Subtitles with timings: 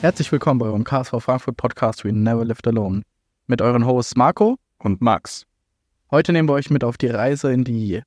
[0.00, 3.02] Herzlich willkommen bei eurem KSV Frankfurt Podcast We Never Lived Alone.
[3.48, 5.44] Mit euren Hosts Marco und Max.
[6.10, 8.00] Heute nehmen wir euch mit auf die Reise in die,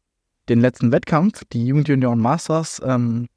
[0.50, 3.28] den letzten Wettkampf, die Jugendjunior Masters ähm,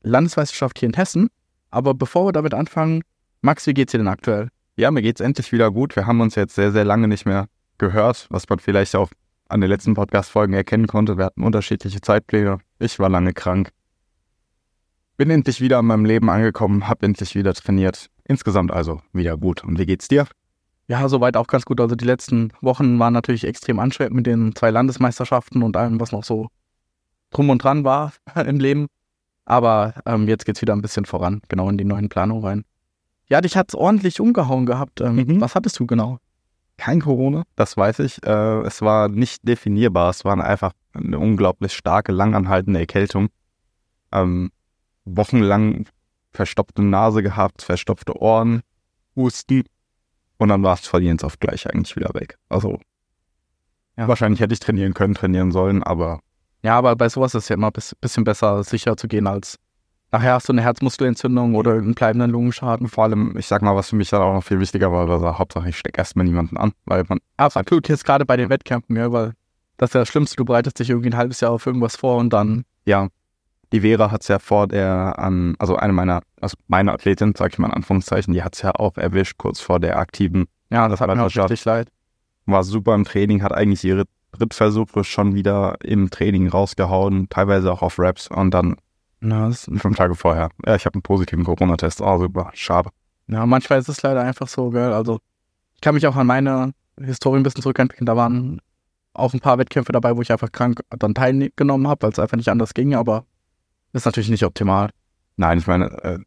[0.00, 1.28] Landesmeisterschaft hier in Hessen.
[1.70, 3.02] Aber bevor wir damit anfangen,
[3.42, 4.48] Max, wie geht's dir denn aktuell?
[4.76, 5.94] Ja, mir geht's endlich wieder gut.
[5.94, 7.44] Wir haben uns jetzt sehr, sehr lange nicht mehr
[7.76, 9.10] gehört, was man vielleicht auch
[9.50, 11.18] an den letzten Podcast-Folgen erkennen konnte.
[11.18, 12.60] Wir hatten unterschiedliche Zeitpläne.
[12.78, 13.68] Ich war lange krank.
[15.18, 18.06] Bin endlich wieder in meinem Leben angekommen, hab endlich wieder trainiert.
[18.22, 19.64] Insgesamt also wieder gut.
[19.64, 20.28] Und wie geht's dir?
[20.86, 21.80] Ja, soweit auch ganz gut.
[21.80, 26.12] Also die letzten Wochen waren natürlich extrem anstrengend mit den zwei Landesmeisterschaften und allem, was
[26.12, 26.46] noch so
[27.30, 28.12] drum und dran war
[28.46, 28.86] im Leben.
[29.44, 32.64] Aber ähm, jetzt geht's wieder ein bisschen voran, genau in die neuen Planungen rein.
[33.28, 35.00] Ja, dich hat's ordentlich umgehauen gehabt.
[35.00, 35.40] Ähm, mhm.
[35.40, 36.18] Was hattest du genau?
[36.76, 38.24] Kein Corona, das weiß ich.
[38.24, 40.10] Äh, es war nicht definierbar.
[40.10, 43.30] Es war einfach eine unglaublich starke, langanhaltende Erkältung.
[44.12, 44.52] Ähm,
[45.16, 45.86] wochenlang
[46.32, 48.62] verstopfte Nase gehabt, verstopfte Ohren,
[49.16, 49.64] Husten
[50.38, 52.38] und dann war es von jetzt auf gleich eigentlich wieder weg.
[52.48, 52.78] Also
[53.96, 54.06] ja.
[54.06, 56.20] wahrscheinlich hätte ich trainieren können, trainieren sollen, aber
[56.62, 59.58] ja, aber bei sowas ist es ja immer ein bisschen besser, sicher zu gehen, als
[60.10, 62.88] nachher hast du eine Herzmuskelentzündung oder einen bleibenden Lungenschaden.
[62.88, 65.38] Vor allem, ich sag mal, was für mich dann auch noch viel wichtiger war, war
[65.38, 67.18] Hauptsache, ich stecke erstmal niemanden an, weil man.
[67.36, 69.34] Absolut, jetzt gerade bei den Wettkämpfen, ja, weil
[69.76, 72.16] das ist ja das Schlimmste, du bereitest dich irgendwie ein halbes Jahr auf irgendwas vor
[72.16, 72.64] und dann.
[72.84, 73.08] Ja,
[73.72, 77.52] die Vera hat es ja vor der, an, also eine meiner, also meine Athletin, sag
[77.52, 80.46] ich mal in Anführungszeichen, die hat es ja auch erwischt, kurz vor der aktiven.
[80.70, 81.88] Ja, das hat mir auch richtig leid.
[82.46, 87.82] War super im Training, hat eigentlich ihre Drittversuche schon wieder im Training rausgehauen, teilweise auch
[87.82, 88.76] auf Raps und dann
[89.20, 90.50] Na, fünf Tage vorher.
[90.64, 92.00] Ja, ich habe einen positiven Corona-Test.
[92.00, 92.90] Oh, super, schade.
[93.26, 94.92] Ja, manchmal ist es leider einfach so, gell.
[94.92, 95.20] Also
[95.74, 98.06] ich kann mich auch an meine Historie ein bisschen zurückentwickeln.
[98.06, 98.60] Da waren
[99.14, 102.36] auch ein paar Wettkämpfe dabei, wo ich einfach krank dann teilgenommen habe, weil es einfach
[102.36, 103.24] nicht anders ging, aber
[103.92, 104.90] ist natürlich nicht optimal.
[105.36, 106.18] Nein, ich meine, äh,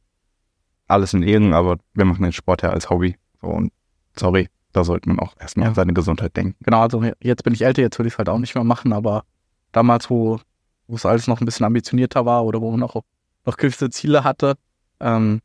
[0.87, 3.15] alles in Ehren, aber wir machen den Sport ja als Hobby.
[3.41, 3.71] So, und
[4.15, 6.55] sorry, da sollte man auch erstmal an seine Gesundheit denken.
[6.63, 8.93] Genau, also jetzt bin ich älter, jetzt würde ich es halt auch nicht mehr machen,
[8.93, 9.23] aber
[9.71, 10.39] damals, wo
[10.87, 13.01] es alles noch ein bisschen ambitionierter war oder wo man noch,
[13.45, 14.55] noch gewisse Ziele hatte,
[14.99, 15.41] ähm,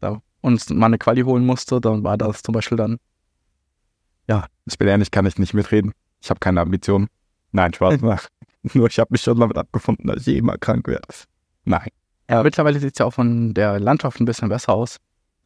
[0.00, 2.98] da uns mal eine Quali holen musste, dann war das zum Beispiel dann.
[4.28, 5.92] Ja, ich bin ehrlich, kann ich nicht mitreden.
[6.22, 7.08] Ich habe keine Ambitionen.
[7.52, 8.00] Nein, Spaß.
[8.74, 11.06] Nur ich habe mich schon damit abgefunden, dass ich immer krank werde.
[11.66, 11.88] Nein.
[12.30, 14.96] Ja, mittlerweile sieht es ja auch von der Landschaft ein bisschen besser aus.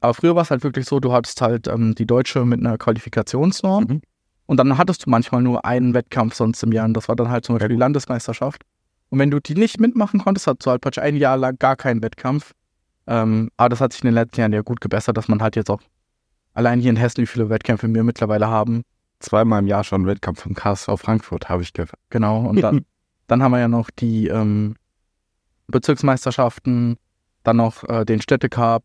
[0.00, 2.78] Aber früher war es halt wirklich so, du hattest halt ähm, die Deutsche mit einer
[2.78, 4.02] Qualifikationsnorm mhm.
[4.46, 7.28] und dann hattest du manchmal nur einen Wettkampf sonst im Jahr und das war dann
[7.28, 8.62] halt zum Beispiel die Landesmeisterschaft.
[9.10, 11.76] Und wenn du die nicht mitmachen konntest, hattest du halt praktisch ein Jahr lang gar
[11.76, 12.52] keinen Wettkampf.
[13.06, 15.56] Ähm, aber das hat sich in den letzten Jahren ja gut gebessert, dass man halt
[15.56, 15.80] jetzt auch
[16.54, 18.82] allein hier in Hessen, wie viele Wettkämpfe wir mittlerweile haben.
[19.18, 21.92] Zweimal im Jahr schon Wettkampf vom KSV Frankfurt, habe ich gehört.
[22.08, 22.86] Genau, und dann,
[23.26, 24.76] dann haben wir ja noch die ähm,
[25.70, 26.96] Bezirksmeisterschaften,
[27.42, 28.84] dann noch äh, den Städtecup,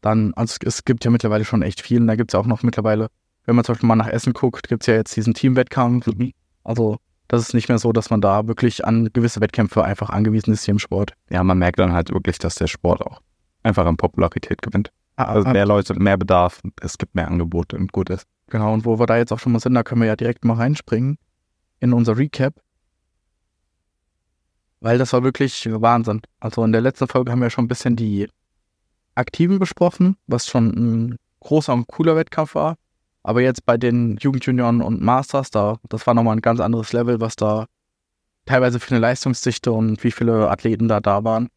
[0.00, 2.00] dann, also es gibt ja mittlerweile schon echt viel.
[2.00, 3.08] Und da gibt es ja auch noch mittlerweile,
[3.44, 6.06] wenn man zum Beispiel mal nach Essen guckt, gibt es ja jetzt diesen Teamwettkampf.
[6.06, 6.32] Mhm.
[6.64, 6.98] Also
[7.28, 10.64] das ist nicht mehr so, dass man da wirklich an gewisse Wettkämpfe einfach angewiesen ist
[10.64, 11.12] hier im Sport.
[11.28, 13.20] Ja, man merkt dann halt wirklich, dass der Sport auch
[13.62, 14.90] einfach an Popularität gewinnt.
[15.16, 15.52] Ah, also ah.
[15.52, 18.26] mehr Leute, mehr Bedarf, es gibt mehr Angebote und gut ist.
[18.48, 20.44] Genau, und wo wir da jetzt auch schon mal sind, da können wir ja direkt
[20.44, 21.18] mal reinspringen
[21.78, 22.54] in unser Recap.
[24.80, 26.22] Weil das war wirklich Wahnsinn.
[26.38, 28.28] Also in der letzten Folge haben wir schon ein bisschen die
[29.14, 32.76] Aktiven besprochen, was schon ein großer und cooler Wettkampf war.
[33.22, 37.20] Aber jetzt bei den Jugendjunioren und Masters, da, das war nochmal ein ganz anderes Level,
[37.20, 37.66] was da
[38.46, 41.48] teilweise für eine Leistungsdichte und wie viele Athleten da da waren.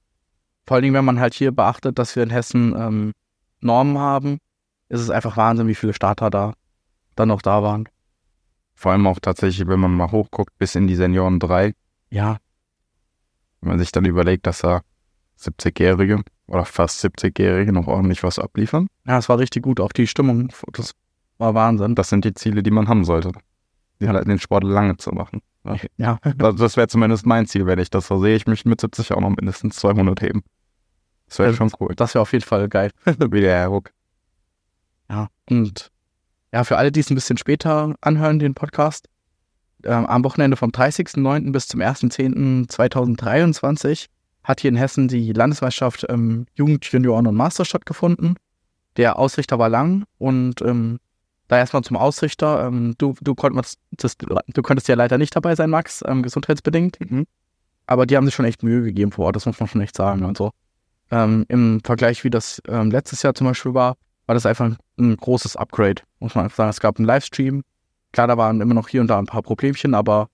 [0.67, 3.13] Vor allen Dingen, wenn man halt hier beachtet, dass wir in Hessen ähm,
[3.61, 4.39] Normen haben,
[4.89, 6.53] ist es einfach Wahnsinn, wie viele Starter da
[7.15, 7.87] dann noch da waren.
[8.75, 11.73] Vor allem auch tatsächlich, wenn man mal hochguckt, bis in die Senioren 3.
[12.09, 12.37] Ja.
[13.63, 14.81] Wenn man sich dann überlegt, dass da
[15.39, 18.87] 70-Jährige oder fast 70-Jährige noch ordentlich was abliefern.
[19.07, 19.79] Ja, es war richtig gut.
[19.79, 20.93] Auch die Stimmung, das
[21.37, 21.95] war Wahnsinn.
[21.95, 23.31] Das sind die Ziele, die man haben sollte.
[24.01, 25.41] Die halt den Sport lange zu machen.
[25.95, 26.19] Ja.
[26.25, 26.33] ja.
[26.35, 28.35] Das, das wäre zumindest mein Ziel, wenn ich das so sehe.
[28.35, 30.43] Ich möchte mit 70 auch noch mindestens 200 heben.
[31.29, 31.95] Das wäre schon cool.
[31.95, 32.91] Das wäre auf jeden Fall geil.
[33.05, 33.91] Wie der Herr Ruck.
[35.09, 35.89] Ja, und
[36.51, 39.07] ja, für alle, die es ein bisschen später anhören, den Podcast,
[39.87, 41.51] am Wochenende vom 30.09.
[41.51, 44.07] bis zum 1.10.2023
[44.43, 48.35] hat hier in Hessen die Landesmeisterschaft ähm, Jugend, Junioren und Master stattgefunden.
[48.97, 50.99] Der Ausrichter war lang und ähm,
[51.47, 52.67] da erstmal zum Ausrichter.
[52.67, 56.99] Ähm, du, du, konntest, das, du konntest ja leider nicht dabei sein, Max, ähm, gesundheitsbedingt.
[56.99, 57.25] Mhm.
[57.85, 59.95] Aber die haben sich schon echt Mühe gegeben vor Ort, das muss man schon echt
[59.95, 60.25] sagen.
[60.25, 60.51] Also
[61.11, 63.95] ähm, im Vergleich, wie das ähm, letztes Jahr zum Beispiel war,
[64.25, 66.69] war das einfach ein, ein großes Upgrade, muss man einfach sagen.
[66.69, 67.63] Es gab einen Livestream.
[68.13, 70.29] Klar, da waren immer noch hier und da ein paar Problemchen, aber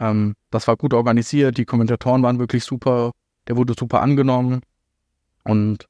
[0.00, 1.58] ähm, das war gut organisiert.
[1.58, 3.12] Die Kommentatoren waren wirklich super.
[3.46, 4.62] Der wurde super angenommen.
[5.44, 5.86] Und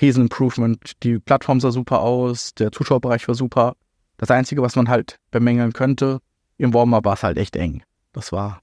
[0.00, 1.02] Riesen-Improvement.
[1.02, 3.74] Die Plattform sah super aus, der Zuschauerbereich war super.
[4.16, 6.20] Das Einzige, was man halt bemängeln könnte,
[6.56, 7.82] im Warm-Up war es halt echt eng.
[8.12, 8.60] Das war,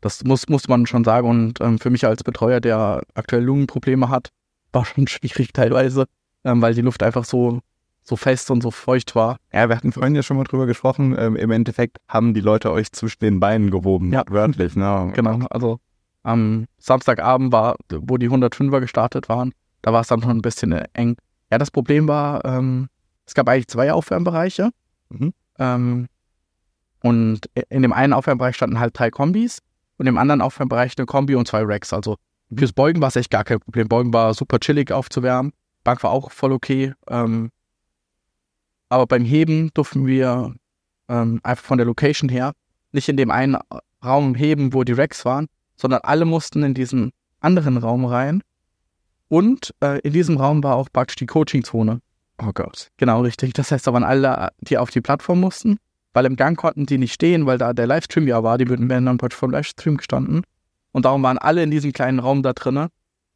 [0.00, 1.28] das muss, muss man schon sagen.
[1.28, 4.30] Und ähm, für mich als Betreuer, der aktuell Lungenprobleme hat,
[4.72, 6.06] war schon schwierig teilweise,
[6.44, 7.60] ähm, weil die Luft einfach so,
[8.02, 9.36] so fest und so feucht war.
[9.52, 11.16] Ja, wir hatten vorhin ja schon mal drüber gesprochen.
[11.18, 14.12] Ähm, Im Endeffekt haben die Leute euch zwischen den Beinen gewoben.
[14.12, 14.24] Ja.
[14.28, 15.12] Wörtlich, ne?
[15.14, 15.78] Genau, also
[16.22, 19.52] am Samstagabend war, wo die 105er gestartet waren,
[19.82, 21.16] da war es dann noch ein bisschen äh, eng.
[21.50, 22.88] Ja, das Problem war, ähm,
[23.26, 24.70] es gab eigentlich zwei Aufwärmbereiche.
[25.10, 25.32] Mhm.
[25.58, 26.06] Ähm,
[27.02, 29.58] und in dem einen Aufwärmbereich standen halt drei Kombis
[29.98, 31.92] und im anderen Aufwärmbereich eine Kombi und zwei Racks.
[31.92, 32.16] Also
[32.56, 33.88] fürs Beugen war es echt gar kein Problem.
[33.88, 35.52] Beugen war super chillig aufzuwärmen.
[35.84, 36.94] Bank war auch voll okay.
[37.08, 37.50] Ähm,
[38.92, 40.54] aber beim Heben durften wir
[41.08, 42.52] ähm, einfach von der Location her
[42.92, 43.56] nicht in dem einen
[44.04, 45.46] Raum heben, wo die Racks waren,
[45.76, 47.10] sondern alle mussten in diesen
[47.40, 48.42] anderen Raum rein.
[49.28, 52.02] Und äh, in diesem Raum war auch praktisch die Coaching-Zone.
[52.36, 52.90] Oh Gott.
[52.98, 53.54] Genau, richtig.
[53.54, 55.78] Das heißt, da waren alle, die auf die Plattform mussten,
[56.12, 58.58] weil im Gang konnten die nicht stehen, weil da der Livestream ja war.
[58.58, 60.42] Die würden dann praktisch vom Livestream gestanden.
[60.90, 62.88] Und darum waren alle in diesem kleinen Raum da drinnen.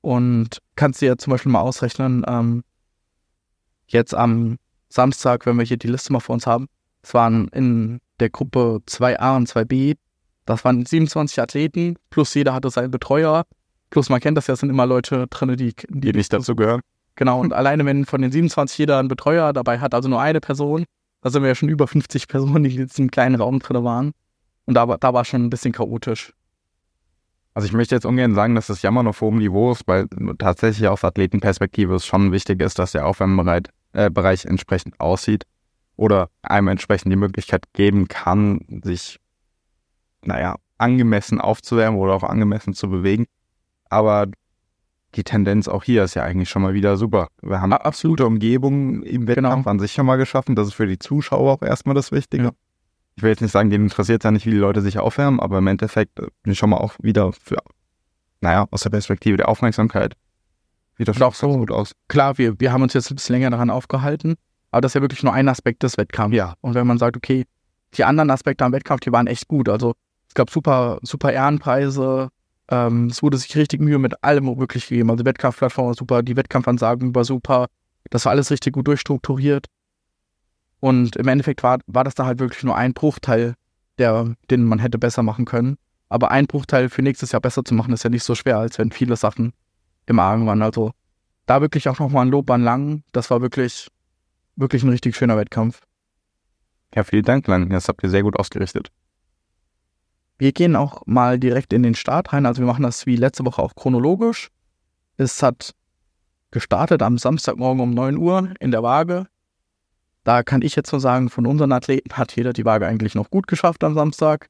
[0.03, 2.63] Und kannst dir zum Beispiel mal ausrechnen, ähm,
[3.89, 4.59] jetzt am
[4.89, 6.67] Samstag, wenn wir hier die Liste mal vor uns haben,
[7.03, 9.97] es waren in der Gruppe 2a und 2b,
[10.45, 13.45] das waren 27 Athleten, plus jeder hatte seinen Betreuer,
[13.91, 16.55] plus man kennt das ja, es sind immer Leute drin, die, die, Die nicht dazu
[16.57, 16.81] gehören.
[17.17, 20.41] Genau, und alleine wenn von den 27 jeder einen Betreuer dabei hat, also nur eine
[20.41, 20.85] Person,
[21.23, 24.13] da sind wir ja schon über 50 Personen, die in diesem kleinen Raum drin waren.
[24.67, 26.33] Und da, war- da war schon ein bisschen chaotisch.
[27.55, 30.07] Also ich möchte jetzt ungern sagen, dass das Jammern auf hohem Niveau ist, weil
[30.39, 33.63] tatsächlich aus Athletenperspektive es schon wichtig ist, dass der Aufwärmbereich
[33.97, 35.45] äh, Bereich entsprechend aussieht
[35.97, 39.19] oder einem entsprechend die Möglichkeit geben kann, sich,
[40.23, 43.27] naja, angemessen aufzuwärmen oder auch angemessen zu bewegen.
[43.89, 44.27] Aber
[45.15, 47.29] die Tendenz auch hier ist ja eigentlich schon mal wieder super.
[47.41, 48.19] Wir haben A- absolut.
[48.19, 49.71] gute Umgebung im Wettkampf Genau.
[49.71, 50.55] an sich schon mal geschaffen.
[50.55, 52.45] Das ist für die Zuschauer auch erstmal das Wichtige.
[52.45, 52.51] Ja.
[53.17, 55.57] Ich will jetzt nicht sagen, denen interessiert ja nicht, wie die Leute sich aufwärmen, aber
[55.59, 57.57] im Endeffekt äh, bin ich schon mal auch wieder für,
[58.43, 60.13] naja, aus der Perspektive der Aufmerksamkeit
[60.99, 61.93] sieht das Und auch schon so- gut aus.
[62.09, 64.37] Klar, wir, wir haben uns jetzt ein bisschen länger daran aufgehalten,
[64.71, 66.37] aber das ist ja wirklich nur ein Aspekt des Wettkampfs.
[66.37, 66.55] Ja.
[66.61, 67.45] Und wenn man sagt, okay,
[67.95, 69.69] die anderen Aspekte am Wettkampf, die waren echt gut.
[69.69, 69.95] Also
[70.29, 72.29] es gab super, super Ehrenpreise,
[72.69, 75.11] ähm, es wurde sich richtig Mühe mit allem wirklich gegeben.
[75.11, 77.67] Also die Wettkampfplattform war super, die Wettkampfansagen war super,
[78.11, 79.67] das war alles richtig gut durchstrukturiert.
[80.81, 83.55] Und im Endeffekt war, war das da halt wirklich nur ein Bruchteil,
[83.99, 85.79] der, den man hätte besser machen können.
[86.09, 88.79] Aber ein Bruchteil für nächstes Jahr besser zu machen, ist ja nicht so schwer, als
[88.79, 89.53] wenn viele Sachen
[90.07, 90.63] im Argen waren.
[90.63, 90.93] Also
[91.47, 93.03] da wirklich auch nochmal ein Lob an Lang.
[93.13, 93.89] Das war wirklich,
[94.57, 95.83] wirklich ein richtig schöner Wettkampf.
[96.95, 97.69] Ja, vielen Dank, Lan.
[97.71, 98.91] Das habt ihr sehr gut ausgerichtet.
[100.39, 102.47] Wir gehen auch mal direkt in den Start rein.
[102.47, 104.51] Also wir machen das wie letzte Woche auch chronologisch.
[105.17, 105.75] Es hat
[106.51, 109.27] gestartet am Samstagmorgen um 9 Uhr in der Waage.
[110.25, 113.31] Da kann ich jetzt nur sagen, von unseren Athleten hat jeder die Waage eigentlich noch
[113.31, 114.49] gut geschafft am Samstag.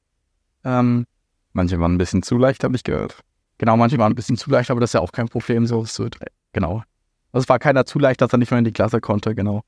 [0.63, 1.05] Ähm,
[1.53, 3.23] Manche waren ein bisschen zu leicht, habe ich gehört.
[3.57, 5.65] Genau, manche waren ein bisschen zu leicht, aber das ist ja auch kein Problem.
[5.65, 6.17] So, es wird,
[6.53, 6.83] genau.
[7.31, 9.63] Also es war keiner zu leicht, dass er nicht mehr in die Klasse konnte, genau.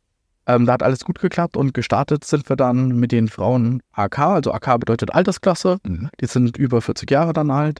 [0.45, 4.19] Ähm, da hat alles gut geklappt und gestartet sind wir dann mit den Frauen AK.
[4.19, 5.77] Also AK bedeutet Altersklasse.
[6.19, 7.80] Die sind über 40 Jahre dann alt.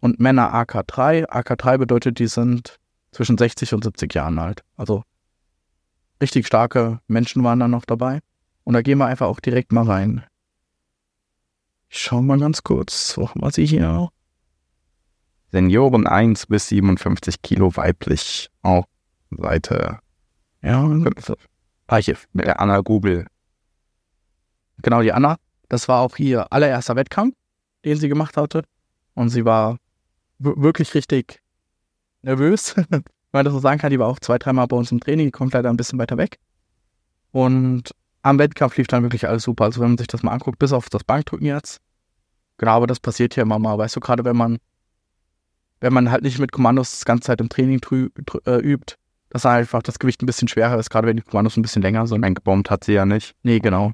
[0.00, 1.28] Und Männer AK3.
[1.28, 2.78] AK3 bedeutet, die sind
[3.10, 4.62] zwischen 60 und 70 Jahren alt.
[4.76, 5.02] Also
[6.20, 8.20] richtig starke Menschen waren da noch dabei.
[8.64, 10.24] Und da gehen wir einfach auch direkt mal rein.
[11.88, 14.08] Ich schau mal ganz kurz, wo haben wir sie hier?
[15.54, 18.86] Senioren 1 bis 57 Kilo weiblich auf
[19.30, 20.00] Seite
[20.62, 21.32] Ja, 5
[21.88, 22.16] Reiche.
[22.32, 23.26] mit der Anna Google.
[24.78, 25.36] Genau, die Anna.
[25.68, 27.36] Das war auch ihr allererster Wettkampf,
[27.84, 28.64] den sie gemacht hatte.
[29.14, 29.78] Und sie war
[30.40, 31.40] wirklich richtig
[32.22, 33.90] nervös, wenn man das so sagen kann.
[33.90, 36.18] Die war auch zwei, dreimal bei uns im Training, die kommt leider ein bisschen weiter
[36.18, 36.40] weg.
[37.30, 39.66] Und am Wettkampf lief dann wirklich alles super.
[39.66, 41.80] Also wenn man sich das mal anguckt, bis auf das Bankdrücken jetzt.
[42.58, 43.78] Genau, aber das passiert hier immer mal.
[43.78, 44.58] Weißt du, gerade wenn man,
[45.80, 47.80] wenn man halt nicht mit Kommandos das ganze Zeit im Training
[48.46, 48.96] äh, übt,
[49.30, 52.06] dass einfach das Gewicht ein bisschen schwerer ist, gerade wenn die Kommandos ein bisschen länger
[52.06, 52.24] sind.
[52.24, 53.34] Eingebombt hat sie ja nicht.
[53.42, 53.92] Nee, genau.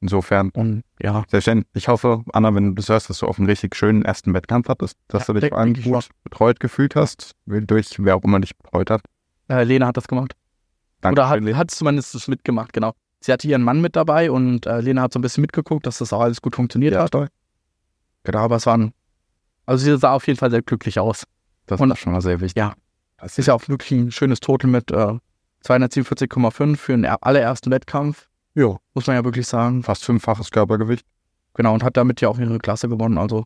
[0.00, 1.68] Insofern, Und ja, selbstverständlich.
[1.74, 4.68] Ich hoffe, Anna, wenn du das hörst, dass du auf einen richtig schönen ersten Wettkampf
[4.68, 8.38] hattest, dass Ja, du dich vor allem gut betreut gefühlt hast, durch wer auch immer
[8.38, 9.00] dich betreut hat.
[9.48, 10.34] Äh, Lena hat das gemacht.
[11.00, 11.20] Danke.
[11.20, 12.92] Oder hat, hat zumindest das mitgemacht, genau.
[13.20, 15.98] Sie hatte ihren Mann mit dabei und äh, Lena hat so ein bisschen mitgeguckt, dass
[15.98, 17.10] das auch alles gut funktioniert ja, hat.
[17.10, 17.28] toll.
[18.22, 18.92] Genau, aber es waren.
[19.68, 21.24] Also sie sah auf jeden Fall sehr glücklich aus.
[21.66, 22.56] Das Und- ist schon mal sehr wichtig.
[22.58, 22.72] Ja.
[23.18, 25.18] Das Ist ja auch wirklich ein schönes Total mit äh,
[25.64, 28.28] 247,5 für den er- allerersten Wettkampf.
[28.54, 29.82] ja, Muss man ja wirklich sagen.
[29.82, 31.04] fast fünffaches Körpergewicht.
[31.54, 33.18] Genau, und hat damit ja auch ihre Klasse gewonnen.
[33.18, 33.44] Also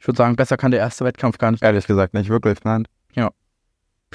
[0.00, 1.62] ich würde sagen, besser kann der erste Wettkampf gar nicht.
[1.62, 2.86] Ehrlich gesagt nicht wirklich, nein.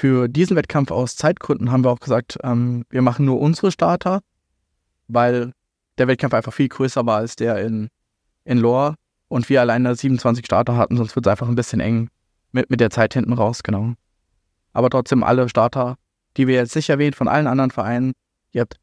[0.00, 4.20] für diesen Wettkampf aus Zeitgründen haben wir auch gesagt, ähm, wir machen nur unsere Starter,
[5.08, 5.52] weil
[5.98, 7.88] der Wettkampf einfach viel größer war als der in,
[8.44, 8.94] in Lohr
[9.28, 12.08] und wir alleine 27 Starter hatten, sonst wird es einfach ein bisschen eng
[12.52, 13.94] mit, mit der Zeit hinten raus, genau.
[14.72, 15.96] Aber trotzdem alle Starter,
[16.36, 18.12] die wir jetzt nicht erwähnt von allen anderen Vereinen,
[18.52, 18.76] ihr habt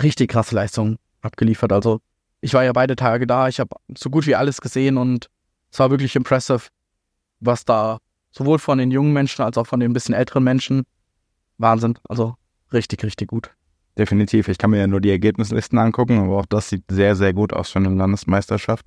[0.00, 1.72] richtig krasse Leistungen abgeliefert.
[1.72, 2.00] Also
[2.40, 5.28] ich war ja beide Tage da, ich habe so gut wie alles gesehen und
[5.70, 6.68] es war wirklich impressive,
[7.40, 7.98] was da
[8.30, 10.82] sowohl von den jungen Menschen als auch von den bisschen älteren Menschen
[11.58, 11.98] Wahnsinn.
[12.08, 12.34] Also
[12.72, 13.50] richtig, richtig gut.
[13.96, 14.48] Definitiv.
[14.48, 17.52] Ich kann mir ja nur die Ergebnislisten angucken, aber auch das sieht sehr, sehr gut
[17.52, 18.86] aus für eine Landesmeisterschaft.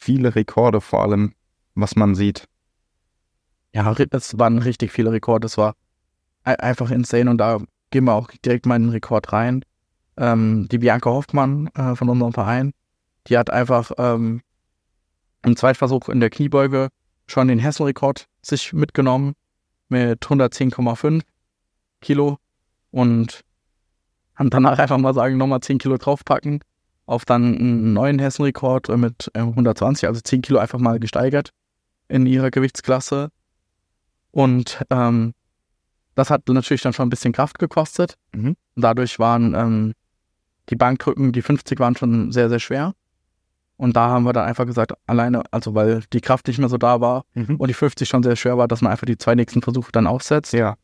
[0.00, 1.34] Viele Rekorde vor allem,
[1.74, 2.48] was man sieht.
[3.72, 5.46] Ja, es waren richtig viele Rekorde.
[5.46, 5.76] Es war
[6.42, 7.58] einfach insane und da
[7.90, 9.62] gehen wir auch direkt mal in den Rekord rein.
[10.16, 12.72] Ähm, die Bianca Hoffmann äh, von unserem Verein,
[13.26, 14.40] die hat einfach ähm,
[15.44, 16.88] im Zweitversuch in der Kniebeuge
[17.26, 19.34] schon den Hessenrekord sich mitgenommen
[19.88, 21.22] mit 110,5
[22.00, 22.38] Kilo
[22.90, 23.44] und
[24.34, 26.60] haben danach einfach mal sagen, nochmal 10 Kilo draufpacken,
[27.10, 31.50] auf dann einen neuen Hessenrekord mit 120, äh, also 10 Kilo einfach mal gesteigert
[32.08, 33.30] in ihrer Gewichtsklasse.
[34.30, 35.34] Und ähm,
[36.14, 38.14] das hat natürlich dann schon ein bisschen Kraft gekostet.
[38.32, 38.56] Mhm.
[38.76, 39.94] Dadurch waren ähm,
[40.68, 42.94] die Bankdrücken, die 50 waren schon sehr, sehr schwer.
[43.76, 46.78] Und da haben wir dann einfach gesagt, alleine, also weil die Kraft nicht mehr so
[46.78, 47.56] da war mhm.
[47.56, 50.06] und die 50 schon sehr schwer war, dass man einfach die zwei nächsten Versuche dann
[50.06, 50.52] aufsetzt.
[50.52, 50.76] Ja.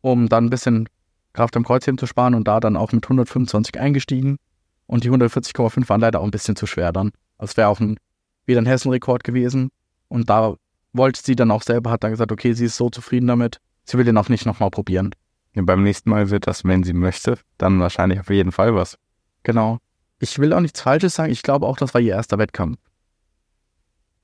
[0.00, 0.88] Um dann ein bisschen
[1.32, 4.38] Kraft im Kreuzheben zu sparen und da dann auch mit 125 eingestiegen.
[4.88, 7.12] Und die 140,5 waren leider auch ein bisschen zu schwer dann.
[7.36, 7.98] Also es wäre auch ein,
[8.46, 9.70] wieder ein Hessenrekord gewesen.
[10.08, 10.56] Und da
[10.94, 13.98] wollte sie dann auch selber, hat dann gesagt, okay, sie ist so zufrieden damit, sie
[13.98, 15.14] will den auch nicht nochmal probieren.
[15.54, 18.96] Ja, beim nächsten Mal wird das, wenn sie möchte, dann wahrscheinlich auf jeden Fall was.
[19.42, 19.78] Genau.
[20.20, 21.30] Ich will auch nichts Falsches sagen.
[21.30, 22.78] Ich glaube auch, das war ihr erster Wettkampf.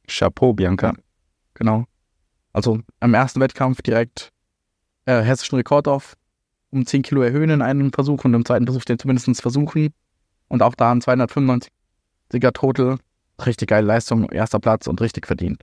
[0.09, 0.89] Chapeau, Bianca.
[0.89, 0.95] Ja,
[1.53, 1.85] genau.
[2.55, 4.33] Also am ersten Wettkampf direkt
[5.05, 6.15] äh, hessischen Rekord auf,
[6.71, 9.93] um 10 Kilo erhöhen in einem Versuch und im zweiten Versuch den zumindest versuchen.
[10.55, 12.99] Und auch da ein 295er Total.
[13.45, 15.61] Richtig geile Leistung, erster Platz und richtig verdient.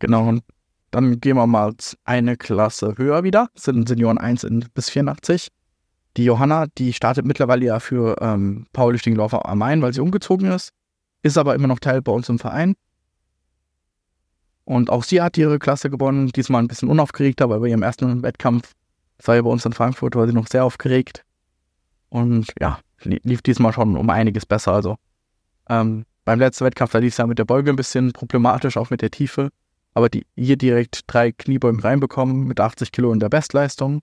[0.00, 0.42] Genau, und
[0.90, 3.50] dann gehen wir mal eine Klasse höher wieder.
[3.54, 5.46] Das sind Senioren 1 in, bis 84.
[6.16, 10.72] Die Johanna, die startet mittlerweile ja für ähm, Powerlifting-Läufer am Main, weil sie umgezogen ist,
[11.22, 12.74] ist aber immer noch Teil bei uns im Verein.
[14.64, 18.24] Und auch sie hat ihre Klasse gewonnen, diesmal ein bisschen unaufgeregter, weil bei ihrem ersten
[18.24, 18.72] Wettkampf,
[19.24, 21.22] ja bei uns in Frankfurt, war sie noch sehr aufgeregt.
[22.16, 24.72] Und ja, lief diesmal schon um einiges besser.
[24.72, 24.96] Also
[25.68, 28.88] ähm, beim letzten Wettkampf, da lief es ja mit der Beuge ein bisschen problematisch, auch
[28.88, 29.50] mit der Tiefe.
[29.92, 34.00] Aber die hier direkt drei Kniebeugen reinbekommen mit 80 Kilo in der Bestleistung.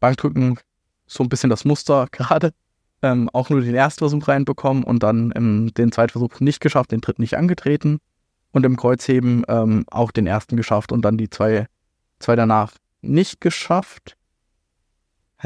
[0.00, 0.58] Bankdrücken
[1.06, 2.54] so ein bisschen das Muster gerade.
[3.02, 6.92] Ähm, auch nur den ersten Versuch reinbekommen und dann ähm, den zweiten Versuch nicht geschafft,
[6.92, 7.98] den dritten nicht angetreten.
[8.52, 11.66] Und im Kreuzheben ähm, auch den ersten geschafft und dann die zwei,
[12.20, 14.16] zwei danach nicht geschafft.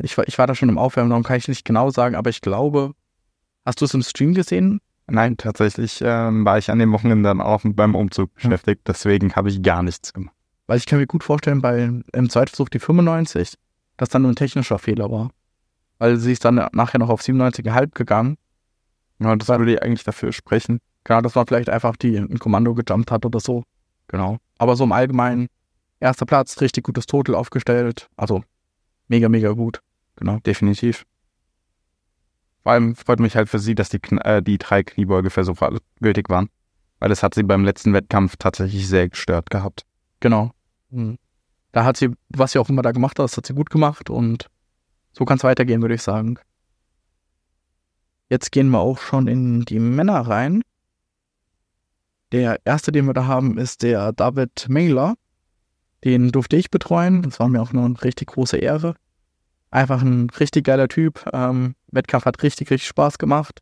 [0.02, 2.30] Ich war, ich war da schon im Aufwärmen, darum kann ich nicht genau sagen, aber
[2.30, 2.92] ich glaube,
[3.66, 4.80] hast du es im Stream gesehen?
[5.06, 9.50] Nein, tatsächlich ähm, war ich an dem Wochenende dann auch beim Umzug beschäftigt, deswegen habe
[9.50, 10.34] ich gar nichts gemacht.
[10.66, 13.54] Weil ich kann mir gut vorstellen, bei im Zweitversuch die 95,
[13.96, 15.30] dass dann nur ein technischer Fehler war
[16.02, 18.36] weil sie ist dann nachher noch auf 97,5 gegangen.
[19.20, 20.80] Ja, das würde eigentlich dafür sprechen.
[21.04, 23.62] Genau, dass man vielleicht einfach die ein Kommando gejumpt hat oder so.
[24.08, 24.38] Genau.
[24.58, 25.46] Aber so im Allgemeinen,
[26.00, 28.08] erster Platz, richtig gutes Total aufgestellt.
[28.16, 28.42] Also
[29.12, 29.82] mega, mega gut.
[30.16, 31.04] Genau, definitiv.
[32.62, 36.48] Vor allem freut mich halt für sie, dass die, äh, die drei Kniebeugeversuche gültig waren.
[36.98, 39.84] Weil das hat sie beim letzten Wettkampf tatsächlich sehr gestört gehabt.
[40.20, 40.52] Genau.
[40.90, 41.18] Mhm.
[41.72, 44.08] Da hat sie, was sie auch immer da gemacht hat, das hat sie gut gemacht
[44.08, 44.46] und
[45.12, 46.38] so kann es weitergehen, würde ich sagen.
[48.30, 50.62] Jetzt gehen wir auch schon in die Männer rein.
[52.30, 55.16] Der erste, den wir da haben, ist der David Mengler.
[56.04, 57.22] Den durfte ich betreuen.
[57.22, 58.94] Das war mir auch eine richtig große Ehre.
[59.72, 61.24] Einfach ein richtig geiler Typ.
[61.32, 63.60] Ähm, Wettkampf hat richtig, richtig Spaß gemacht.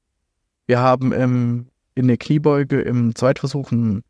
[0.66, 4.02] Wir haben im, in der Kniebeuge im Zweitversuch einen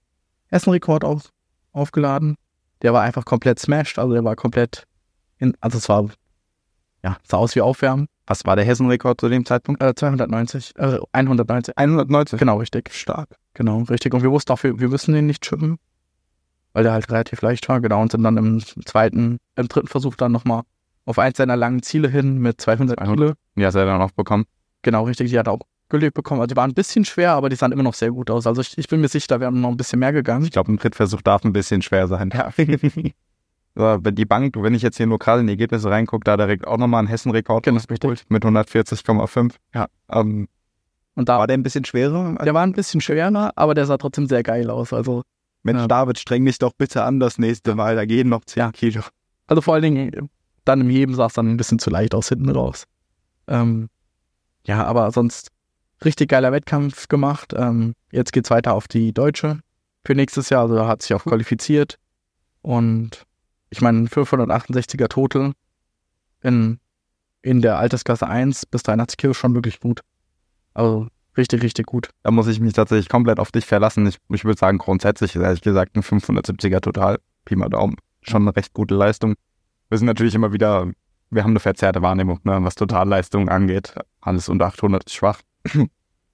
[0.48, 1.30] Essenrekord auf,
[1.72, 2.36] aufgeladen.
[2.80, 4.84] Der war einfach komplett smashed, also der war komplett
[5.38, 6.08] in, also es war
[7.04, 8.08] ja, sah aus wie Aufwärmen.
[8.26, 9.82] Was war der Hessenrekord zu dem Zeitpunkt?
[9.82, 11.76] Äh, 290, äh, 190.
[11.76, 12.38] 190?
[12.38, 12.94] Genau, richtig.
[12.94, 13.28] Stark.
[13.54, 14.14] Genau, richtig.
[14.14, 15.78] Und wir wussten auch, wir, wir müssen den nicht chippen,
[16.72, 18.00] weil der halt relativ leicht war, genau.
[18.00, 20.62] Und sind dann im zweiten, im dritten Versuch dann nochmal
[21.04, 23.32] auf eins seiner langen Ziele hin mit 200 Kilo.
[23.56, 24.44] Ja, hat er dann auch bekommen.
[24.82, 25.30] Genau, richtig.
[25.30, 26.40] Die hat er auch gelegt bekommen.
[26.40, 28.46] Also die waren ein bisschen schwer, aber die sahen immer noch sehr gut aus.
[28.46, 30.44] Also ich, ich bin mir sicher, da wären noch ein bisschen mehr gegangen.
[30.44, 32.32] Ich glaube, ein Drittversuch darf ein bisschen schwer sein.
[32.32, 32.50] Ja.
[34.10, 36.78] die Bank, wenn ich jetzt hier nur gerade in die Ergebnisse reingucke, da direkt auch
[36.78, 37.80] nochmal einen Hessen-Rekord genau,
[38.28, 39.54] mit 140,5.
[39.74, 39.86] Ja.
[40.10, 40.48] Ähm,
[41.14, 42.36] und da war der ein bisschen schwerer?
[42.42, 44.92] Der war ein bisschen schwerer, aber der sah trotzdem sehr geil aus.
[44.92, 45.22] Also
[45.62, 45.88] Mensch, Ja.
[45.88, 48.72] David, streng dich doch bitte an das nächste Mal, da gehen noch 10 Ja.
[48.72, 49.02] Kilo.
[49.46, 50.30] Also vor allen Dingen,
[50.70, 52.84] dann im Heben sah es dann ein bisschen zu leicht aus hinten raus.
[53.48, 53.88] Ähm,
[54.64, 55.50] ja, aber sonst
[56.04, 57.52] richtig geiler Wettkampf gemacht.
[57.56, 59.60] Ähm, jetzt geht's weiter auf die Deutsche
[60.04, 60.62] für nächstes Jahr.
[60.62, 61.98] Also hat sich auch qualifiziert.
[62.62, 63.24] Und
[63.70, 65.52] ich meine, 568er Total
[66.42, 66.78] in,
[67.42, 70.00] in der Altersklasse 1 bis 83 Kilo schon wirklich gut.
[70.72, 72.10] Also richtig, richtig gut.
[72.22, 74.06] Da muss ich mich tatsächlich komplett auf dich verlassen.
[74.06, 77.18] Ich, ich würde sagen, grundsätzlich ist ehrlich gesagt ein 570er total.
[77.44, 77.96] Pi mal Daumen.
[78.22, 79.34] Schon eine recht gute Leistung.
[79.90, 80.90] Wir sind natürlich immer wieder,
[81.30, 83.94] wir haben eine verzerrte Wahrnehmung, ne, was Totalleistung angeht.
[84.20, 85.40] Alles unter 800 ist schwach.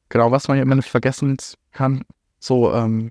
[0.08, 1.36] Genau, was man ja immer nicht vergessen
[1.72, 2.04] kann,
[2.38, 3.10] so, ähm,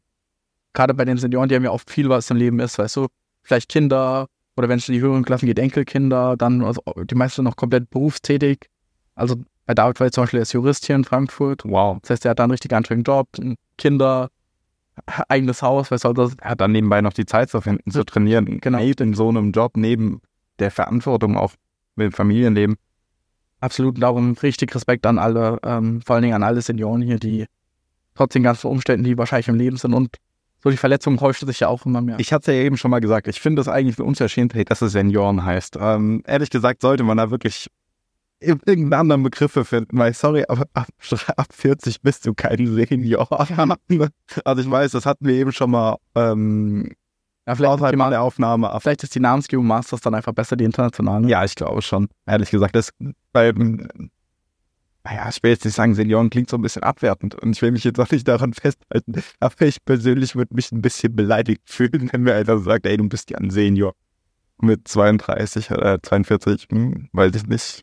[0.73, 3.07] gerade bei den Senioren, die haben ja oft viel, was im Leben ist, weißt du,
[3.43, 7.43] vielleicht Kinder oder wenn es in die höheren Klassen geht, Enkelkinder, dann also die meisten
[7.43, 8.69] noch komplett berufstätig.
[9.15, 9.35] Also
[9.65, 11.63] bei David war jetzt zum Beispiel ist Jurist hier in Frankfurt.
[11.65, 11.97] Wow.
[12.01, 13.27] Das heißt, er hat da einen richtig anstrengenden Job,
[13.77, 14.29] Kinder,
[15.27, 18.05] eigenes Haus, weißt du, das, Er hat dann nebenbei noch die Zeit zu finden, zu
[18.05, 18.59] trainieren.
[18.61, 18.77] Genau.
[18.77, 20.21] Neben so einem Job, neben
[20.59, 21.53] der Verantwortung auch
[21.95, 22.75] mit dem Familienleben.
[23.61, 27.45] absolut darum richtig Respekt an alle, ähm, vor allen Dingen an alle Senioren hier, die
[28.13, 30.17] trotz den ganzen Umständen, die wahrscheinlich im Leben sind und
[30.63, 32.17] so die Verletzungen häufen sich ja auch immer mehr.
[32.19, 34.93] Ich hatte ja eben schon mal gesagt, ich finde es eigentlich eine Unverschämtheit, dass es
[34.93, 35.77] Senioren heißt.
[35.79, 37.69] Ähm, ehrlich gesagt sollte man da wirklich
[38.39, 40.87] irgendeinen anderen Begriffe finden, weil sorry, aber ab,
[41.35, 43.27] ab 40 bist du kein Senior.
[44.43, 46.91] Also ich weiß, das hatten wir eben schon mal ähm,
[47.47, 48.71] ja, vielleicht, ist außerhalb der Aufnahme.
[48.71, 51.27] ab- vielleicht ist die Namensgebung Masters dann einfach besser, die internationale.
[51.27, 52.07] Ja, ich glaube schon.
[52.25, 52.91] Ehrlich gesagt, das
[53.33, 53.87] weil, ähm,
[55.03, 57.71] naja, ich will jetzt nicht sagen, Senioren klingt so ein bisschen abwertend und ich will
[57.71, 62.09] mich jetzt auch nicht daran festhalten, aber ich persönlich würde mich ein bisschen beleidigt fühlen,
[62.11, 63.93] wenn mir einer sagt, ey, du bist ja ein Senior
[64.57, 67.81] mit 32 oder 42, hm, weiß ich nicht.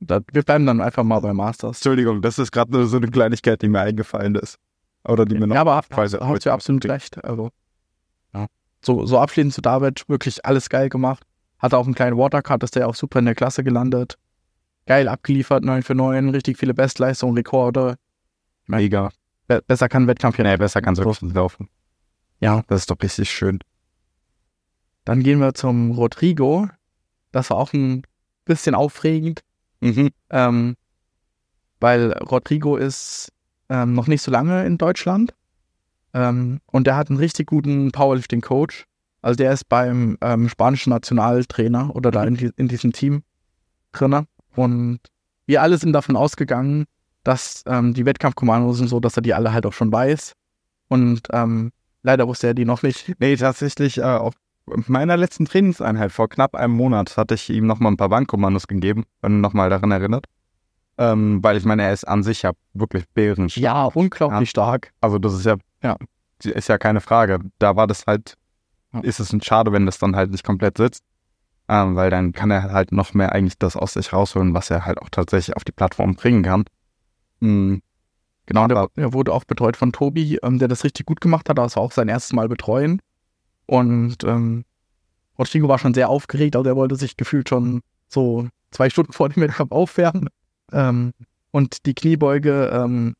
[0.00, 1.78] Da, wir bleiben dann einfach mal bei Masters.
[1.78, 4.56] Entschuldigung, das ist gerade nur so eine Kleinigkeit, die mir eingefallen ist.
[5.06, 7.22] Oder die mir noch Ja, aber hast, hast du absolut recht.
[7.24, 7.50] Also.
[8.80, 11.24] So, so abschließend zu David, wirklich alles geil gemacht.
[11.58, 14.16] Hatte auch einen kleinen Watercard, ist der auch super in der Klasse gelandet.
[14.86, 17.96] Geil abgeliefert, 9 für 9, richtig viele Bestleistungen, Rekorde.
[18.66, 19.10] mega.
[19.48, 21.68] Be besser kann Wettkampf ja Nee, besser kann es nicht laufen.
[22.40, 23.58] Ja, Das ist doch richtig schön.
[25.04, 26.68] dann gehen wir zum Rodrigo.
[27.32, 28.02] Das war auch ein
[28.44, 29.40] bisschen aufregend.
[29.80, 30.10] Mhm.
[30.30, 30.74] ähm,
[31.80, 33.32] weil Rodrigo ist
[33.68, 35.34] ähm, noch nicht so lange in Deutschland
[36.14, 38.84] ähm, und der hat einen richtig guten Powerlifting-Coach.
[39.22, 43.22] Also der ist beim ähm, spanischen Nationaltrainer oder da in, die, in diesem Team
[43.92, 44.26] drinne.
[44.54, 45.00] Und
[45.46, 46.84] wir alle sind davon ausgegangen,
[47.24, 50.32] dass ähm, die Wettkampfkommandos sind so, dass er die alle halt auch schon weiß.
[50.88, 53.12] Und ähm, leider wusste er die noch nicht.
[53.18, 54.34] Nee, tatsächlich, äh, auf
[54.66, 59.04] meiner letzten Trainingseinheit vor knapp einem Monat hatte ich ihm nochmal ein paar Bankkommandos gegeben
[59.22, 60.26] und nochmal daran erinnert.
[60.98, 63.62] Ähm, weil ich meine, er ist an sich ja wirklich bärenstark.
[63.62, 64.92] Ja, unglaublich stark.
[65.00, 65.96] Also das ist ja, Ja.
[66.42, 67.40] ist ja keine Frage.
[67.58, 68.34] Da war das halt,
[69.02, 71.04] ist es ein Schade, wenn das dann halt nicht komplett sitzt.
[71.70, 74.86] Ähm, weil dann kann er halt noch mehr eigentlich das aus sich rausholen, was er
[74.86, 76.64] halt auch tatsächlich auf die Plattform bringen kann.
[77.40, 77.82] Mhm.
[78.46, 81.58] Genau, der, der wurde auch betreut von Tobi, ähm, der das richtig gut gemacht hat.
[81.58, 83.02] Das war auch sein erstes Mal betreuen.
[83.66, 84.64] Und ähm,
[85.38, 89.28] Rodrigo war schon sehr aufgeregt, also er wollte sich gefühlt schon so zwei Stunden vor
[89.28, 90.28] dem Wettkampf aufwärmen.
[90.72, 91.12] Ähm,
[91.50, 93.14] und die Kniebeuge, ähm,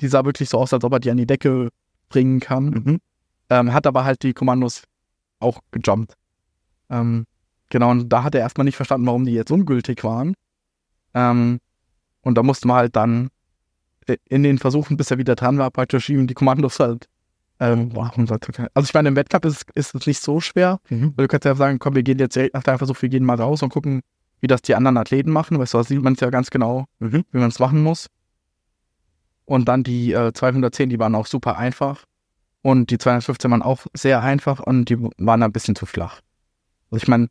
[0.00, 1.70] die sah wirklich so aus, als ob er die an die Decke
[2.08, 2.64] bringen kann.
[2.66, 3.00] Mhm.
[3.50, 4.82] Ähm, hat aber halt die Kommandos
[5.38, 6.14] auch gejumpt.
[6.90, 7.26] Ähm,
[7.70, 10.34] genau, und da hat er erstmal nicht verstanden, warum die jetzt ungültig waren.
[11.14, 11.60] Ähm,
[12.22, 13.28] und da musste man halt dann
[14.28, 17.08] in den Versuchen, bis er wieder dran war, praktisch ihm die Kommandos halt.
[17.58, 20.78] Ähm, boah, also ich meine, im Wettkampf ist, ist es nicht so schwer.
[20.90, 21.14] Mhm.
[21.16, 23.24] Weil du kannst ja sagen, komm, wir gehen jetzt direkt nach deinem Versuch, wir gehen
[23.24, 24.02] mal raus und gucken,
[24.40, 25.58] wie das die anderen Athleten machen.
[25.58, 27.24] Weißt du, da sieht man es ja ganz genau, Mhm.
[27.32, 28.08] wie man es machen muss.
[29.46, 32.04] Und dann die äh, 210, die waren auch super einfach.
[32.62, 36.20] Und die 215 waren auch sehr einfach und die waren ein bisschen zu flach.
[36.90, 37.28] Also ich meine,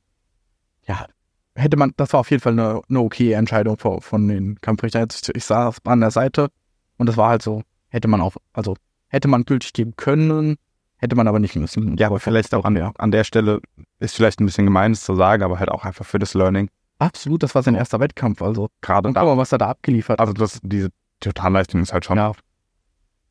[0.87, 1.07] ja,
[1.55, 5.01] hätte man, das war auf jeden Fall eine, eine okay Entscheidung von, von den Kampfrichtern.
[5.01, 6.49] Jetzt, ich saß an der Seite
[6.97, 8.75] und das war halt so, hätte man auch, also
[9.07, 10.55] hätte man gültig geben können,
[10.97, 11.97] hätte man aber nicht müssen.
[11.97, 13.59] Ja, aber vielleicht auch an der, an der Stelle
[13.99, 16.69] ist vielleicht ein bisschen gemein, es zu sagen, aber halt auch einfach für das Learning.
[16.99, 18.69] Absolut, das war sein erster Wettkampf, also.
[18.81, 20.21] Gerade Und mal, was er da abgeliefert hat.
[20.21, 22.31] Also das, diese Totalleistung ist halt schon Ja.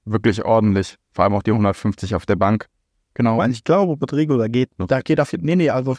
[0.05, 0.97] wirklich ordentlich.
[1.13, 2.67] Vor allem auch die 150 auf der Bank.
[3.15, 3.39] Genau.
[3.39, 4.87] Weil ich glaube, Rodrigo, da geht noch.
[4.89, 5.97] Da geht auf nee, nee, also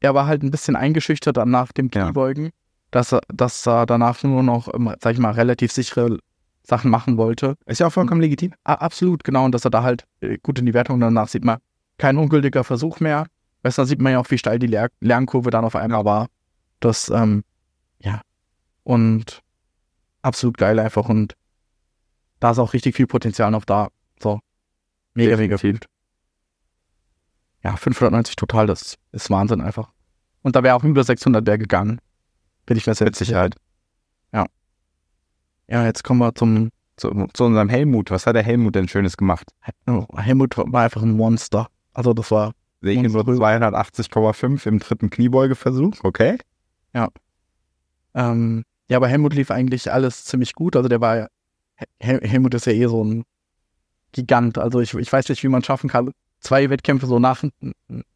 [0.00, 2.04] er war halt ein bisschen eingeschüchtert dann nach dem Ja.
[2.04, 2.50] Kniebeugen,
[2.90, 6.18] dass er, dass er danach nur noch, ähm, sag ich mal, relativ sichere
[6.62, 7.56] Sachen machen wollte.
[7.66, 8.54] Ist ja auch vollkommen legitim.
[8.64, 11.44] A absolut, genau, und dass er da halt äh, gut in die Wertung danach sieht
[11.44, 11.58] man
[11.98, 13.26] kein ungültiger Versuch mehr.
[13.62, 16.04] Weißt du, da sieht man ja auch, wie steil die Ler Lernkurve dann auf einmal
[16.04, 16.28] war.
[16.80, 17.44] Das, ähm,
[18.00, 18.20] ja.
[18.82, 19.40] Und
[20.24, 21.34] absolut geil einfach und
[22.40, 23.88] da ist auch richtig viel Potenzial noch da.
[24.20, 24.40] So.
[25.14, 25.86] Mega, mega gut.
[27.62, 29.90] Ja, 590 total, das ist Wahnsinn einfach.
[30.42, 32.00] Und da wäre auch über 600 der gegangen.
[32.66, 33.56] Bin ich mir sehr Mit Sicherheit.
[35.68, 38.10] Ja, jetzt kommen wir zum Zu, zu unserem Helmut.
[38.10, 39.50] Was hat der Helmut denn Schönes gemacht?
[39.86, 41.68] oh, Helmut war einfach ein Monster.
[41.92, 43.38] Also das war Sehe ich nur Monströs.
[43.38, 45.94] 280,5 im dritten Kniebeugeversuch.
[46.02, 46.38] Okay.
[48.14, 50.76] Ähm, ja, bei Helmut lief eigentlich alles ziemlich gut.
[50.76, 51.26] Also der war ja,
[51.98, 53.24] Hel Helmut ist ja eh so ein
[54.12, 54.58] Gigant.
[54.58, 57.42] Also ich, ich weiß nicht, wie man schaffen kann, zwei Wettkämpfe so nach,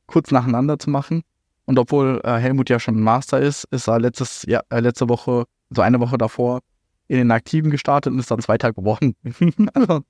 [0.07, 1.22] kurz nacheinander zu machen.
[1.64, 5.09] Und obwohl äh, Helmut ja schon ein Master ist, ist er letztes Jahr, äh, letzte
[5.09, 6.61] Woche, so eine Woche davor,
[7.09, 9.14] in den Aktiven gestartet und ist dann Zweiter geworden.
[9.74, 10.02] also,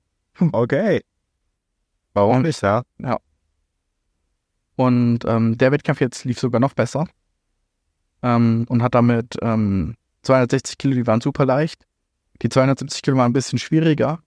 [0.51, 1.01] Okay.
[2.13, 2.83] Warum Und- nicht, ja?
[4.75, 7.07] Und ähm, der Wettkampf jetzt lief sogar noch besser.
[8.21, 11.85] Ähm, und hat damit ähm, 260 Kilo, die waren super leicht.
[12.41, 14.19] Die 270 Kilo waren ein bisschen schwieriger.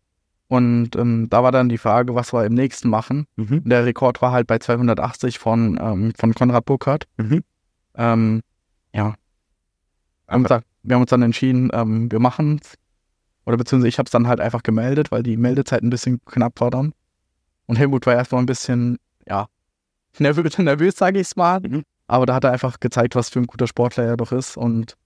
[0.48, 3.26] Und ähm, da war dann die Frage, was wir im nächsten machen.
[3.37, 3.62] Mhm.
[3.64, 7.07] Der Rekord war halt bei 280 von, ähm, von Konrad Burkhardt.
[7.16, 7.42] Mhm.
[7.94, 8.42] Ähm,
[8.92, 9.14] ja.
[10.26, 12.61] Wir haben, gesagt, wir haben uns dann entschieden, ähm, wir machen
[13.46, 16.61] Oder beziehungsweise ich habe es dann halt einfach gemeldet, weil die Meldezeit ein bisschen knapp
[16.61, 16.92] war dann.
[17.64, 19.46] Und Helmut war erstmal ein bisschen, ja,
[20.18, 21.61] nervös, nervös sage ich es mal.
[21.61, 21.83] Mhm.
[22.09, 24.59] Aber da hat er einfach gezeigt, was für ein guter Sportler er doch ist.
[24.59, 24.96] Und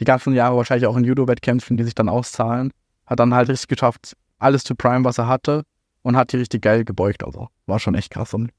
[0.00, 2.72] die ganzen Jahre wahrscheinlich auch in Judo-Wettkämpfen, die sich dann auszahlen,
[3.06, 5.64] hat dann halt richtig geschafft, alles zu prime, was er hatte.
[6.02, 7.22] Und hat die richtig geil gebeugt.
[7.24, 8.32] Also war schon echt krass.
[8.32, 8.50] Und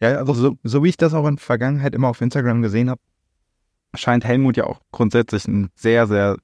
[0.00, 2.90] Ja, also so, so wie ich das auch in der Vergangenheit immer auf Instagram gesehen
[2.90, 3.00] habe,
[3.94, 6.36] scheint Helmut ja auch grundsätzlich eine sehr, sehr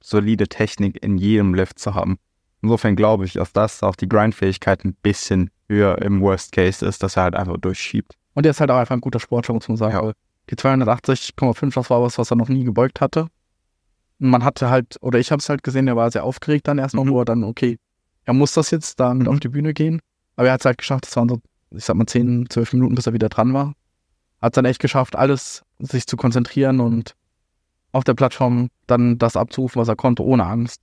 [0.00, 2.18] solide Technik in jedem Lift zu haben.
[2.62, 7.02] Insofern glaube ich, dass das auch die Grindfähigkeit ein bisschen höher im Worst Case ist,
[7.02, 8.14] dass er halt einfach durchschiebt.
[8.34, 9.94] Und er ist halt auch einfach ein guter Sportler, muss man sagen.
[9.94, 10.12] Ja.
[10.48, 13.28] Die 280,5, das war was, was er noch nie gebeugt hatte.
[14.18, 17.04] Man hatte halt, oder ich habe es halt gesehen, der war sehr aufgeregt dann erstmal,
[17.04, 17.10] Mhm.
[17.10, 17.78] wo er dann, okay,
[18.24, 19.32] er muss das jetzt damit Mhm.
[19.34, 20.00] auf die Bühne gehen.
[20.36, 22.94] Aber er hat es halt geschafft, das waren so, ich sag mal, 10, 12 Minuten,
[22.94, 23.74] bis er wieder dran war.
[24.42, 27.14] Hat dann echt geschafft, alles sich zu konzentrieren und
[27.92, 30.80] auf der Plattform dann das abzurufen, was er konnte, ohne Angst.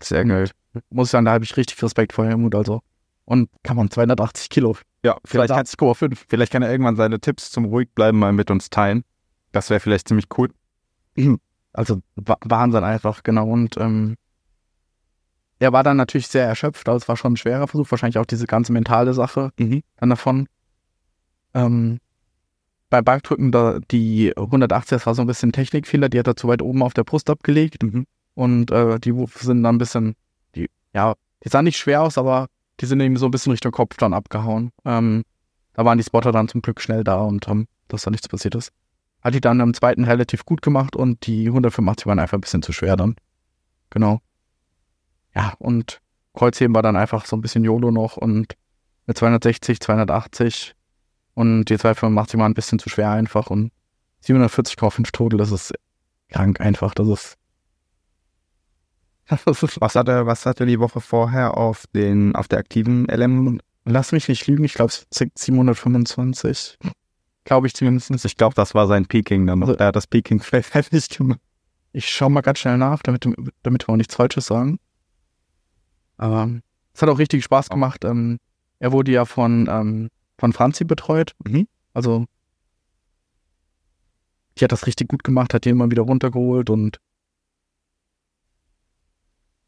[0.00, 0.50] Sehr geil.
[0.90, 2.80] Muss ich sagen, da habe ich richtig Respekt vor Helmut, also.
[3.26, 6.24] Und kann man 280 Kilo, Ja, vielleicht, kann, 80,5.
[6.28, 9.04] vielleicht kann er irgendwann seine Tipps zum Ruhigbleiben mal mit uns teilen.
[9.52, 10.50] Das wäre vielleicht ziemlich cool.
[11.74, 13.46] Also Wa- Wahnsinn einfach, genau.
[13.48, 14.14] Und ähm,
[15.58, 18.26] er war dann natürlich sehr erschöpft, also es war schon ein schwerer Versuch, wahrscheinlich auch
[18.26, 19.82] diese ganze mentale Sache Mhm.
[19.96, 20.46] dann davon.
[21.54, 21.98] Ähm,
[22.90, 26.48] bei Bankdrücken, da die 180, das war so ein bisschen Technikfehler, die hat er zu
[26.48, 28.06] weit oben auf der Brust abgelegt Mhm.
[28.34, 30.14] und äh, die sind dann ein bisschen,
[30.54, 32.48] die, ja, die sahen nicht schwer aus, aber
[32.80, 34.70] die sind eben so ein bisschen Richtung Kopf dann abgehauen.
[34.84, 35.24] Ähm,
[35.74, 38.54] da waren die Spotter dann zum Glück schnell da und haben, dass da nichts passiert
[38.54, 38.72] ist.
[39.24, 42.62] Hat die dann am zweiten relativ gut gemacht und die 185 waren einfach ein bisschen
[42.62, 43.16] zu schwer dann.
[43.90, 44.20] Genau.
[45.34, 46.00] Ja, und
[46.34, 48.54] Kreuzheben war dann einfach so ein bisschen YOLO noch und
[49.06, 50.74] mit 260, 280
[51.34, 53.72] und die 285 waren ein bisschen zu schwer einfach und
[54.24, 55.74] 740,5 Total, das ist
[56.28, 57.36] krank einfach, das ist
[59.80, 63.60] Was hat er, was hat er die Woche vorher auf den, auf der aktiven LM?
[63.86, 66.78] Lass mich nicht lügen, ich glaube, es sind 725.
[67.44, 68.24] Glaube ich zumindest.
[68.24, 69.62] Ich glaube, das war sein Peaking dann.
[69.62, 71.40] Also- er hat das vielleicht fertig gemacht.
[71.92, 73.26] Ich schaue mal ganz schnell nach, damit,
[73.62, 74.78] damit wir auch nichts Falsches sagen.
[76.16, 76.50] Aber
[76.92, 78.04] es hat auch richtig Spaß gemacht.
[78.04, 78.38] Ähm,
[78.78, 81.32] er wurde ja von, ähm, von Franzi betreut.
[81.44, 81.68] Mhm.
[81.92, 82.26] Also,
[84.58, 86.98] die hat das richtig gut gemacht, hat den immer wieder runtergeholt und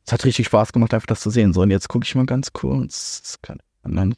[0.04, 1.52] es hat richtig Spaß gemacht, einfach das zu sehen.
[1.52, 3.20] So, und jetzt gucke ich mal ganz kurz.
[3.22, 4.14] Das kann, nein,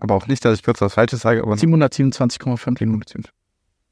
[0.00, 3.24] Aber auch nicht, dass ich kurz was Falsches sage, aber 727,5 Minuten.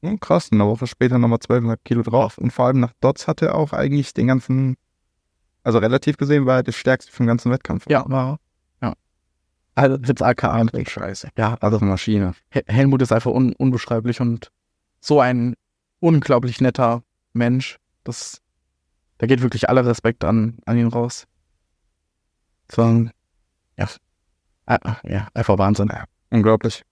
[0.03, 2.38] Hm, krass, eine Woche später nochmal 12,5 Kilo drauf.
[2.38, 4.77] Und vor allem nach Dots hatte er auch eigentlich den ganzen,
[5.62, 7.87] also relativ gesehen war er das stärkste vom ganzen Wettkampf.
[7.88, 8.38] Ja, war.
[8.83, 8.95] Ja.
[9.75, 10.66] Also, jetzt AKA.
[10.87, 11.31] Scheiße.
[11.37, 12.35] Ja, Also eine Maschine.
[12.51, 14.51] Hel- Helmut ist einfach un unbeschreiblich und
[15.01, 15.55] so ein
[16.01, 17.79] unglaublich netter Mensch.
[18.05, 18.40] Das,
[19.19, 21.27] da geht wirklich aller Respekt an, an ihn raus.
[22.77, 23.11] Ein-
[23.79, 23.88] ja,
[24.66, 25.90] ah, ah, ja, einfach Wahnsinn.
[26.31, 26.83] Unglaublich.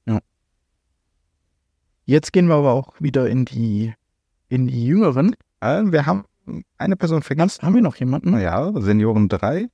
[2.07, 3.95] Jetzt gehen wir aber auch wieder in die,
[4.49, 5.35] in die Jüngeren.
[5.61, 6.25] Äh, wir haben
[6.79, 7.63] eine Person vergessen.
[7.63, 8.33] Haben wir noch jemanden?
[8.33, 9.69] Naja, Senioren 3.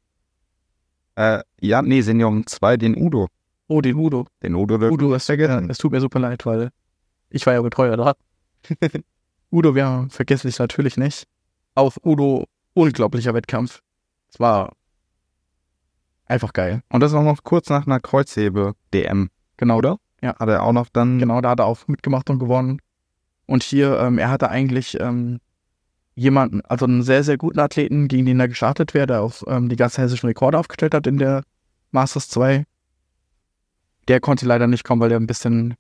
[1.17, 3.27] Äh, ja, nee, Senioren 2, den Udo.
[3.67, 4.27] Oh, den Udo.
[4.43, 5.71] Den Udo dürfen Udo, es, vergessen.
[5.71, 6.71] es tut mir super leid, weil
[7.31, 8.15] ich war ja Betreuer da.
[9.53, 11.27] Udo, wir vergessen dich natürlich nicht.
[11.75, 13.81] Auch Udo, unglaublicher Wettkampf.
[14.33, 14.73] Es war
[16.31, 16.83] einfach geil.
[16.91, 19.99] Und das auch noch kurz nach einer Kreuzhebe-DM, Genau, oder?
[20.23, 20.37] Ja.
[20.39, 21.19] Hat er auch noch dann.
[21.19, 22.81] Genau, da hat er auch mitgemacht und gewonnen.
[23.47, 25.41] Und hier, ähm, er hatte eigentlich ähm,
[26.15, 29.69] jemanden, also einen sehr, sehr guten Athleten, gegen den er gestartet wäre, der auch ähm,
[29.69, 31.43] die ganzen hessischen Rekorde aufgestellt hat in der
[31.91, 32.65] Masters 2.
[34.09, 35.75] Der konnte leider nicht kommen, weil der ein bisschen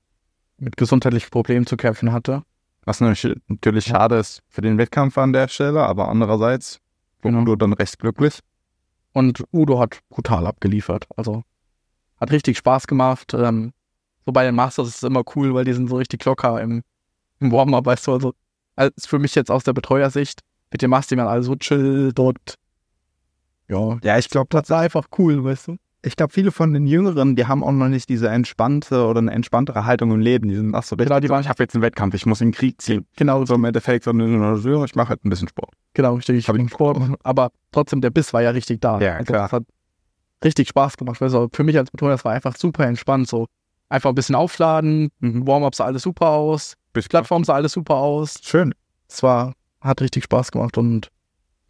[0.58, 2.42] mit gesundheitlichen Problemen zu kämpfen hatte.
[2.84, 6.80] Was natürlich schade ist für den Wettkampf an der Stelle, aber andererseits
[7.22, 7.42] war Genau.
[7.42, 8.40] Udo dann recht glücklich.
[9.12, 11.06] Und Udo hat brutal abgeliefert.
[11.16, 11.44] Also
[12.20, 13.34] hat richtig Spaß gemacht.
[13.34, 13.72] Ähm,
[14.26, 16.82] so bei den Masters ist es immer cool, weil die sind so richtig locker im,
[17.40, 18.12] im Warm-up, weißt du.
[18.12, 18.34] Also,
[18.76, 22.54] als für mich jetzt aus der Betreuersicht, mit dem Masti man alle so chill dort.
[23.68, 25.76] Ja, Ja, ich glaube das war einfach cool, weißt du.
[26.02, 29.32] Ich glaube, viele von den Jüngeren, die haben auch noch nicht diese entspannte oder eine
[29.32, 30.48] entspanntere Haltung im Leben.
[30.48, 32.48] Die sind ach so, Genau, die waren- ich habe jetzt einen Wettkampf, ich muss in
[32.48, 33.06] den Krieg ziehen.
[33.16, 35.72] Genau, So im Endeffekt, sondern so, ich mache halt ein bisschen Sport.
[35.94, 36.48] genau, richtig.
[36.48, 38.98] Ich- Sport, aber trotzdem, der Biss war ja richtig da.
[39.00, 39.42] Ja, also, klar.
[39.42, 39.64] Das hat
[40.44, 41.20] richtig Spaß gemacht.
[41.20, 43.28] Also für mich als Betreuer, das war einfach super entspannt.
[43.28, 43.46] So
[43.90, 48.38] einfach ein bisschen aufladen, Warm-up sah alles super aus, Bis Plattform sah alles super aus.
[48.42, 48.72] Schön.
[49.08, 51.08] Es war, hat richtig Spaß gemacht und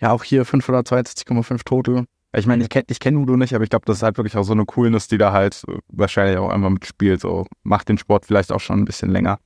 [0.01, 2.05] ja, auch hier 562,5 Total.
[2.33, 4.37] Ich meine, ich kenne ich kenn Udo nicht, aber ich glaube, das ist halt wirklich
[4.37, 7.21] auch so eine Coolness, die da halt wahrscheinlich auch einfach mitspielt.
[7.21, 9.39] So macht den Sport vielleicht auch schon ein bisschen länger.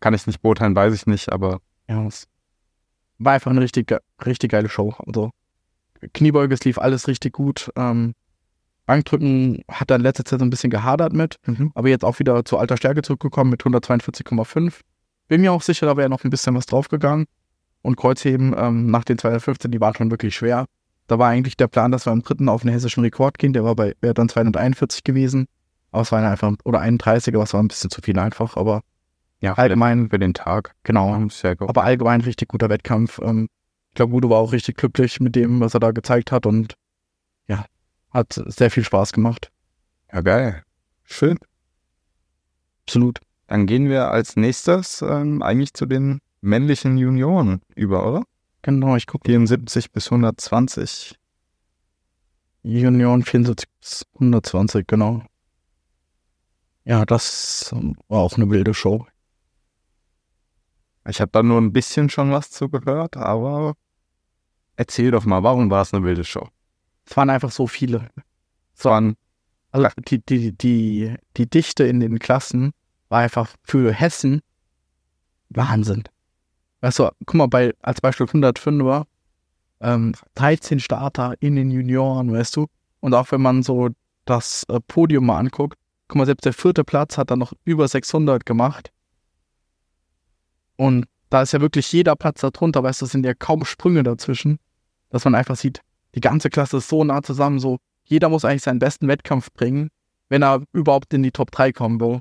[0.00, 2.26] Kann ich nicht beurteilen, weiß ich nicht, aber Ja, es
[3.18, 3.94] war einfach eine richtig,
[4.26, 4.94] richtig geile Show.
[5.06, 5.30] Also
[6.12, 7.70] Kniebeuge, es lief alles richtig gut.
[7.76, 8.14] Ähm,
[8.86, 11.36] Bankdrücken hat dann letzte Zeit so ein bisschen gehadert mit,
[11.74, 14.80] aber jetzt auch wieder zu alter Stärke zurückgekommen mit 142,5.
[15.28, 17.26] Bin mir auch sicher, da wäre noch ein bisschen was draufgegangen.
[17.80, 20.66] Und Kreuzheben ähm, nach den 215, die waren schon wirklich schwer.
[21.06, 23.52] Da war eigentlich der Plan, dass wir am dritten auf den hessischen Rekord gehen.
[23.52, 25.46] Der war bei, wäre dann 241 gewesen.
[25.90, 28.56] Aber es war einfach, oder 31, aber es war ein bisschen zu viel einfach.
[28.56, 28.82] Aber
[29.40, 30.74] ja, allgemein, für den Tag.
[30.84, 33.20] genau, Ja, aber allgemein richtig guter Wettkampf.
[33.22, 33.48] Ähm,
[33.90, 36.74] ich glaube, Udo war auch richtig glücklich mit dem, was er da gezeigt hat und
[37.46, 37.64] ja,
[38.10, 39.52] hat sehr viel Spaß gemacht.
[40.12, 40.62] Ja, geil.
[41.04, 41.38] Schön.
[42.86, 43.20] Absolut.
[43.46, 48.24] Dann gehen wir als nächstes ähm, eigentlich zu den männlichen Junioren über, oder?
[48.64, 51.18] Genau, ich gucke 74 bis 120.
[52.62, 55.22] Junioren 74 bis 120, genau.
[56.84, 57.74] Ja, das
[58.08, 59.06] war auch eine wilde Show.
[61.06, 63.74] Ich habe da nur ein bisschen schon was zu gehört, aber
[64.76, 66.48] erzähl doch mal, warum war es eine wilde Show?
[67.04, 68.08] Es waren einfach so viele.
[68.74, 69.16] Es waren,
[69.72, 72.72] Also die, die, die, die Dichte in den Klassen
[73.10, 74.40] war einfach für Hessen
[75.50, 76.04] Wahnsinn.
[76.84, 79.06] Weißt du, guck mal, bei, als Beispiel 105er,
[79.80, 82.66] ähm, 13 Starter in den Junioren, weißt du?
[83.00, 83.88] Und auch wenn man so
[84.26, 87.88] das äh, Podium mal anguckt, guck mal, selbst der vierte Platz hat dann noch über
[87.88, 88.92] 600 gemacht.
[90.76, 94.58] Und da ist ja wirklich jeder Platz darunter, weißt du, sind ja kaum Sprünge dazwischen,
[95.08, 95.80] dass man einfach sieht,
[96.14, 99.88] die ganze Klasse ist so nah zusammen, so jeder muss eigentlich seinen besten Wettkampf bringen,
[100.28, 102.20] wenn er überhaupt in die Top 3 kommen will.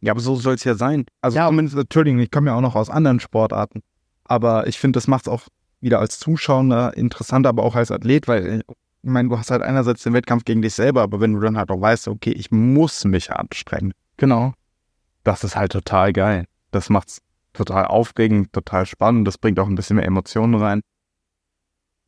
[0.00, 1.06] Ja, aber so soll es ja sein.
[1.20, 1.46] Also Ja.
[1.48, 3.82] zumindest, Entschuldigung, ich komme ja auch noch aus anderen Sportarten.
[4.24, 5.42] Aber ich finde, das macht es auch
[5.80, 8.62] wieder als Zuschauer interessanter, aber auch als Athlet, weil
[9.02, 11.56] ich meine, du hast halt einerseits den Wettkampf gegen dich selber, aber wenn du dann
[11.56, 14.52] halt auch weißt, okay, ich muss mich anstrengen, Genau.
[15.22, 16.46] das ist halt total geil.
[16.72, 17.20] Das macht's
[17.52, 20.80] total aufregend, total spannend, das bringt auch ein bisschen mehr Emotionen rein.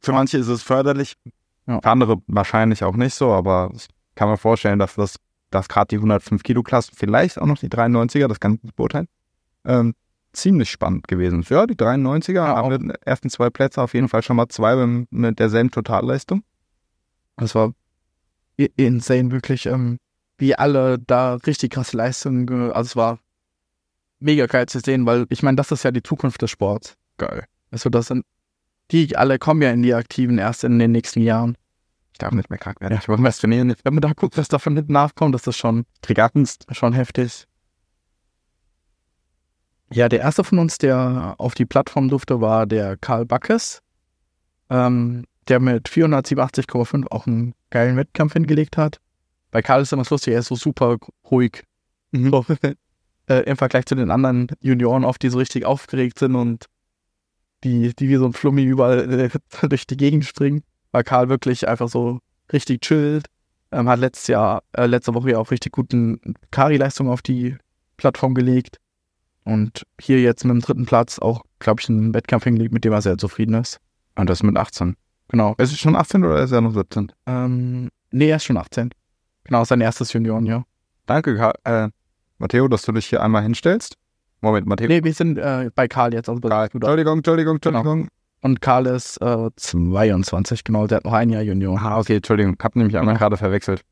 [0.01, 1.15] Für manche ist es förderlich,
[1.67, 1.81] Ja.
[1.81, 5.17] für andere wahrscheinlich auch nicht so, aber ich kann mir vorstellen, dass das,
[5.51, 8.77] dass gerade die 105 Kilo Klasse, vielleicht auch noch die 93er, das kann ich nicht
[8.77, 9.09] beurteilen,
[9.65, 9.95] ähm,
[10.33, 11.45] ziemlich spannend gewesen.
[11.49, 14.49] Ja, die 93er Ja, haben wir die ersten zwei Plätze auf jeden Fall schon mal
[14.49, 14.77] zwei
[15.11, 16.43] mit derselben Totalleistung.
[17.37, 17.73] Das war
[18.77, 19.99] insane, wirklich, ähm,
[20.37, 23.19] wie alle da richtig krasse Leistungen, ge- also es war
[24.21, 26.97] mega geil zu sehen, weil ich meine, das ist ja die Zukunft des Sports.
[27.17, 27.45] Geil.
[27.71, 28.25] Also das sind,
[28.91, 31.57] die alle kommen ja in die Aktiven erst in den nächsten Jahren.
[32.19, 32.95] Ich darf nicht mehr krank werden.
[32.95, 32.99] Ja.
[33.01, 33.73] Ich wollte was trainieren.
[33.85, 36.67] Wenn man da guckt, was da von hinten nachkommt, das ist schon, Krieg Angst.
[36.73, 37.47] schon heftig.
[39.93, 43.83] Ja, der erste von uns, der auf die Plattform durfte, war der Karl Backes,
[44.69, 48.99] ähm, der mit 487,5 auch einen geilen Wettkampf hingelegt hat.
[49.53, 50.97] Bei Karl ist immer das lustig, er ist so super
[51.31, 51.63] ruhig.
[52.11, 52.31] Mhm.
[52.31, 52.45] So,
[53.29, 56.67] äh, Im Vergleich zu den anderen Junioren oft, die so richtig aufgeregt sind und
[57.63, 59.31] die, die wie so ein Flummi überall äh,
[59.69, 62.21] durch die Gegend springen, war Karl wirklich einfach so
[62.53, 63.27] richtig chillt.
[63.71, 66.21] Ähm, hat letztes Jahr, äh, letzte Woche ja auch richtig guten
[66.51, 67.57] Kari-Leistung auf die
[67.99, 68.79] Plattform gelegt.
[69.45, 72.93] Und hier jetzt mit dem dritten Platz auch, glaube ich, einen Wettkampf hingelegt, mit dem
[72.93, 73.79] er sehr zufrieden ist.
[74.17, 74.97] Und das mit 18.
[75.29, 75.55] Genau.
[75.59, 77.13] Ist es schon 18 oder ist er noch 17?
[77.27, 78.91] Ähm, nee, er ist schon 18.
[79.45, 80.65] Genau, sein erstes Juniorenjahr.
[81.07, 81.89] Danke, Ka- äh,
[82.39, 83.97] Matteo, dass du dich hier einmal hinstellst.
[84.41, 84.87] Moment, Matteo.
[84.89, 86.29] Nee, wir sind äh, bei Karl jetzt.
[86.29, 86.69] Also Karl.
[86.69, 86.75] Bruder.
[86.89, 88.07] Entschuldigung, Entschuldigung, Genau.
[88.41, 91.79] Und Karl ist äh, 22, genau, der hat noch ein Jahr Junior.
[91.81, 92.57] Ah, okay, Entschuldigung.
[92.63, 93.83] Hab nämlich einmal gerade verwechselt.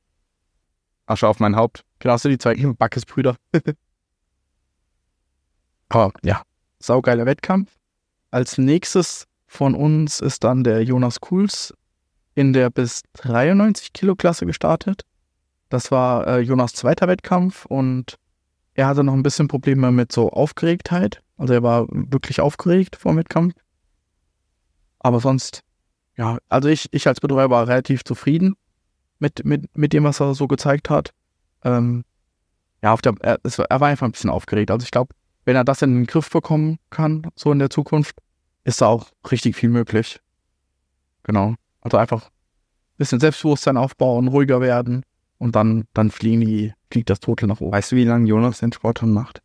[1.06, 1.85] Asche auf mein Haupt.
[1.98, 3.37] Genau, so die zwei Backes-Brüder.
[5.88, 6.42] Aber ja,
[6.78, 7.70] saugeiler Wettkampf.
[8.30, 11.74] Als nächstes von uns ist dann der Jonas Kuhls
[12.35, 15.02] in der bis 93 Kilo Klasse gestartet.
[15.68, 18.16] Das war äh, Jonas zweiter Wettkampf und
[18.74, 21.22] er hatte noch ein bisschen Probleme mit so Aufgeregtheit.
[21.38, 23.54] Also er war wirklich aufgeregt vor dem Wettkampf.
[25.07, 25.61] Aber sonst,
[26.16, 28.57] ja, also ich, ich als Betreuer war relativ zufrieden
[29.21, 31.12] mit, mit, mit dem, was er so gezeigt hat.
[31.62, 32.05] Ähm,
[32.83, 34.69] ja, auf der, er, es, er war einfach ein bisschen aufgeregt.
[34.73, 35.14] Also ich glaube,
[35.45, 38.16] wenn er das in den Griff bekommen kann, so in der Zukunft,
[38.64, 40.19] ist da auch richtig viel möglich.
[41.23, 41.55] Genau.
[41.83, 45.05] Also einfach ein bisschen Selbstbewusstsein aufbauen, ruhiger werden
[45.38, 47.71] und dann, dann fliegen die, fliegt das Total nach oben.
[47.71, 49.40] Weißt du, wie lange Jonas den Sport schon macht?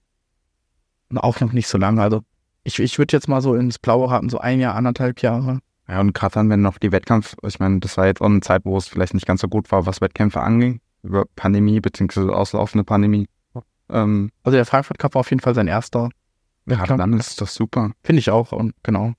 [1.09, 2.01] Und auch noch nicht so lange.
[2.01, 2.23] Also
[2.63, 5.59] ich, ich würde jetzt mal so ins Blaue raten, so ein Jahr, anderthalb Jahre.
[5.87, 8.41] Ja, und gerade dann, wenn noch die Wettkampf, ich meine, das war jetzt auch eine
[8.41, 12.33] Zeit, wo es vielleicht nicht ganz so gut war, was Wettkämpfe anging, über Pandemie beziehungsweise
[12.33, 13.27] auslaufende Pandemie.
[13.89, 16.09] Ähm, Also der Frankfurt Cup war auf jeden Fall sein erster.
[16.65, 17.91] ja, dann ist das super.
[18.03, 18.51] Finde ich auch.
[18.53, 19.13] Und genau.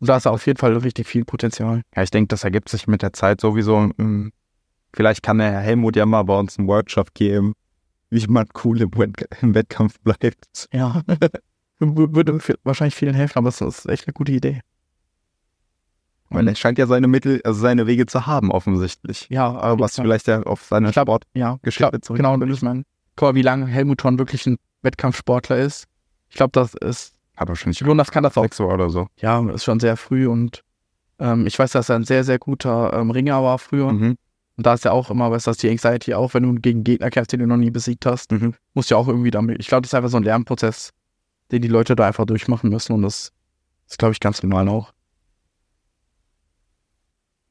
[0.00, 1.82] Und da ist auf jeden Fall richtig viel Potenzial.
[1.94, 3.90] Ja, ich denke, das ergibt sich mit der Zeit sowieso.
[3.98, 4.32] ähm,
[4.94, 7.52] Vielleicht kann der Herr Helmut ja mal bei uns einen Workshop geben,
[8.10, 10.66] wie man cool im, Wett im Wettkampf bleibt.
[10.72, 11.02] Ja.
[11.80, 14.60] Würde vi- wahrscheinlich vielen helfen, aber es ist echt eine gute Idee.
[16.30, 19.26] Weil er scheint ja seine Mittel, also seine Wege zu haben, offensichtlich.
[19.30, 21.24] Ja, aber Was vielleicht ja auf seine Sport.
[21.34, 22.82] ja, Geschichte zurück- genau, und ich meine,
[23.16, 25.86] guck mal, wie lange Helmut Horn wirklich ein Wettkampfsportler ist.
[26.28, 29.06] Ich glaube, das ist, Hat wahrscheinlich Jonas kann das auch, sechs oder so.
[29.16, 30.62] ja, ist schon sehr früh und
[31.18, 33.90] ähm, ich weiß, dass er ein sehr, sehr guter ähm, Ringer war früher.
[33.92, 34.16] Mhm.
[34.56, 37.10] Und da ist ja auch immer, was das die Anxiety auch, wenn du gegen Gegner
[37.10, 38.54] kämpfst, den du noch nie besiegt hast, Mhm.
[38.74, 39.60] musst du ja auch irgendwie damit.
[39.60, 40.90] Ich glaube, das ist einfach so ein Lernprozess,
[41.50, 43.32] den die Leute da einfach durchmachen müssen und das
[43.88, 44.92] ist, glaube ich, ganz normal auch.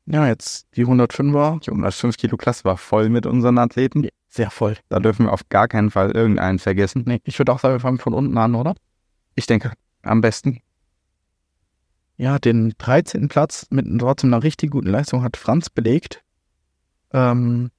[0.06, 4.08] Ja, jetzt die 105er, Die 105 Kilo Klasse war voll mit unseren Athleten.
[4.30, 4.78] sehr voll.
[4.88, 7.04] Da dürfen wir auf gar keinen Fall irgendeinen vergessen.
[7.06, 8.76] Nee, ich würde auch sagen, wir fangen von unten an, oder?
[9.36, 10.62] Ich denke, am besten.
[12.16, 13.28] Ja, den 13.
[13.28, 16.24] Platz mit trotzdem einer richtig guten Leistung hat Franz belegt.
[17.12, 17.70] Ähm,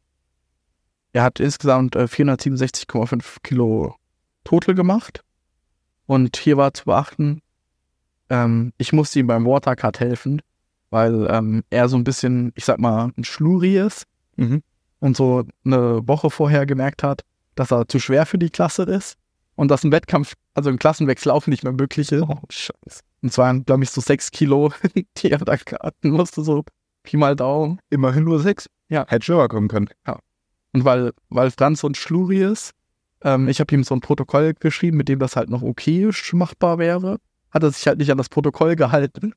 [1.12, 3.96] er hat insgesamt äh, 467,5 Kilo
[4.44, 5.22] Total gemacht.
[6.08, 7.42] Und hier war zu beachten,
[8.30, 10.40] ähm, ich musste ihm beim Watercut helfen,
[10.88, 14.62] weil ähm, er so ein bisschen, ich sag mal, ein Schluri ist Mhm.
[15.00, 17.22] und so eine Woche vorher gemerkt hat,
[17.56, 19.16] dass er zu schwer für die Klasse ist
[19.56, 22.22] und dass ein Wettkampf, also ein Klassenwechsel auch nicht mehr möglich ist.
[22.22, 23.02] Oh, scheiße.
[23.20, 24.72] Und zwar, glaube ich, so sechs Kilo,
[25.18, 26.64] die er da karten musste, so
[27.02, 27.80] Pi mal Daumen.
[27.90, 28.70] Immerhin nur sechs.
[28.88, 29.04] Ja.
[29.08, 29.88] Hätte schöner kommen können.
[30.72, 32.72] Und weil, weil Franz so ein Schluri ist,
[33.22, 36.78] ähm, ich habe ihm so ein Protokoll geschrieben, mit dem das halt noch okay machbar
[36.78, 37.18] wäre,
[37.50, 39.34] hat er sich halt nicht an das Protokoll gehalten.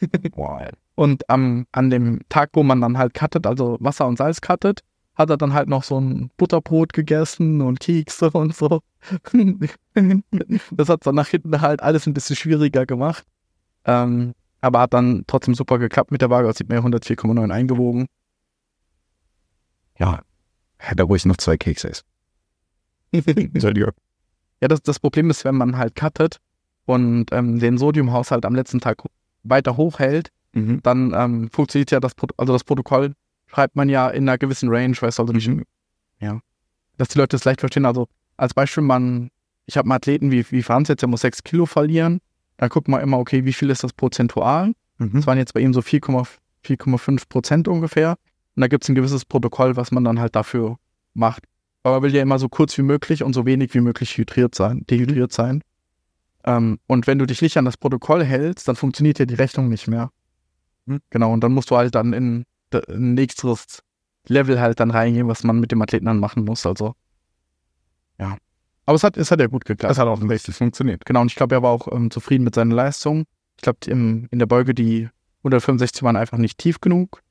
[0.34, 0.68] Wow.
[0.96, 4.80] Und am, an dem Tag, wo man dann halt cuttet, also Wasser und Salz cuttet,
[5.14, 8.80] hat er dann halt noch so ein Butterbrot gegessen und Kekse und so.
[10.72, 13.24] das hat dann nach hinten halt alles ein bisschen schwieriger gemacht.
[13.86, 16.48] Ähm, aber hat dann trotzdem super geklappt mit der Waage.
[16.48, 18.06] Das sieht mir 104,9 eingewogen.
[19.98, 20.22] Ja.
[20.78, 22.04] Hätte ruhig noch zwei Kekse essen.
[23.26, 23.92] Entschuldigung.
[24.60, 26.38] Ja, das, das Problem ist, wenn man halt cuttet
[26.86, 29.02] und ähm, den Sodiumhaushalt am letzten Tag
[29.42, 30.80] weiter hochhält, Mhm.
[30.82, 33.14] dann ähm, funktioniert ja das, Pro also das Protokoll
[33.46, 35.50] schreibt man ja in einer gewissen Range, weißt du, also nicht,
[36.20, 36.40] ja,
[36.96, 37.84] dass die Leute das leicht verstehen.
[37.84, 39.30] Also als Beispiel, man,
[39.66, 42.20] ich habe einen Athleten wie, wie Franz jetzt, der muss 6 Kilo verlieren,
[42.56, 44.74] dann guckt man immer, okay, wie viel ist das prozentual?
[44.98, 45.12] Mhm.
[45.14, 48.16] Das waren jetzt bei ihm so 4,5 4,5 Prozent ungefähr.
[48.56, 50.78] Und da gibt es ein gewisses Protokoll, was man dann halt dafür
[51.14, 51.44] macht.
[51.84, 54.54] Aber man will ja immer so kurz wie möglich und so wenig wie möglich hydriert
[54.54, 55.62] sein, dehydriert sein.
[56.44, 59.68] Ähm, und wenn du dich nicht an das Protokoll hältst, dann funktioniert ja die Rechnung
[59.68, 60.10] nicht mehr.
[60.86, 61.00] Hm.
[61.10, 63.82] Genau, und dann musst du halt dann in ein nächstes
[64.26, 66.64] Level halt dann reingehen, was man mit dem Athleten dann machen muss.
[66.64, 66.94] Also,
[68.18, 68.38] ja.
[68.86, 69.90] Aber es hat, es hat ja gut geklappt.
[69.90, 71.04] Das hat offensichtlich funktioniert.
[71.04, 73.24] Genau, und ich glaube, er war auch ähm, zufrieden mit seiner Leistung.
[73.56, 75.08] Ich glaube, in der Beuge, die
[75.40, 77.22] 165 waren einfach nicht tief genug.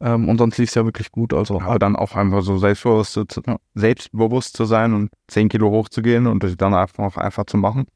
[0.00, 1.32] Ähm, und sonst lief es ja wirklich gut.
[1.32, 3.56] Also, Aber dann auch einfach so selbstbewusst, zu, Ja.
[3.74, 7.86] selbstbewusst zu sein und 10 Kilo hochzugehen und das dann einfach auch einfach zu machen.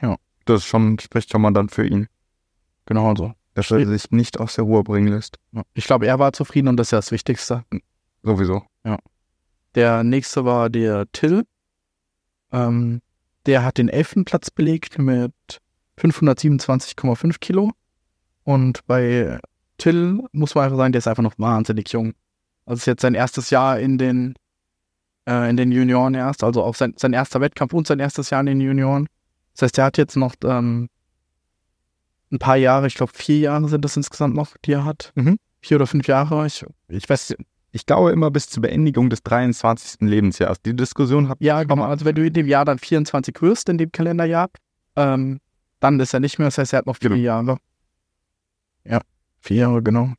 [0.00, 0.16] Ja.
[0.44, 2.08] Das schon, spricht schon mal dann für ihn,
[2.86, 3.32] genau so.
[3.54, 5.38] dass er sich nicht aus der Ruhe bringen lässt.
[5.52, 5.62] Ja.
[5.74, 7.64] Ich glaube, er war zufrieden und das ist ja das Wichtigste.
[8.22, 8.62] Sowieso.
[9.74, 11.44] Der nächste war der Till.
[12.52, 13.00] Ähm,
[13.46, 15.32] der hat den elften Platz belegt mit
[15.98, 17.72] 527,5 Kilo.
[18.44, 19.38] Und bei
[19.78, 22.12] Till muss man einfach sagen, der ist einfach noch wahnsinnig jung.
[22.66, 24.34] Also ist jetzt sein erstes Jahr in den,
[25.28, 28.40] äh, in den Junioren erst, also auch sein, sein erster Wettkampf und sein erstes Jahr
[28.40, 29.08] in den Junioren.
[29.54, 30.88] Das heißt, er hat jetzt noch ähm,
[32.30, 35.12] ein paar Jahre, ich glaube vier Jahre sind das insgesamt noch, die er hat.
[35.14, 35.38] Mhm.
[35.60, 36.46] Vier oder fünf Jahre.
[36.46, 37.34] Ich, Ich weiß,
[37.72, 40.00] ich glaube immer bis zur Beendigung des 23.
[40.02, 40.60] Lebensjahres.
[40.62, 41.84] Die Diskussion habe Ja, genau.
[41.84, 44.50] Also wenn du in dem Jahr dann 24 wirst, in dem Kalenderjahr,
[44.96, 45.40] ähm,
[45.80, 46.48] dann ist er nicht mehr.
[46.48, 47.22] Das heißt, er hat noch vier Genau.
[47.22, 47.58] Jahre.
[48.84, 49.00] Ja,
[49.48, 50.12] vier Jahre, genau.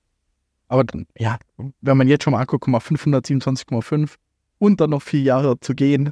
[0.67, 1.37] Aber dann, ja,
[1.81, 4.15] wenn man jetzt schon mal anguckt, guck mal, 527,5
[4.59, 6.11] und dann noch vier Jahre zu gehen.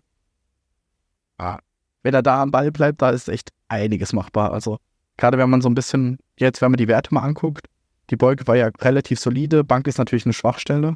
[1.38, 1.60] Ah,
[2.04, 4.52] wenn er da am Ball bleibt, da ist echt einiges machbar.
[4.54, 4.78] Also
[5.18, 7.68] gerade wenn man so ein bisschen, jetzt wenn man die Werte mal anguckt,
[8.10, 10.96] die Beuge war ja relativ solide, Bank ist natürlich eine Schwachstelle.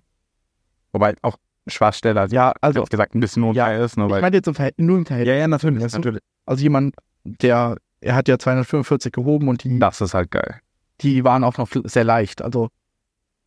[0.93, 4.47] Wobei auch Schwachstelle, also, Ja, also gesagt, ein bisschen unfair ist, ne, ich meine jetzt
[4.47, 5.34] im Verhältnis, nur im Verhältnis.
[5.34, 5.97] ja, ja, natürlich, du?
[5.97, 6.22] natürlich.
[6.45, 10.61] Also jemand, der, er hat ja 245 gehoben und die, Das ist halt geil.
[11.02, 12.41] Die waren auch noch sehr leicht.
[12.41, 12.70] Also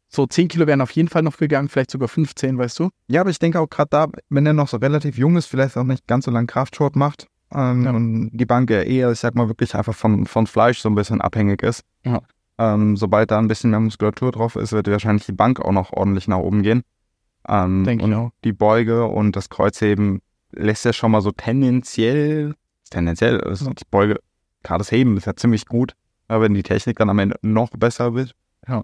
[0.08, 2.90] so 10 Kilo wären auf jeden Fall noch gegangen, vielleicht sogar 15, weißt du?
[3.08, 5.76] Ja, aber ich denke auch gerade da, wenn er noch so relativ jung ist, vielleicht
[5.76, 7.90] auch nicht ganz so lang Kraftsport macht ähm, Ja.
[7.90, 10.94] und die Bank ja eher, ich sag mal, wirklich einfach von, von Fleisch so ein
[10.94, 11.82] bisschen abhängig ist.
[12.04, 12.20] Ja.
[12.58, 15.92] Ähm, sobald da ein bisschen mehr Muskulatur drauf ist, wird wahrscheinlich die Bank auch noch
[15.92, 16.82] ordentlich nach oben gehen.
[17.48, 18.30] Ähm, Denke ich auch.
[18.44, 22.54] die Beuge und das Kreuzheben lässt ja schon mal so tendenziell,
[22.90, 24.20] tendenziell, also die Beuge,
[24.62, 25.94] gerade das Heben ist ja ziemlich gut,
[26.40, 28.34] wenn die Technik dann am Ende noch besser wird,
[28.68, 28.82] Ja.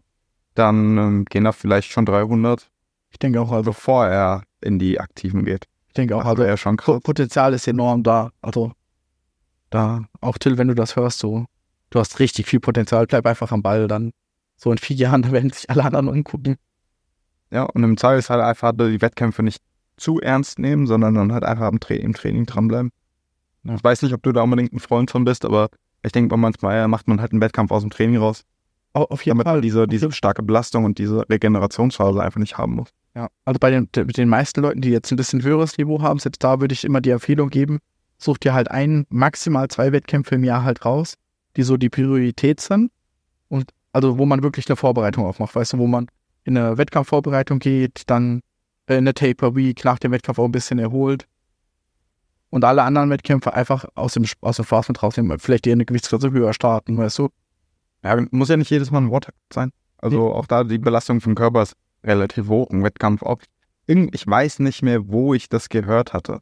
[0.55, 2.71] dann ähm, gehen da vielleicht schon 300,
[3.11, 5.67] Ich denke auch, also bevor er in die Aktiven geht.
[5.89, 6.95] ich denke auch, also wäre schon krass.
[6.97, 8.31] Po- Potenzial ist enorm da.
[8.43, 8.73] Also
[9.71, 11.47] da, auch Till, wenn du das hörst, so,
[11.91, 14.13] du hast richtig viel Potenzial, bleib einfach am Ball, dann
[14.57, 16.57] so in vier Jahren, da werden sich alle anderen angucken.
[17.51, 19.61] Ja, und im Zweifelsfall einfach die Wettkämpfe nicht
[19.97, 22.91] zu ernst nehmen, sondern dann halt einfach im, Tra im Training dranbleiben.
[23.65, 23.75] Ja.
[23.75, 25.69] Ich weiß nicht, ob du da unbedingt ein Freund von bist, aber
[26.03, 28.43] ich denke, manchmal macht man halt einen Wettkampf aus dem Training raus,
[28.93, 29.61] Au- Auf jeden damit Fall.
[29.61, 32.89] diese, diese starke Belastung und diese Regenerationsphase einfach nicht haben muss.
[33.15, 36.19] Ja, also bei den, mit den meisten Leuten, die jetzt ein bisschen höheres Niveau haben,
[36.19, 37.79] selbst da würde ich immer die Empfehlung geben,
[38.19, 41.15] such dir halt ein, maximal zwei Wettkämpfe im Jahr halt raus,
[41.57, 42.91] die so die Priorität sind
[43.49, 46.07] und also wo man wirklich eine Vorbereitung aufmacht, weißt du, wo man
[46.45, 48.41] in eine Wettkampfvorbereitung geht, dann
[48.87, 51.27] äh, in eine Taper Week nach dem Wettkampf auch ein bisschen erholt
[52.51, 55.85] und alle anderen Wettkämpfe einfach aus dem, aus dem Spaß mit rausnehmen, vielleicht eher eine
[55.87, 57.29] Gewichtsklasse höher starten, weißt du.
[58.03, 59.73] Ja, muss ja nicht jedes Mal ein Wort sein.
[59.99, 63.23] Also auch da die Belastung vom Körper ist relativ hoch im Wettkampf.
[63.87, 66.41] Irgend- ich weiß nicht mehr, wo ich das gehört hatte.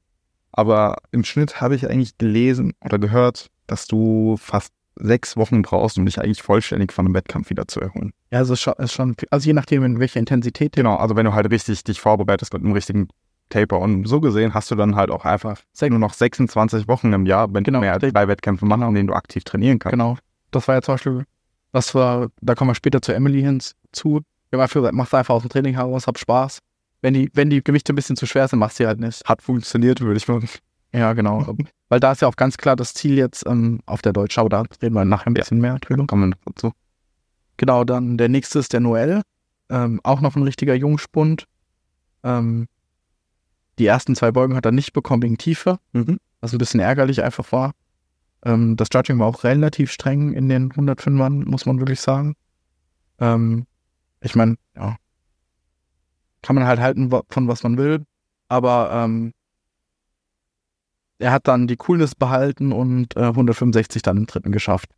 [0.52, 5.98] Aber im Schnitt habe ich eigentlich gelesen oder gehört, dass du fast sechs Wochen brauchst,
[5.98, 8.12] um dich eigentlich vollständig von einem Wettkampf wieder zu erholen.
[8.30, 11.50] Ja, also ist schon also je nachdem, in welcher Intensität Genau, also wenn du halt
[11.50, 13.08] richtig dich vorbereitest mit einem richtigen
[13.48, 13.78] Taper.
[13.80, 17.52] Und so gesehen hast du dann halt auch einfach nur noch 26 Wochen im Jahr,
[17.52, 17.78] wenn Genau.
[17.78, 19.92] du mehr als drei Wettkämpfe machst, an denen du aktiv trainieren kannst.
[19.92, 20.16] Genau.
[20.50, 21.24] Das war ja zum Beispiel,
[21.72, 24.20] das war, da kommen wir später zu Emily hinzu.
[24.52, 26.58] Haben einfach gesagt, mach's einfach aus dem Training heraus, hab Spaß.
[27.02, 29.22] Wenn die, wenn die Gewichte ein bisschen zu schwer sind, machst sie halt nicht.
[29.28, 30.40] Hat funktioniert, würde ich mal.
[30.92, 31.46] Ja, genau.
[31.90, 34.64] Weil da ist ja auch ganz klar das Ziel jetzt ähm, auf der Deutschschau, da
[34.82, 35.42] reden wir nachher ein Ja.
[35.42, 36.06] bisschen mehr drüber.
[36.06, 36.72] Kommen wir dazu.
[37.58, 39.22] Genau, dann der nächste ist der Noel.
[39.70, 41.44] Ähm, auch noch ein richtiger Jungspund.
[42.24, 42.66] Ähm,
[43.78, 46.18] die ersten zwei Beugen hat er nicht bekommen wegen Tiefe, Mhm.
[46.40, 47.72] was ein bisschen ärgerlich einfach war.
[48.44, 52.34] Ähm, das Judging war auch relativ streng in den 105ern, muss man wirklich sagen.
[53.18, 53.66] Ähm,
[54.20, 54.96] ich meine, ja,
[56.42, 58.04] kann man halt halten von was man will,
[58.48, 59.32] aber ähm,
[61.18, 64.90] er hat dann die Coolness behalten und äh, 165 dann im dritten geschafft.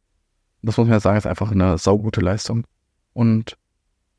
[0.62, 2.66] Das muss man ja sagen, ist einfach eine saugute Leistung.
[3.14, 3.57] Und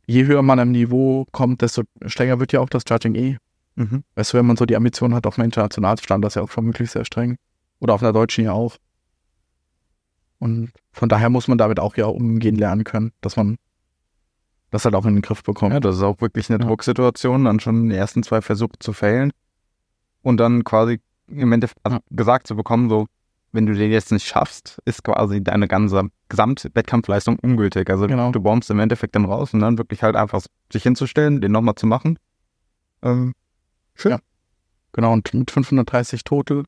[0.07, 3.37] je höher man am Niveau kommt, desto strenger wird ja auch das Judging eh.
[3.75, 4.03] Mhm.
[4.15, 6.49] Weißt du, wenn man so die Ambition hat auf einem Internationalstand, das ist ja auch
[6.49, 7.37] vermutlich sehr streng.
[7.79, 8.77] Oder auf einer deutschen ja auch.
[10.39, 13.57] Und von daher muss man damit auch ja umgehen lernen können, dass man
[14.71, 15.73] das halt auch in den Griff bekommt.
[15.73, 16.65] Ja, das ist auch wirklich eine Ja.
[16.67, 19.31] Drucksituation, dann schon die ersten zwei Versuche zu failen
[20.21, 23.07] und dann quasi im Endeffekt also gesagt zu bekommen, so,
[23.51, 27.89] wenn du den jetzt nicht schaffst, ist quasi deine ganze Gesamtwettkampfleistung ungültig.
[27.89, 28.31] Also Genau.
[28.31, 30.41] du bombst im Endeffekt dann raus und dann wirklich halt einfach
[30.71, 32.17] sich hinzustellen, den nochmal zu machen.
[33.01, 33.33] Ähm,
[33.95, 34.11] schön.
[34.11, 34.19] Ja.
[34.93, 36.63] Genau, und mit 530 Total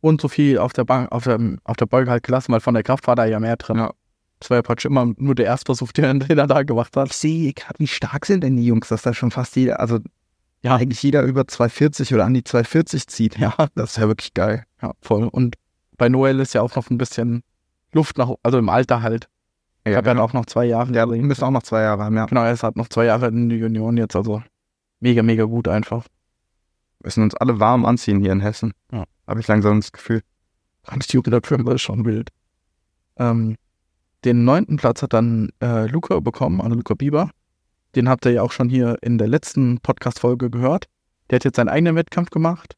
[0.00, 2.74] und so viel auf der Bank, auf der, auf der Beuge halt gelassen, weil von
[2.74, 3.76] der Kraft war da ja mehr drin.
[3.78, 3.92] Ja.
[4.40, 7.08] Das war ja praktisch immer nur der Erstversuch, den, den er da gemacht hat.
[7.08, 9.98] Ich sehe gerade, wie stark sind denn die Jungs, dass da schon fast jeder, also
[10.62, 10.76] Ja.
[10.76, 13.36] eigentlich jeder über 240 oder an die 240 zieht.
[13.38, 14.64] Ja, Das ist ja wirklich geil.
[14.80, 15.24] ja, voll.
[15.24, 15.56] Und
[15.96, 17.42] bei Noel ist ja auch noch ein bisschen
[17.92, 19.28] Luft nach, also im Alter halt.
[19.84, 20.92] Ja, Ich habe ja auch noch zwei Jahre.
[20.92, 22.26] ja, müssen auch noch zwei Jahre haben, ja.
[22.26, 24.42] Genau, er ist halt noch zwei Jahre in der Union jetzt, also
[25.00, 26.06] mega, mega gut einfach.
[27.02, 28.72] Müssen uns alle warm anziehen hier in Hessen.
[28.92, 29.04] Ja.
[29.26, 30.22] Habe ich langsam das Gefühl.
[30.90, 31.34] Die Jugend
[31.68, 32.30] ist schon wild.
[33.16, 33.56] Ähm,
[34.24, 37.30] den neunten Platz hat dann äh, Luca bekommen, also Luca Bieber.
[37.94, 40.86] Den habt ihr ja auch schon hier in der letzten Podcast-Folge gehört.
[41.30, 42.74] Der hat jetzt seinen eigenen Wettkampf gemacht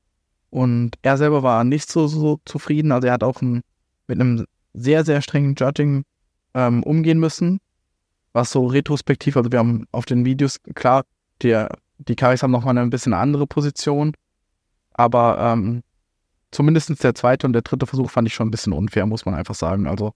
[0.50, 2.92] und er selber war nicht so, so zufrieden.
[2.92, 3.62] Also er hat auch ein,
[4.06, 4.44] mit einem
[4.74, 6.04] sehr, sehr strengen Judging
[6.54, 7.60] ähm, umgehen müssen.
[8.32, 11.04] Was so retrospektiv, also wir haben auf den Videos, klar,
[11.42, 11.70] der,
[12.08, 14.12] die Karis haben nochmal eine ein bisschen andere Position,
[14.92, 15.82] aber ähm,
[16.50, 19.34] zumindest der zweite und der dritte Versuch fand ich schon ein bisschen unfair, muss man
[19.34, 19.86] einfach sagen.
[19.86, 20.12] Also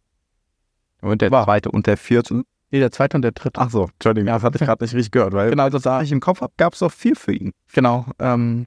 [1.01, 1.45] Und der War.
[1.45, 2.43] zweite und der vierte.
[2.70, 3.61] Nee, der zweite und der dritte.
[3.61, 4.35] Ach so, Entschuldigung, Ja.
[4.35, 6.41] das hatte ich gerade nicht richtig gehört, weil Genau, das war, was ich im Kopf
[6.41, 7.53] habe, gab es auch vier für ihn.
[7.72, 8.07] genau.
[8.18, 8.66] Ähm,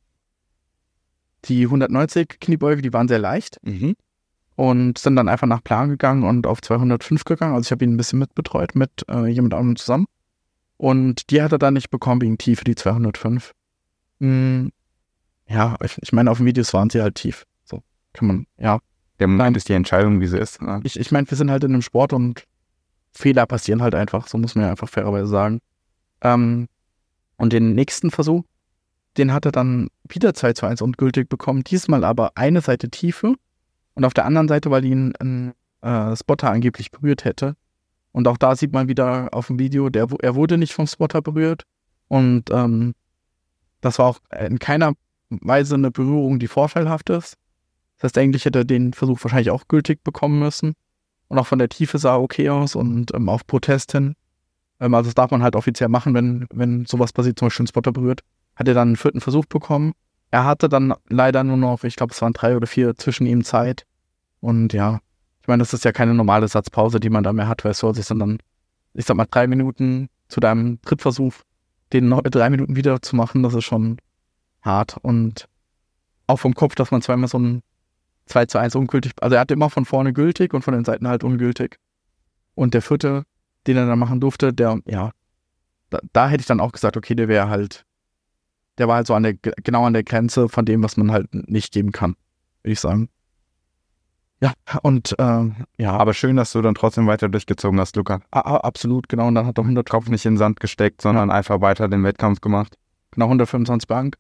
[1.45, 3.57] die 190 Kniebeuge, die waren sehr leicht
[4.55, 7.53] und sind dann einfach nach Plan gegangen und auf 205 gegangen.
[7.53, 10.07] Also ich habe ihn ein bisschen mitbetreut mit äh, jemand anderem zusammen.
[10.77, 13.53] Und die hat er dann nicht bekommen wegen Tiefe, die 205.
[14.19, 14.71] Hm,
[15.47, 17.45] ja, ich, ich meine, auf den Videos waren sie halt tief.
[17.63, 17.81] So
[18.13, 18.79] kann man, ja.
[19.19, 19.55] Der Moment Nein.
[19.55, 20.61] ist die Entscheidung, wie sie ist.
[20.61, 20.79] ne?
[20.83, 22.43] Ich, ich meine, wir sind halt in einem Sport und
[23.11, 25.59] Fehler passieren halt einfach, so muss man ja einfach fairerweise sagen.
[26.21, 26.67] Ähm,
[27.37, 28.43] und den nächsten Versuch,
[29.17, 33.33] den hat er dann wieder 2 zu 1 ungültig bekommen, diesmal aber eine Seite Tiefe
[33.95, 37.55] und auf der anderen Seite, weil ihn ein äh, Spotter angeblich berührt hätte.
[38.17, 41.21] Und auch da sieht man wieder auf dem Video, der, er wurde nicht vom Spotter
[41.21, 41.65] berührt
[42.07, 42.95] und ähm,
[43.79, 44.93] das war auch in keiner
[45.29, 47.35] Weise eine Berührung, die vorteilhaft ist.
[47.97, 50.73] Das heißt, eigentlich hätte er den Versuch wahrscheinlich auch gültig bekommen müssen.
[51.27, 54.15] Und auch von der Tiefe sah okay aus und ähm, auf Protest hin.
[54.79, 57.67] Ähm, also das darf man halt offiziell machen, wenn, wenn sowas passiert, zum Beispiel ein
[57.67, 58.21] Spotter berührt.
[58.55, 59.93] Hat er dann einen vierten Versuch bekommen.
[60.31, 63.43] Er hatte dann leider nur noch, ich glaube, es waren drei oder vier zwischen ihm
[63.43, 63.85] Zeit.
[64.39, 65.01] Und ja,
[65.47, 67.93] ich meine, das ist ja keine normale Satzpause, die man da mehr hat, weißt du,
[67.93, 68.39] sondern
[68.93, 71.35] ich sag mal, drei Minuten zu deinem Trittversuch,
[71.93, 73.97] den noch drei Minuten wieder zu machen, das ist schon
[74.61, 74.97] hart.
[75.01, 75.47] Und
[76.27, 77.63] auch vom Kopf, dass man zweimal so ein
[78.25, 81.07] 2 zu 1 ungültig, also er hatte immer von vorne gültig und von den Seiten
[81.07, 81.79] halt ungültig.
[82.53, 83.23] Und der vierte,
[83.67, 85.11] den er dann machen durfte, der, ja,
[85.91, 87.85] da, da hätte ich dann auch gesagt, okay, der wäre halt,
[88.79, 91.33] der war halt so an der, genau an der Grenze von dem, was man halt
[91.33, 92.17] nicht geben kann,
[92.63, 93.07] würde ich sagen.
[94.39, 98.19] Ja, und ähm, ja, aber schön, dass du dann trotzdem weiter durchgezogen hast, Luca.
[98.29, 99.27] a- a- absolut, genau.
[99.27, 102.03] Und dann hat er 100 Kopf nicht in den Sand gesteckt, sondern einfach weiter den
[102.03, 102.77] Wettkampf gemacht.
[103.11, 104.15] genau 125 Bank.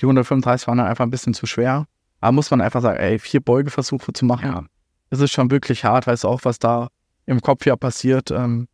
[0.00, 1.86] Die 135 waren dann einfach ein bisschen zu schwer.
[2.20, 4.64] Aber muss man einfach sagen, ey, vier Beugeversuche zu machen, Ja.
[5.10, 6.88] das ist schon wirklich hart, weißt du auch, was da
[7.26, 8.30] im Kopf ja passiert.
[8.30, 8.68] Ähm,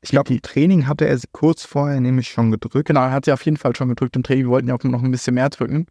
[0.00, 2.88] Ich glaube, im Training hatte er sie kurz vorher nämlich schon gedrückt.
[2.88, 4.46] genau, er hat sie auf jeden Fall schon gedrückt im Training.
[4.46, 5.86] Wir wollten ja auch noch ein bisschen mehr drücken.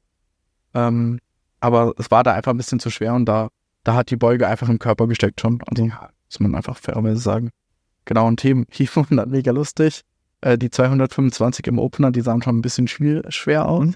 [0.74, 1.20] Ähm,
[1.60, 3.50] aber es war da einfach ein bisschen zu schwer und da,
[3.84, 5.62] da hat die Beuge einfach im Körper gesteckt schon.
[5.66, 7.50] Also muss man einfach fairerweise sagen.
[8.06, 8.66] Genau, und Heave
[8.96, 10.02] 100 mega lustig.
[10.42, 13.94] Äh, die 225 im Opener, die sahen schon ein bisschen schwer, aus.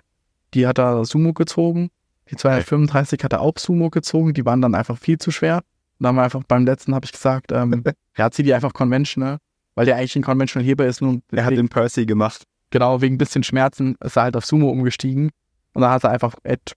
[0.54, 1.90] Die hat er Sumo gezogen.
[2.30, 4.34] Die 235 hat er auch Sumo gezogen.
[4.34, 5.58] Die waren dann einfach viel zu schwer.
[5.58, 5.64] Und
[6.04, 7.84] dann haben wir einfach beim letzten, habe ich gesagt, ähm,
[8.18, 9.38] ja, zieh die einfach Conventional,
[9.76, 11.02] weil der eigentlich ein Conventional Heber ist.
[11.02, 12.44] Nun, Er hat den Percy gemacht.
[12.70, 15.30] genau, wegen ein bisschen Schmerzen ist er halt auf Sumo umgestiegen.
[15.74, 16.74] Und dann hat er einfach Ed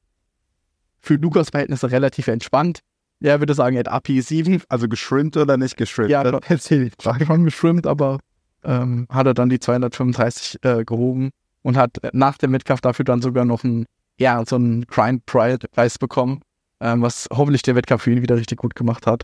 [1.00, 2.80] für Lukas Verhältnisse relativ entspannt.
[3.20, 4.62] Ja, würde sagen, Ed API 7.
[4.68, 6.10] Also geschrimpt oder nicht geschrimpt?
[6.10, 7.26] Ja, das die Frage.
[7.26, 8.18] Schon geschwimmt, aber
[8.64, 11.30] ähm, hat er dann die 235 äh, gehoben
[11.62, 13.86] und hat nach dem Wettkampf dafür dann sogar noch ein,
[14.18, 16.40] ja, so einen Grind Pride Preis bekommen,
[16.80, 19.22] ähm, was hoffentlich der Wettkampf für ihn wieder richtig gut gemacht hat.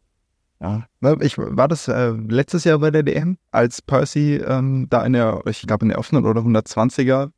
[0.61, 0.87] Ja,
[1.21, 5.43] Ich, war das äh, letztes Jahr bei der DM, als Percy ähm, da in der,
[5.47, 7.31] ich glaube in der offenen oder 120er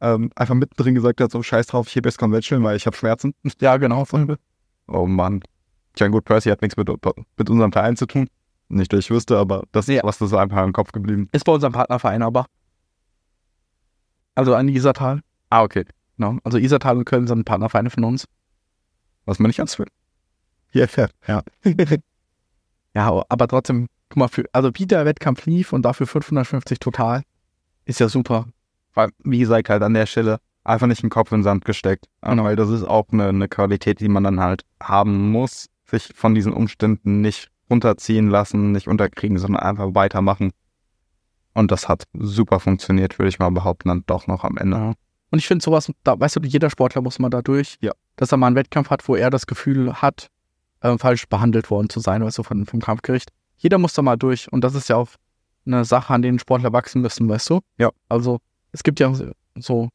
[0.00, 2.96] ähm, einfach mittendrin gesagt hat, so scheiß drauf, ich heb jetzt Conventional, weil ich habe
[2.96, 3.34] Schmerzen.
[3.60, 4.04] ja genau.
[4.86, 5.40] Oh Mann.
[5.94, 8.28] Ich meine, gut, Percy hat nichts mit, mit unserem Verein zu tun.
[8.68, 10.02] Nicht, dass ich wüsste, aber das Ja.
[10.02, 11.28] was das ist einfach im Kopf geblieben.
[11.32, 12.46] Ist bei unserem Partnerverein aber.
[14.34, 15.20] Also an Isartal.
[15.50, 15.84] Ah, okay.
[16.16, 16.38] Genau.
[16.44, 18.26] Also Isartal und Köln sind Partnervereine von uns.
[19.26, 19.86] Was man nicht ganz will.
[20.70, 21.12] Hier fährt.
[21.26, 21.42] Ja.
[22.96, 27.22] Ja, aber trotzdem, guck mal, für, also wie der Wettkampf lief und dafür 550 total,
[27.86, 28.46] ist ja super.
[28.94, 32.06] Weil, wie gesagt, halt an der Stelle einfach nicht den Kopf in den Sand gesteckt.
[32.22, 32.44] Genau.
[32.44, 35.66] Weil das ist auch eine, eine Qualität, die man dann halt haben muss,
[35.98, 40.52] sich von diesen Umständen nicht runterziehen lassen, nicht unterkriegen, sondern einfach weitermachen.
[41.54, 44.76] Und das hat super funktioniert, würde ich mal behaupten, dann doch noch am Ende.
[44.76, 44.92] Ja.
[45.30, 47.92] Und ich finde sowas, da, weißt du, jeder Sportler muss mal da durch, Ja.
[48.16, 50.28] dass er mal einen Wettkampf hat, wo er das Gefühl hat,
[50.80, 53.30] äh, falsch behandelt worden zu sein, weißt du, von, vom Kampfgericht.
[53.56, 54.52] Jeder muss da mal durch.
[54.52, 55.08] Und das ist ja auch
[55.66, 57.60] eine Sache, an denen Sportler wachsen müssen, weißt du?
[57.78, 57.90] Ja.
[58.08, 58.38] Also,
[58.72, 59.12] es gibt ja
[59.56, 59.88] so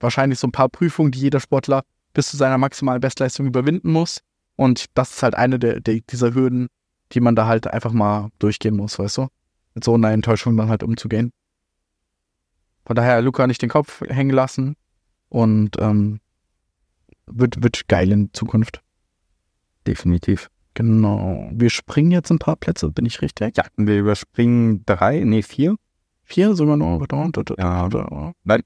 [0.00, 1.82] wahrscheinlich so ein paar Prüfungen, die jeder Sportler
[2.14, 4.20] bis zu seiner maximalen Bestleistung überwinden muss.
[4.58, 6.66] Und das ist halt eine der, der, dieser Hürden,
[7.12, 9.28] die man da halt einfach mal durchgehen muss, weißt du?
[9.74, 11.30] Mit so einer Enttäuschung dann halt umzugehen.
[12.84, 14.74] Von daher Luca nicht den Kopf hängen lassen
[15.28, 16.18] und ähm,
[17.26, 18.82] wird, wird geil in Zukunft.
[19.86, 20.50] Definitiv.
[20.74, 21.48] Genau.
[21.52, 23.56] Wir springen jetzt ein paar Plätze, bin ich richtig?
[23.56, 25.76] Ja, wir überspringen drei, nee, vier.
[26.24, 27.06] Vier sogar noch.
[27.58, 27.88] Ja.
[28.44, 28.58] Ja.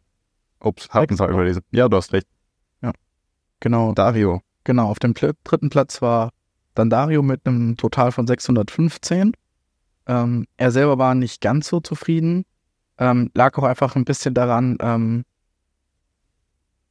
[0.60, 1.62] Ups, hatten wir überlesen.
[1.70, 2.26] Ja, du hast recht.
[3.60, 4.40] Genau, Dario.
[4.64, 4.88] Genau.
[4.88, 6.30] Auf dem dritten Platz war
[6.74, 9.32] dann Dario mit einem Total von 615.
[10.06, 12.44] Ähm, er selber war nicht ganz so zufrieden.
[12.98, 15.24] Ähm, lag auch einfach ein bisschen daran, ähm,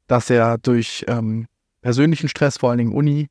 [0.07, 1.47] dass er durch ähm,
[1.81, 3.27] persönlichen Stress, vor allen Dingen Uni,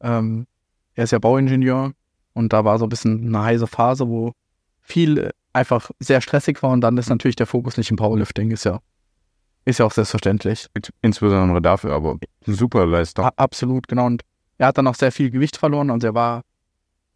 [0.00, 0.46] ähm,
[0.94, 1.92] er ist ja Bauingenieur
[2.32, 4.32] und da war so ein bisschen eine heiße Phase, wo
[4.80, 8.64] viel einfach sehr stressig war und dann ist natürlich der Fokus nicht im Powerlifting, ist
[8.64, 8.80] ja,
[9.66, 10.68] ist ja auch selbstverständlich.
[11.02, 13.28] Insbesondere dafür, aber super Leistung.
[13.36, 14.06] Absolut, genau.
[14.06, 14.22] Und
[14.58, 15.90] er hat dann auch sehr viel Gewicht verloren.
[15.90, 16.42] Also er war,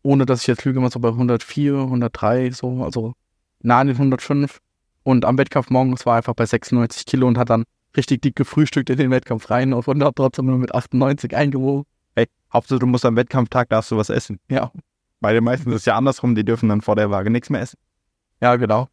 [0.03, 3.14] ohne dass ich jetzt lüge, immer so bei 104, 103, so, also
[3.62, 4.59] nah an den 105.
[5.05, 7.64] Und am Wettkampf morgens war er einfach bei 96 Kilo und hat dann
[7.96, 11.84] richtig dick gefrühstückt in den Wettkampf rein und hat trotzdem nur mit 98 eingewogen.
[12.16, 14.40] Ey, Hauptsache du musst am Wettkampftag darfst du was essen.
[14.51, 14.70] Ja,
[15.20, 17.61] Bei den meisten ist es ja andersrum, die dürfen dann vor der Waage nichts mehr
[17.61, 17.78] essen.
[18.40, 18.88] ja, genau.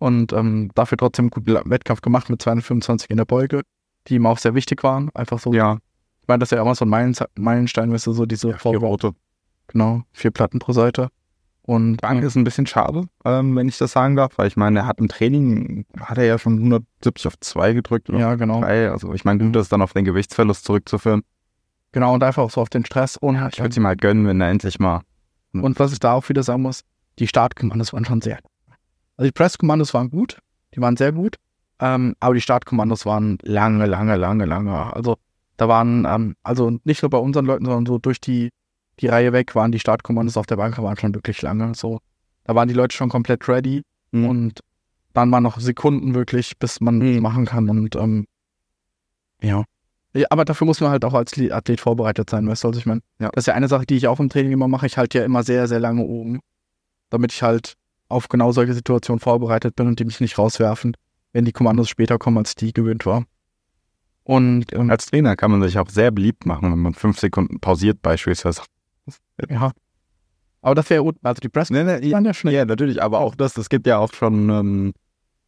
[0.00, 3.60] Und ähm, dafür trotzdem einen guten Wettkampf gemacht mit 225 in der Beuge,
[4.08, 5.10] die ihm auch sehr wichtig waren.
[5.14, 5.52] Einfach so.
[5.52, 5.76] Ja,
[6.22, 8.58] Ich meine, das ist ja immer so ein Meilen Meilenstein, weißt du, so diese vier
[8.58, 9.12] Vorwärts- rote.
[9.68, 11.10] Genau, vier Platten pro Seite.
[11.62, 14.80] Und Bank ist ein bisschen schade, ähm, wenn ich das sagen darf, weil ich meine,
[14.80, 18.60] er hat im Training, hat er ja schon 170 auf 2 gedrückt oder ja, genau.
[18.62, 18.90] 3.
[18.90, 21.22] Also ich meine, gut, das ist dann auf den Gewichtsverlust zurückzuführen.
[21.92, 23.16] Genau, und einfach auch so auf den Stress.
[23.18, 25.02] Und, Ich würde es ihm halt gönnen, wenn er endlich mal.
[25.52, 26.82] und was ich da auch wieder sagen muss,
[27.18, 28.38] die Startkommandos waren schon sehr.
[29.20, 30.38] Also die Presskommandos waren gut,
[30.74, 31.36] die waren sehr gut,
[31.78, 34.96] ähm, aber die Startkommandos waren lange, lange, lange, lange.
[34.96, 35.18] Also
[35.58, 38.48] da waren, ähm, also nicht nur bei unseren Leuten, sondern so durch die,
[38.98, 41.74] die Reihe weg waren die Startkommandos auf der Bank waren schon wirklich lange.
[41.74, 42.00] So,
[42.44, 44.24] da waren die Leute schon komplett ready Mhm.
[44.26, 44.60] und
[45.12, 47.20] dann waren noch Sekunden wirklich, bis man Mhm.
[47.20, 48.26] machen kann und ähm,
[49.42, 49.64] ja.
[50.14, 52.86] Ja, Aber dafür muss man halt auch als Athlet vorbereitet sein, weißt du, also ich
[52.86, 53.28] meine, Ja.
[53.34, 54.86] das ist ja eine Sache, die ich auch im Training immer mache.
[54.86, 56.40] Ich halte ja immer sehr, sehr lange oben,
[57.10, 57.74] damit ich halt
[58.10, 60.96] auf genau solche Situationen vorbereitet bin und die mich nicht rauswerfen,
[61.32, 63.24] wenn die Kommandos später kommen, als die gewöhnt war.
[64.24, 67.58] Und ähm, Als Trainer kann man sich auch sehr beliebt machen, wenn man fünf Sekunden
[67.60, 68.62] pausiert beispielsweise.
[69.48, 69.72] ja.
[70.62, 72.52] Aber das wäre, also die Press Nee, nee, waren ja schnell.
[72.52, 74.92] Ja, natürlich, aber auch das, es gibt ja auch schon, ähm,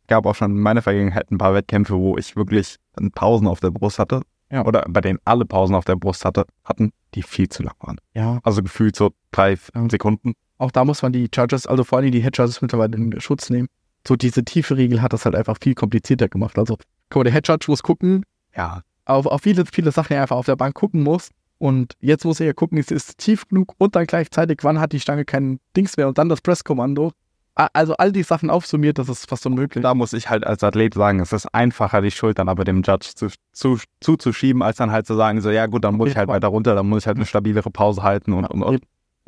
[0.07, 2.77] gab auch schon in meiner Vergangenheit ein paar Wettkämpfe, wo ich wirklich
[3.15, 4.23] Pausen auf der Brust hatte.
[4.51, 4.65] Ja.
[4.65, 7.99] Oder bei denen alle Pausen auf der Brust hatte, hatten, die viel zu lang waren.
[8.15, 9.57] Ja, Also gefühlt so drei.
[9.91, 10.33] Sekunden.
[10.59, 13.51] Auch da muss man die Judges, also vor allem die Head Judges mittlerweile in Schutz
[13.51, 13.69] nehmen.
[14.07, 16.59] So diese tiefe Regel hat das halt einfach viel komplizierter gemacht.
[16.59, 16.77] Also,
[17.11, 18.25] guck mal, der Head Judge muss gucken,
[18.57, 18.83] Ja.
[19.05, 21.31] auf, auf viele, viele Sachen er einfach auf der Bank gucken muss.
[21.59, 24.93] Und jetzt muss er ja gucken, ist es tief genug und dann gleichzeitig, wann hat
[24.93, 27.13] die Stange kein Dings mehr und dann das Presskommando.
[27.55, 29.83] Also all die Sachen aufsummiert, das ist fast unmöglich.
[29.83, 33.11] Da muss ich halt als Athlet sagen, es ist einfacher, die Schultern aber dem Judge
[33.15, 36.29] zu, zu, zuzuschieben, als dann halt zu sagen, so, ja gut, dann muss ich halt
[36.29, 38.83] weiter runter, dann muss ich halt eine stabilere Pause halten und, und, und.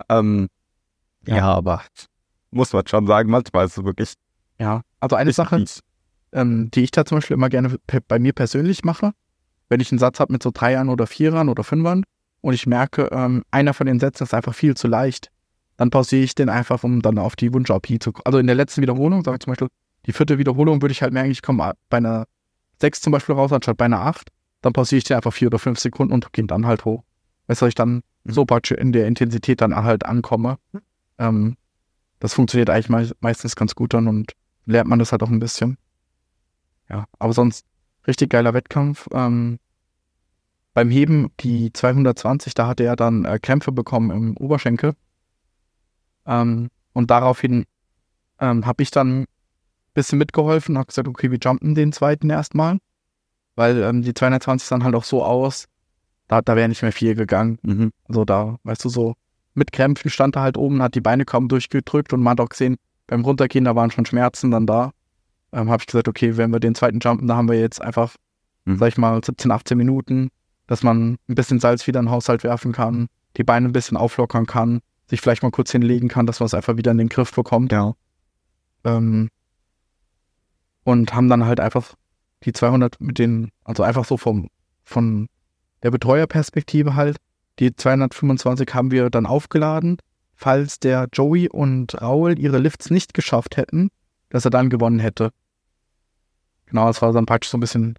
[0.08, 0.48] Ähm,
[1.26, 1.36] ja.
[1.36, 1.44] Ja.
[1.54, 1.82] aber
[2.50, 4.14] muss man schon sagen, manchmal ist es wirklich
[4.58, 5.64] Ja, also eine Sache,
[6.32, 7.76] ähm, die ich da zum Beispiel immer gerne
[8.08, 9.12] bei mir persönlich mache,
[9.68, 12.04] wenn ich einen Satz habe mit so Dreiern oder Vierern oder Fünfern
[12.40, 15.30] und ich merke, ähm, einer von den Sätzen ist einfach viel zu leicht,
[15.76, 18.22] dann pausiere ich den einfach, um dann auf die Wunsch-AP zu kommen.
[18.26, 19.68] Also in der letzten Wiederholung, sage ich zum Beispiel,
[20.06, 22.26] die vierte Wiederholung würde ich halt merken, ich komme bei einer
[22.80, 24.28] 6 zum Beispiel raus, anstatt bei einer 8,
[24.60, 27.02] dann pausiere ich den einfach vier oder fünf Sekunden und gehe dann halt hoch.
[27.46, 28.32] Weißt du, ich dann Mhm.
[28.32, 30.56] so praktisch in der Intensität dann halt ankomme.
[31.18, 31.56] Ähm,
[32.20, 34.32] das funktioniert eigentlich mei meistens ganz gut dann und
[34.66, 35.76] lernt man das halt auch ein bisschen.
[36.88, 37.66] Ja, aber sonst
[38.06, 39.08] richtig geiler Wettkampf.
[39.12, 39.58] Ähm,
[40.74, 44.94] beim Heben, die 220, da hatte er dann äh, Krämpfe bekommen im Oberschenkel.
[46.26, 47.64] Ähm, und daraufhin
[48.40, 49.26] ähm, habe ich dann ein
[49.94, 52.78] bisschen mitgeholfen, habe gesagt, okay, wir jumpen den zweiten erstmal.
[53.54, 55.66] Weil ähm, die 220 sahen halt auch so aus,
[56.26, 57.58] da, da wäre nicht mehr viel gegangen.
[57.62, 57.92] Mhm.
[58.08, 59.14] Also da, weißt du, so
[59.54, 62.48] mit Krämpfen stand er halt oben, hat die Beine kaum durchgedrückt und man hat auch
[62.48, 62.76] gesehen,
[63.06, 64.90] beim Runtergehen, da waren schon Schmerzen dann da.
[65.52, 68.16] Ähm, habe ich gesagt, okay, wenn wir den zweiten jumpen, da haben wir jetzt einfach,
[68.64, 68.78] Mhm.
[68.78, 70.30] sag ich mal, 17, 18 Minuten,
[70.66, 73.96] dass man ein bisschen Salz wieder in den Haushalt werfen kann, die Beine ein bisschen
[73.96, 77.08] auflockern kann, sich vielleicht mal kurz hinlegen kann, dass man es einfach wieder in den
[77.10, 77.72] Griff bekommt.
[77.72, 77.92] Ja.
[78.84, 79.28] Ähm,
[80.84, 81.94] und haben dann halt einfach
[82.44, 84.48] die 200 mit den, also einfach so vom,
[84.82, 85.28] von
[85.82, 87.16] der Betreuerperspektive halt,
[87.58, 89.98] die 225 haben wir dann aufgeladen,
[90.34, 93.90] falls der Joey und Raul ihre Lifts nicht geschafft hätten,
[94.30, 95.30] dass er dann gewonnen hätte.
[96.66, 97.94] Genau, das war dann praktisch so ein bisschen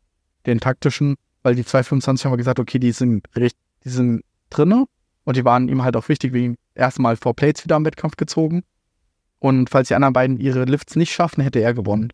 [0.46, 4.86] den taktischen, weil die 225 haben wir gesagt, okay, die sind recht, die sind drinne
[5.24, 8.64] und die waren ihm halt auch wichtig, wegen erstmal vor Plates wieder am Wettkampf gezogen.
[9.40, 12.12] Und falls die anderen beiden ihre Lifts nicht schaffen, hätte er gewonnen.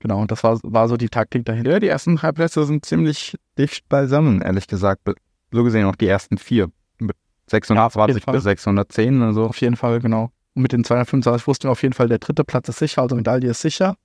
[0.00, 1.72] Genau, das war, war so die Taktik dahinter.
[1.72, 5.08] Ja, die ersten drei Plätze sind ziemlich dicht beisammen, ehrlich gesagt.
[5.50, 6.70] So gesehen auch die ersten vier.
[6.98, 8.34] Mit 620 Fall.
[8.34, 9.46] bis 610, also.
[9.46, 10.30] Auf jeden Fall, genau.
[10.54, 13.16] Und mit den 225 wussten wir auf jeden Fall, der dritte Platz ist sicher, also
[13.16, 13.96] Medaille ist sicher.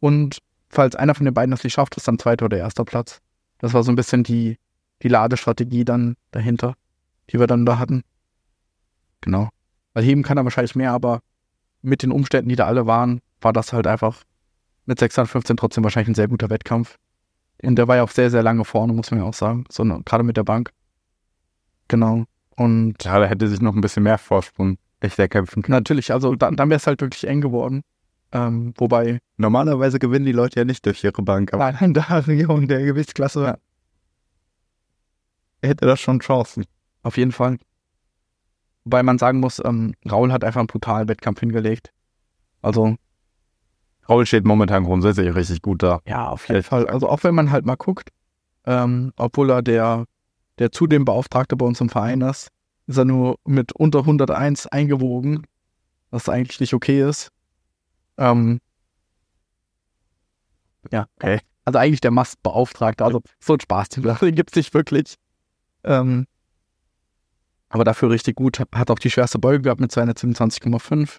[0.00, 0.38] Und
[0.68, 3.20] falls einer von den beiden das nicht schafft, ist dann zweiter oder erster Platz.
[3.58, 4.56] Das war so ein bisschen die,
[5.02, 6.74] die Ladestrategie dann dahinter,
[7.30, 8.02] die wir dann da hatten.
[9.20, 9.48] Genau.
[9.94, 11.20] Weil heben kann er wahrscheinlich mehr, aber
[11.82, 14.22] mit den Umständen, die da alle waren, war das halt einfach
[14.86, 16.98] mit 615 trotzdem wahrscheinlich ein sehr guter Wettkampf.
[17.62, 19.64] Und der war ja auch sehr, sehr lange vorne, muss man ja auch sagen.
[19.70, 20.70] So, gerade mit der Bank.
[21.88, 22.24] Genau.
[22.56, 25.72] Und Ja, da hätte sich noch ein bisschen mehr Vorsprung echt erkämpfen kann.
[25.72, 27.82] Natürlich, also dann, dann wäre es halt wirklich eng geworden.
[28.30, 32.68] Ähm, wobei, Normalerweise gewinnen die Leute ja nicht durch ihre Bank, aber nein, da Region
[32.68, 33.58] der Gewichtsklasse, Ja.
[35.62, 36.64] hätte das schon Chancen.
[37.02, 37.58] auf jeden Fall.
[38.84, 41.92] Wobei man sagen muss, ähm, Raul hat einfach einen brutalen Wettkampf hingelegt.
[42.62, 42.96] Also,
[44.08, 46.00] Raul steht momentan grundsätzlich richtig gut da.
[46.06, 46.86] ja, auf jeden Fall.
[46.88, 48.10] Also auch wenn man halt mal guckt,
[48.64, 50.06] ähm, obwohl er der,
[50.58, 52.48] der zudem Beauftragte bei uns im Verein ist,
[52.86, 55.46] ist er nur mit unter 101 eingewogen,
[56.10, 57.30] was eigentlich nicht okay ist.
[58.16, 58.60] Ähm,
[60.90, 61.40] ja, Okay.
[61.68, 63.04] Also eigentlich der Mastbeauftragte.
[63.04, 64.02] Also so ein Spaß, den
[64.34, 65.16] gibt es nicht wirklich.
[65.84, 66.26] Ähm,
[67.68, 68.58] aber dafür richtig gut.
[68.58, 71.18] Hat auch die schwerste Beuge gehabt mit 227,5.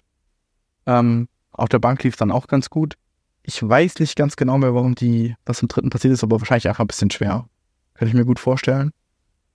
[0.86, 2.94] Ähm, auf der Bank lief dann auch ganz gut.
[3.42, 6.68] Ich weiß nicht ganz genau mehr, warum die, was im dritten passiert ist, aber wahrscheinlich
[6.68, 7.46] einfach ein bisschen schwer.
[7.94, 8.92] Kann ich mir gut vorstellen.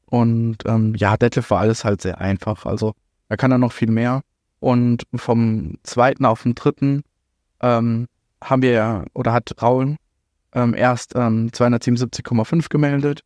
[0.05, 2.65] Und ähm, ja, Detlef war alles halt sehr einfach.
[2.65, 2.93] Also
[3.29, 4.21] er kann da noch viel mehr.
[4.59, 7.03] Und vom zweiten auf den dritten
[7.61, 8.07] ähm,
[8.43, 9.97] haben wir ja, oder hat Raul
[10.53, 13.21] ähm, erst ähm, 277,5 gemeldet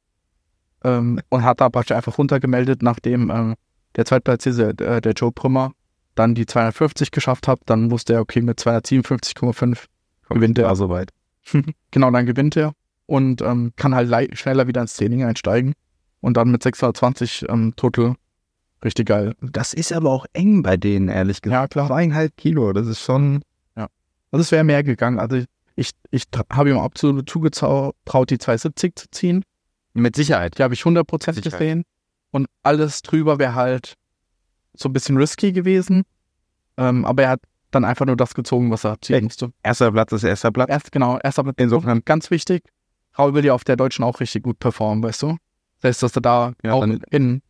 [0.84, 3.55] ähm, und hat da praktisch einfach runtergemeldet, nachdem ähm,
[3.95, 5.72] der Zweitplatzierte, äh, der Joe Prümmer,
[6.20, 7.59] dann die 250 geschafft hat.
[7.65, 9.86] Dann wusste er, okay, mit 257,5
[10.30, 10.70] gewinnt er.
[10.70, 11.11] Also weit.
[11.91, 12.74] Genau, dann gewinnt er
[13.07, 15.74] und ähm, kann halt schneller wieder ins Training einsteigen.
[16.22, 18.15] Und dann mit 620 ähm, Total
[18.84, 19.34] richtig geil.
[19.41, 21.61] Das ist aber auch eng bei denen, ehrlich gesagt.
[21.61, 21.88] Ja, klar.
[21.88, 23.41] Zweieinhalb Kilo, das ist schon.
[24.32, 25.17] Also es wäre mehr gegangen.
[25.17, 25.43] Also
[25.76, 27.95] ich, ich habe ihm absolut zugetraut,
[28.30, 29.43] die 270 zu ziehen.
[29.93, 30.59] Mit Sicherheit.
[30.59, 31.51] Die habe ich 100% Sicherheit.
[31.51, 31.84] gesehen.
[32.32, 33.95] Und alles drüber wäre halt
[34.74, 36.03] so ein bisschen risky gewesen.
[36.78, 37.41] Ähm, aber er hat
[37.72, 39.51] dann einfach nur das gezogen, was er ziehen musste.
[39.63, 40.70] Erster Platz ist erster Platz.
[40.70, 42.63] Erst, genau, erst aber Insofern- ganz wichtig.
[43.17, 45.38] Raul will ja auf der Deutschen auch richtig gut performen, weißt du?
[45.82, 47.41] Das heißt, dass er da Ja, auch in,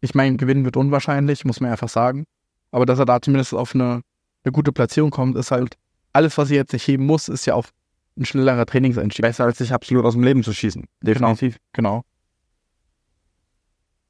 [0.00, 2.24] ich meine, gewinnen wird unwahrscheinlich, muss man einfach sagen.
[2.72, 4.02] Aber dass er da zumindest auf eine,
[4.44, 5.76] eine gute Platzierung kommt, ist halt,
[6.12, 7.66] alles, was er jetzt nicht heben muss, ist ja auch
[8.16, 9.22] ein schnellerer Trainingseinstieg.
[9.24, 10.84] Besser als sich absolut aus dem Leben zu schießen.
[11.02, 11.56] Definitiv.
[11.72, 12.02] Genau.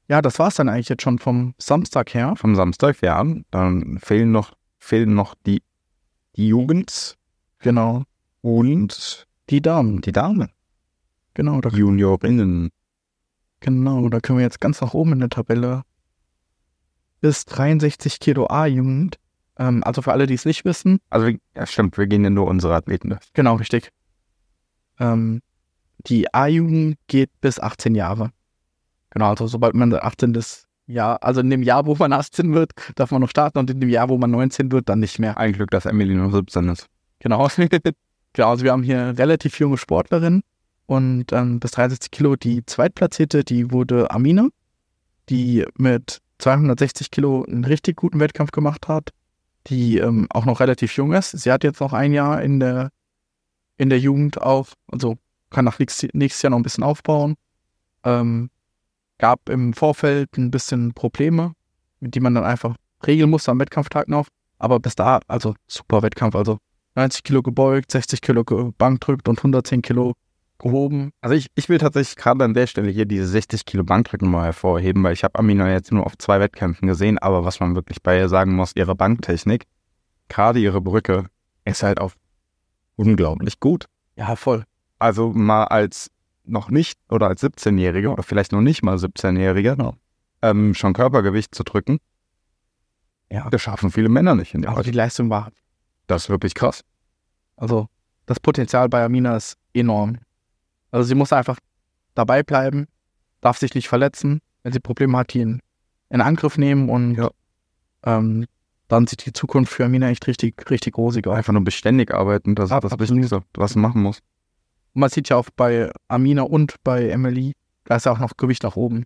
[0.07, 2.35] Ja, das war's dann eigentlich jetzt schon vom Samstag her.
[2.35, 3.23] Vom Samstag, ja.
[3.51, 5.63] Dann fehlen noch, fehlen noch die,
[6.35, 7.17] die Jugend
[7.59, 8.03] Genau.
[8.41, 10.01] und Die Damen.
[10.01, 10.51] die Damen.
[11.33, 12.69] Genau, da, Juniorinnen.
[13.59, 15.81] genau, da können wir jetzt ganz nach oben in der Tabelle.
[17.19, 19.17] Bis 63 Kilo A-Jugend.
[19.57, 22.47] Ähm, also für alle, die es nicht wissen, Also, ja, stimmt, wir gehen ja nur
[22.47, 23.33] unsere Athleten durch.
[23.33, 23.89] Genau, richtig.
[24.99, 25.41] Ähm,
[26.07, 28.31] die A-Jugend geht bis 18 Jahre.
[29.15, 32.71] Genau, also sobald man 18 ist, ja, also in dem Jahr, wo man 18 wird,
[32.95, 35.37] darf man noch starten und in dem Jahr, wo man 19 wird, dann nicht mehr.
[35.37, 36.87] Ein Glück, dass Emily nur 17 ist.
[37.19, 37.47] Genau.
[38.33, 40.43] genau, also wir haben hier relativ junge Sportlerinnen
[40.85, 44.49] und ähm, bis 63 Kilo die Zweitplatzierte, die wurde Amina,
[45.29, 49.11] die mit 260 Kilo einen richtig guten Wettkampf gemacht hat,
[49.67, 51.31] die ähm, auch noch relativ jung ist.
[51.31, 52.89] Sie hat jetzt noch ein Jahr in der,
[53.77, 55.15] in der Jugend auch, also
[55.51, 57.35] kann nach nächstes, nächstes Jahr noch ein bisschen aufbauen.
[58.03, 58.49] Ähm,
[59.17, 61.53] gab im Vorfeld ein bisschen Probleme,
[61.99, 64.27] mit die man dann einfach regeln musste am Wettkampftag noch.
[64.57, 66.57] Aber bis da, also super Wettkampf, also
[66.95, 70.13] 90 Kilo gebeugt, 60 Kilo ge- Bankdrückt und 110 Kilo
[70.59, 71.11] gehoben.
[71.19, 74.45] Also ich, ich will tatsächlich gerade an der Stelle hier diese 60 Kilo Bankdrücken mal
[74.45, 78.01] hervorheben, weil ich habe Amina jetzt nur auf zwei Wettkämpfen gesehen, aber was man wirklich
[78.01, 79.65] bei ihr sagen muss, ihre Banktechnik,
[80.29, 81.25] gerade ihre Brücke,
[81.65, 82.15] ist halt auf
[82.95, 83.85] unglaublich gut.
[84.15, 84.63] Ja, voll.
[84.99, 86.09] Also mal als
[86.47, 89.75] noch nicht oder als 17-Jährige oder vielleicht noch nicht mal 17-Jährige
[90.41, 91.99] ähm, schon Körpergewicht zu drücken,
[93.31, 93.49] Ja.
[93.49, 94.95] das schaffen viele Männer nicht in der Aber die Zeit.
[94.95, 95.51] Leistung war,
[96.07, 96.81] Das ist wirklich krass.
[97.57, 97.87] also
[98.25, 100.17] das Potenzial bei Amina ist enorm.
[100.91, 101.59] Also sie muss einfach
[102.15, 102.87] dabei bleiben,
[103.41, 104.39] darf sich nicht verletzen.
[104.63, 105.59] Wenn sie Probleme hat, die in,
[106.09, 107.29] in Angriff nehmen und Ja.
[108.03, 108.45] ähm,
[108.87, 111.35] dann sieht die Zukunft für Amina echt richtig, richtig rosig aus.
[111.37, 112.99] Einfach nur beständig arbeiten, das ist das.
[112.99, 114.19] Wichtigste, was man machen muss.
[114.95, 118.37] Und man sieht ja auch bei Amina und bei Emily, da ist ja auch noch
[118.37, 119.03] Gewicht nach oben.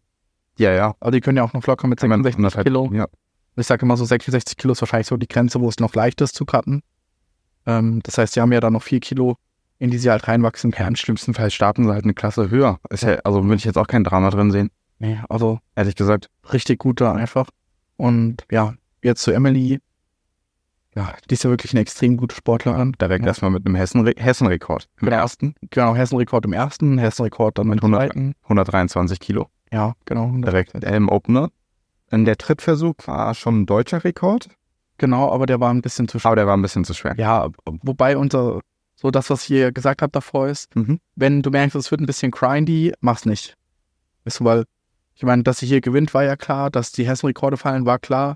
[0.57, 0.95] Ja, ja.
[0.99, 2.93] Aber die können ja auch noch locker mit Ich meine, 66 anderthalb- Kilo.
[2.93, 3.07] Ja.
[3.55, 6.21] Ich sage immer so 66 Kilo ist wahrscheinlich so die Grenze, wo es noch leicht
[6.21, 6.81] ist zu cutten.
[7.65, 9.35] Ähm, das heißt, sie haben ja dann noch 4 Kilo,
[9.79, 10.89] in die sie halt reinwachsen Ja, können.
[10.89, 12.79] im schlimmsten Fall starten sie halt eine Klasse höher.
[12.89, 14.69] Ist ja, also würde ich jetzt auch kein Drama drin sehen,
[14.99, 16.29] Nee, also ehrlich gesagt.
[16.53, 17.49] richtig gut da einfach.
[17.97, 19.79] Und ja, jetzt zu Emily.
[20.99, 22.91] Ja, die ist ja wirklich eine extrem gute Sportlerin.
[22.99, 23.29] Direkt Ja.
[23.29, 24.89] erstmal mit einem Hessen Hessenrekord.
[24.99, 25.17] Im Genau.
[25.17, 28.15] ersten Genau, Hessenrekord im ersten, Hessenrekord dann Mit mit 100.
[28.15, 28.35] 100.
[28.43, 29.47] 123 Kilo.
[29.71, 30.29] Ja, genau.
[30.35, 31.49] Direkt Elm Opener.
[32.11, 34.49] Und der Trittversuch war schon ein deutscher Rekord,
[34.97, 36.29] Genau, aber der war ein bisschen zu schwer.
[36.31, 37.15] aber der war ein bisschen zu schwer.
[37.17, 37.47] Ja,
[37.83, 38.59] wobei unser,
[38.95, 40.99] so das, was ich hier gesagt habe davor ist, Mhm.
[41.15, 43.55] wenn du merkst, es wird ein bisschen grindy, mach's nicht.
[44.25, 44.65] Weißt du, weil,
[45.15, 48.35] ich meine, dass sie hier gewinnt, war ja klar, dass die Hessen-Rekorde fallen, war klar.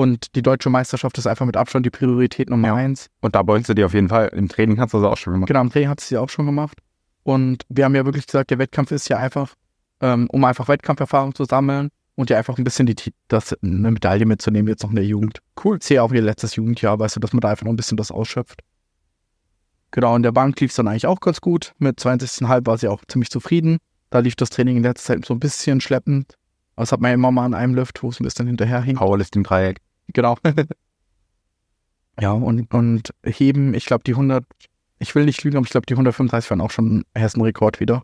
[0.00, 2.74] Und die deutsche Meisterschaft ist einfach mit Abstand die Priorität Nummer Ja.
[2.74, 3.10] eins.
[3.20, 4.28] Und da beugst du dir auf jeden Fall.
[4.28, 5.48] Im Training hast du das auch schon gemacht.
[5.48, 6.78] Genau, im Training hat sie auch schon gemacht.
[7.22, 9.54] Und wir haben ja wirklich gesagt, der Wettkampf ist ja einfach,
[10.00, 12.96] ähm, um einfach Wettkampferfahrung zu sammeln und ja einfach ein bisschen die,
[13.28, 15.40] das, eine Medaille mitzunehmen jetzt noch in der Jugend.
[15.62, 15.76] Cool.
[15.78, 17.98] Ich sehe auch ihr letztes Jugendjahr, weißt du, dass man da einfach noch ein bisschen
[17.98, 18.62] das ausschöpft.
[19.90, 21.74] Genau, in der Bank lief es dann eigentlich auch ganz gut.
[21.76, 23.76] Mit 62,5 war sie auch ziemlich zufrieden.
[24.08, 26.36] Da lief das Training in letzter Zeit so ein bisschen schleppend.
[26.74, 28.80] Aber das hat man ja immer mal an einem Lift, wo es ein bisschen hinterher
[28.80, 28.96] hing.
[30.12, 30.36] Genau.
[32.20, 34.44] ja, und, und heben, ich glaube, die 100,
[34.98, 38.02] ich will nicht lügen, aber ich glaube, die 135 waren auch schon Hessen-Rekord wieder.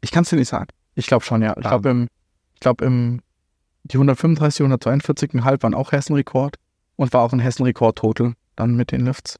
[0.00, 0.68] Ich kann es dir nicht sagen.
[0.94, 1.54] Ich glaube schon, ja.
[1.56, 2.08] Ich glaube, im,
[2.54, 3.20] ich glaube, im,
[3.84, 6.56] die 135, 142,5 waren auch Hessen-Rekord
[6.96, 9.38] und war auch ein Hessen-Rekord-Total dann mit den Lifts.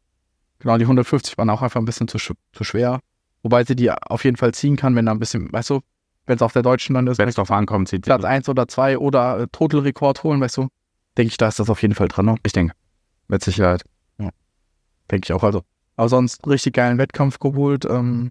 [0.61, 3.01] Genau, die 150 waren auch einfach ein bisschen zu, zu schwer.
[3.43, 5.81] Wobei sie die auf jeden Fall ziehen kann, wenn da ein bisschen, weißt du,
[6.29, 8.69] wenn es auf der deutschen dann ist, Wenn es drauf ankommt, sieht Platz 1 oder
[8.69, 10.69] 2 oder äh, Total-Rekord holen, weißt du,
[11.17, 12.27] denke ich, da ist das auf jeden Fall dran.
[12.27, 12.37] Ne?
[12.45, 12.75] Ich denke.
[13.29, 13.83] Mit Sicherheit.
[15.11, 15.43] Denke ich auch.
[15.43, 15.63] Also,
[15.97, 17.87] aber sonst richtig geilen Wettkampf geholt.
[17.87, 18.31] Ähm,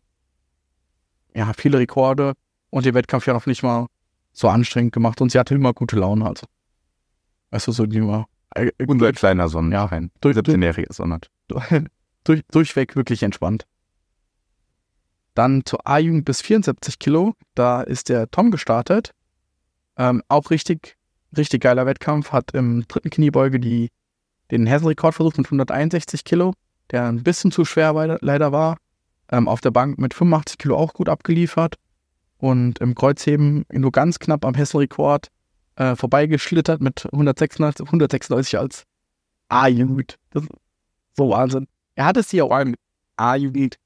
[1.36, 2.34] ja, viele Rekorde
[2.70, 3.88] und den Wettkampf ja noch nicht mal
[4.32, 5.20] so anstrengend gemacht.
[5.20, 6.28] Und sie hatte immer gute Laune.
[6.28, 6.46] Also,
[7.50, 10.12] weißt du, so die war äh, äh, Unser kleiner Sonnenschein.
[10.22, 11.22] durch, durch, 17-jähriger Sonnen.
[12.24, 13.66] durch, durchweg wirklich entspannt.
[15.38, 17.36] Dann zur A-Jugend bis 74 Kilo.
[17.54, 19.12] Da ist der Tom gestartet.
[19.96, 20.98] Ähm, auch richtig,
[21.38, 22.32] richtig geiler Wettkampf.
[22.32, 23.90] Hat im dritten Kniebeuge die,
[24.50, 26.54] den Hessenrekord versucht mit 161 Kilo,
[26.90, 28.78] der ein bisschen zu schwer leider war.
[29.30, 31.76] Ähm, auf der Bank mit 85 Kilo auch gut abgeliefert.
[32.40, 35.28] Und im Kreuzheben nur ganz knapp am Hessenrekord
[35.76, 38.86] äh, vorbeigeschlittert mit 196, 196 als
[39.50, 40.16] A-Jugend.
[40.32, 40.50] Das ist
[41.16, 41.68] so Wahnsinn.
[41.94, 42.74] Er hatte sie ja auch im
[43.18, 43.78] A-Jugend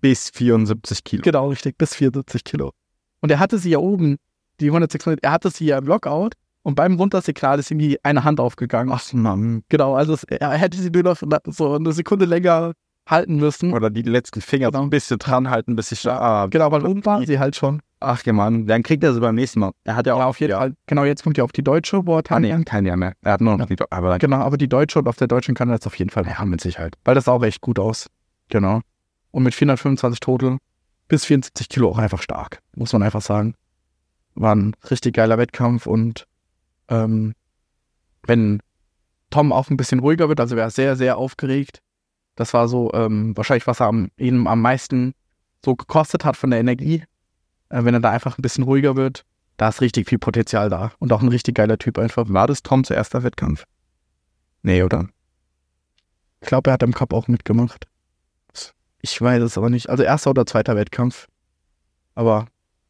[0.00, 1.22] Bis 74 Kilo.
[1.22, 2.72] Genau, richtig, bis 74 Kilo.
[3.20, 4.16] Und er hatte sie ja oben,
[4.60, 8.24] die 196, er hatte sie ja im Lockout und beim Runtersignal ist ihm die eine
[8.24, 8.92] Hand aufgegangen.
[8.94, 9.62] Ach Mann.
[9.68, 11.16] Genau, also es, er hätte sie nur noch
[11.46, 12.72] so eine Sekunde länger
[13.08, 13.72] halten müssen.
[13.72, 14.82] Oder die letzten Finger so Genau.
[14.84, 17.82] ein bisschen dran halten, bis ich ah, Genau, weil oben war sie halt schon.
[17.98, 18.66] Ach ja, Mann.
[18.66, 19.72] Dann kriegt er sie beim nächsten Mal.
[19.84, 20.74] Er hat ja auch Ja, auf jeden Fall.
[20.86, 23.14] Genau, jetzt kommt ja auf die deutsche, wo er Ah, nee, kein Jahr mehr.
[23.22, 25.68] Er hat nur noch die, aber Genau, aber die deutsche und auf der deutschen kann
[25.68, 26.96] er jetzt auf jeden Fall ja, mit Sicherheit.
[27.04, 28.08] Weil das sah auch echt gut aus.
[28.48, 28.80] Genau.
[29.32, 30.58] Und mit 425 Total
[31.08, 33.54] bis 74 Kilo auch einfach stark, muss man einfach sagen.
[34.34, 36.26] War ein richtig geiler Wettkampf und
[36.88, 37.34] ähm,
[38.26, 38.62] wenn
[39.30, 41.80] Tom auch ein bisschen ruhiger wird, also er war sehr, sehr aufgeregt.
[42.36, 45.14] Das war so ähm, wahrscheinlich, was er am, ihm am meisten
[45.64, 47.04] so gekostet hat von der Energie.
[47.68, 49.24] Äh, wenn er da einfach ein bisschen ruhiger wird,
[49.56, 50.92] da ist richtig viel Potenzial da.
[50.98, 52.26] Und auch ein richtig geiler Typ einfach.
[52.28, 53.64] War das Toms erster Wettkampf?
[54.62, 55.08] Nee, oder?
[56.40, 57.86] Ich glaube, er hat im Cup auch mitgemacht.
[59.02, 59.90] Ich weiß es aber nicht.
[59.90, 61.26] Also erster oder zweiter Wettkampf.
[62.14, 62.46] Aber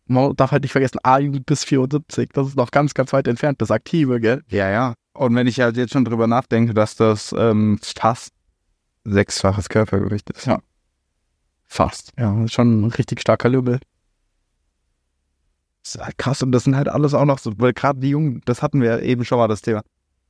[0.06, 2.30] man darf halt nicht vergessen, A-Jugend bis 74.
[2.32, 4.42] Das ist noch ganz, ganz weit entfernt, das Aktive, gell?
[4.48, 4.94] Ja, ja.
[5.14, 8.32] Und wenn ich halt jetzt schon drüber nachdenke, dass das ähm, fast
[9.04, 10.46] sechsfaches Körpergewicht ist.
[10.46, 10.60] Ja.
[11.66, 12.12] Fast.
[12.18, 13.50] Ja, schon ein richtig starker.
[13.50, 13.80] Das
[15.84, 16.42] ist halt krass.
[16.42, 19.02] Und das sind halt alles auch noch so, weil gerade die Jungen, das hatten wir
[19.02, 19.82] eben schon mal das Thema.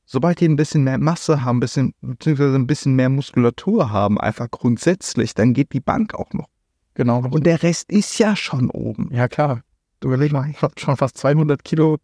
[0.05, 4.19] Sobald die ein bisschen mehr Masse haben, ein bisschen, beziehungsweise ein bisschen mehr Muskulatur haben,
[4.19, 6.49] einfach grundsätzlich, dann geht die Bank auch noch.
[6.93, 7.19] Genau.
[7.19, 9.09] Und der Rest ist ja schon oben.
[9.11, 9.61] ja, klar.
[9.99, 11.97] Du überleg mal, schon fast 200 Kilo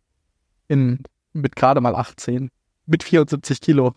[0.70, 1.00] in,
[1.34, 2.50] mit gerade mal 18.
[2.86, 3.94] Mit 74 Kilo.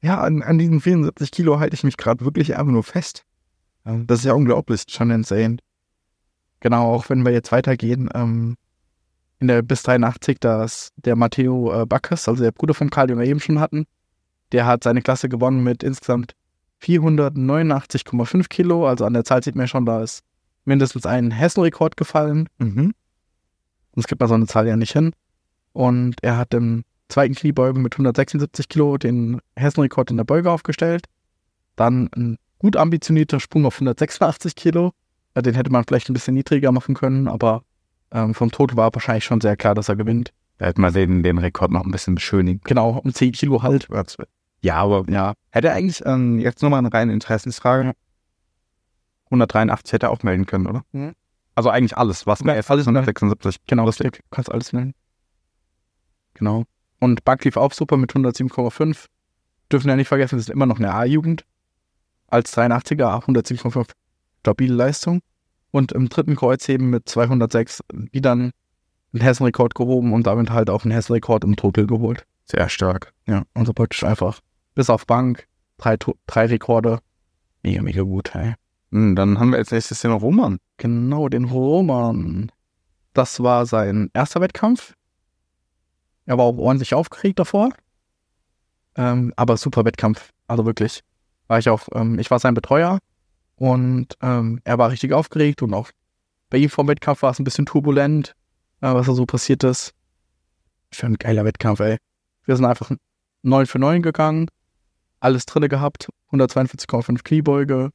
[0.00, 3.24] Ja, an, an diesen 74 Kilo halte ich mich gerade wirklich einfach nur fest.
[3.84, 4.84] Das ist ja unglaublich.
[4.88, 5.56] Schon insane.
[6.60, 8.56] Genau, auch wenn wir jetzt weitergehen, ähm,
[9.42, 13.08] in der bis 83, da ist der Matteo äh, Backes, also der Bruder von Karl,
[13.08, 13.86] den wir eben schon hatten,
[14.52, 16.34] der hat seine Klasse gewonnen mit insgesamt
[16.82, 18.86] 489,5 Kilo.
[18.86, 20.22] Also an der Zahl sieht man schon, da ist
[20.64, 22.48] mindestens ein Hessenrekord gefallen.
[22.58, 22.94] Mhm.
[23.94, 25.12] Sonst gibt man so eine Zahl ja nicht hin.
[25.72, 31.06] Und er hat im zweiten Kniebeugen mit 176 Kilo den Hessenrekord in der Beuge aufgestellt.
[31.76, 34.92] Dann ein gut ambitionierter Sprung auf 186 Kilo.
[35.34, 37.64] Ja, den hätte man vielleicht ein bisschen niedriger machen können, aber
[38.12, 40.32] ähm, vom Total war wahrscheinlich schon sehr klar, dass er gewinnt.
[40.58, 42.60] Da hätte man den, den Rekord noch ein bisschen beschönigen.
[42.64, 43.88] Genau, um 10 Kilo halt.
[44.60, 47.92] Ja, aber Ja, hätte er eigentlich, ähm, jetzt nur mal eine reine Interessensfrage.
[49.26, 50.84] 183 hätte er auch melden können, oder?
[50.92, 51.14] Mhm.
[51.54, 53.60] Also eigentlich alles, was mehr ist als 176.
[53.66, 54.22] genau, richtig.
[54.30, 54.94] Kannst alles nennen.
[56.34, 56.64] Genau.
[56.98, 59.06] Und Bank lief auch super mit 107,5.
[59.70, 61.44] Dürfen ja nicht vergessen, wir sind immer noch eine A-Jugend.
[62.28, 63.90] Als 83er, 107,5.
[64.40, 65.20] Stabile Leistung.
[65.72, 67.80] Und im dritten Kreuzheben mit 206
[68.12, 68.52] wieder einen
[69.12, 72.26] Hessenrekord gehoben und damit halt auch einen Hessenrekord im Total geholt.
[72.44, 73.12] Sehr stark.
[73.26, 74.40] Ja, also praktisch einfach
[74.74, 75.48] bis auf Bank
[75.78, 75.96] drei,
[76.26, 77.00] drei Rekorde.
[77.62, 78.54] Mega, mega gut, hey.
[78.90, 80.58] Hm, dann haben wir als nächstes noch Roman.
[80.76, 82.52] Genau, den Roman.
[83.14, 84.94] Das war sein erster Wettkampf.
[86.26, 87.70] Er war auch ordentlich aufgeregt davor.
[88.96, 90.30] Ähm, aber super Wettkampf.
[90.46, 91.02] Also wirklich.
[91.46, 92.98] War ich auch, ähm, ich war sein Betreuer
[93.62, 95.92] und ähm, er war richtig aufgeregt und auch
[96.50, 98.34] bei ihm vom Wettkampf war es ein bisschen turbulent,
[98.80, 99.94] äh, was da so passiert ist.
[100.90, 101.98] Für ein geiler Wettkampf, ey.
[102.44, 102.90] Wir sind einfach
[103.42, 104.48] 9 für 9 gegangen,
[105.20, 107.92] alles drinne gehabt, 142,5 Kniebeuge,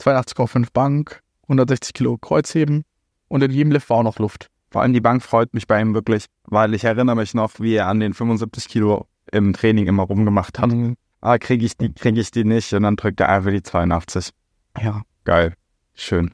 [0.00, 2.84] 82,5 Bank, 160 Kilo Kreuzheben
[3.28, 4.48] und in jedem Lift war auch noch Luft.
[4.70, 7.74] Vor allem die Bank freut mich bei ihm wirklich, weil ich erinnere mich noch, wie
[7.74, 10.70] er an den 75 Kilo im Training immer rumgemacht hat.
[10.70, 10.96] Mhm.
[11.20, 14.32] Ah, kriege ich die, kriege ich die nicht und dann drückt er einfach die 82.
[14.80, 15.02] Ja.
[15.24, 15.54] Geil.
[15.94, 16.32] Schön.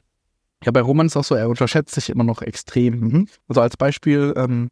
[0.63, 2.99] Ja, bei Roman ist auch so, er unterschätzt sich immer noch extrem.
[2.99, 3.27] Mhm.
[3.47, 4.69] Also als Beispiel, ähm,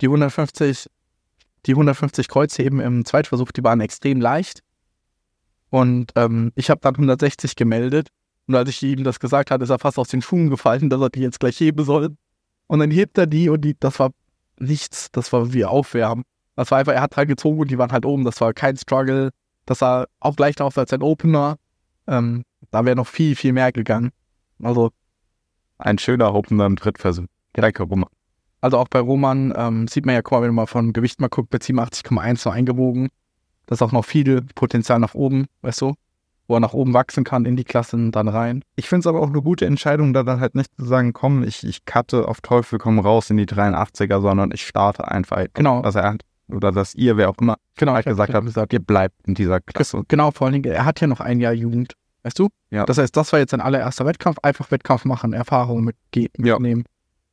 [0.00, 0.88] die 150,
[1.66, 4.60] die 150 Kreuzheben im Zweitversuch, die waren extrem leicht.
[5.70, 8.08] Und ähm, ich habe dann 160 gemeldet.
[8.46, 11.00] Und als ich ihm das gesagt hatte, ist er fast aus den Schuhen gefallen, dass
[11.00, 12.14] er die jetzt gleich heben soll.
[12.66, 14.10] Und dann hebt er die und die, das war
[14.58, 16.24] nichts, das war wie Aufwärmen.
[16.56, 18.76] Das war einfach, er hat halt gezogen und die waren halt oben, das war kein
[18.76, 19.30] Struggle.
[19.66, 21.56] Das sah auch leichter aus als ein Opener.
[22.06, 24.10] Ähm, da wäre noch viel, viel mehr gegangen.
[24.62, 24.90] Also,
[25.78, 27.26] Ein schöner Opener im Drittversuch.
[27.56, 28.04] Direkt rum.
[28.60, 31.28] also auch bei Roman ähm, sieht man ja, guck mal, wenn man von Gewicht mal
[31.28, 33.08] guckt, bei 87,1 noch eingewogen.
[33.66, 35.94] Das ist auch noch viel Potenzial nach oben, weißt du?
[36.46, 38.62] Wo er nach oben wachsen kann in die Klassen dann rein.
[38.76, 41.42] Ich finde es aber auch eine gute Entscheidung, da dann halt nicht zu sagen, komm,
[41.42, 45.44] ich, ich cutte auf Teufel komm raus in die 83er, sondern ich starte einfach.
[45.54, 45.80] Genau.
[45.80, 46.04] Dass er
[46.48, 50.02] oder dass ihr, wer auch immer, Genau, halt gesagt habt, ihr bleibt in dieser Klasse.
[50.08, 52.48] Genau, vor allen Dingen, er hat ja noch ein Jahr Jugend, weißt du?
[52.70, 52.84] Ja.
[52.84, 56.54] Das heißt, das war jetzt sein allererster Wettkampf, einfach Wettkampf machen, Erfahrung mitge- Ja.
[56.54, 56.84] mitnehmen.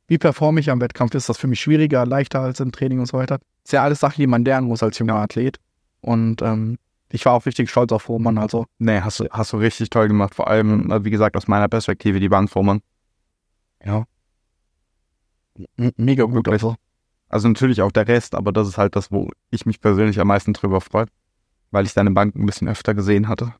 [0.08, 1.14] Wie performe ich am Wettkampf?
[1.14, 3.38] Ist das für mich schwieriger, leichter als im Training und so weiter?
[3.38, 5.58] Das ist ja alles Sachen, die man lernen muss als junger Athlet.
[6.00, 6.78] Und ähm,
[7.10, 10.08] ich war auch richtig stolz auf Roman, also Nee, hast du, hast du richtig toll
[10.08, 10.34] gemacht.
[10.34, 12.80] Vor allem, äh, wie gesagt, aus meiner Perspektive, die Bankformern.
[13.84, 14.04] ja.
[15.76, 16.34] M mega gut.
[16.34, 16.52] Wirklich.
[16.54, 16.76] Also.
[17.32, 20.28] Also natürlich auch der Rest, aber das ist halt das, wo ich mich persönlich am
[20.28, 21.06] meisten drüber freue.
[21.70, 23.54] Weil ich deine Bank ein bisschen öfter gesehen hatte.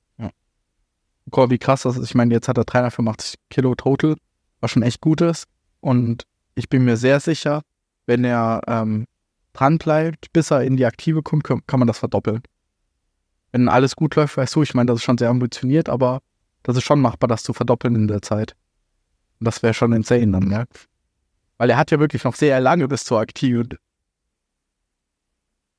[1.31, 2.11] Guck mal, wie krass das ist.
[2.11, 4.17] Ich meine, jetzt hat er 385 Kilo Total,
[4.61, 5.47] was schon echt gut ist.
[5.81, 7.63] Und ich bin mir sehr sicher,
[8.05, 9.07] wenn er ähm,
[9.55, 12.43] dran bleibt, bis er in die Aktive kommt, kann, kann man das verdoppeln.
[13.53, 16.21] Wenn alles gut läuft, weißt du, ich meine, das ist schon sehr ambitioniert, aber
[16.63, 18.55] das ist schon machbar, das zu verdoppeln in der Zeit.
[19.41, 20.65] Und das wäre schon insane dann, ja.
[21.59, 23.65] Weil er hat ja wirklich noch sehr lange bis zur Aktive.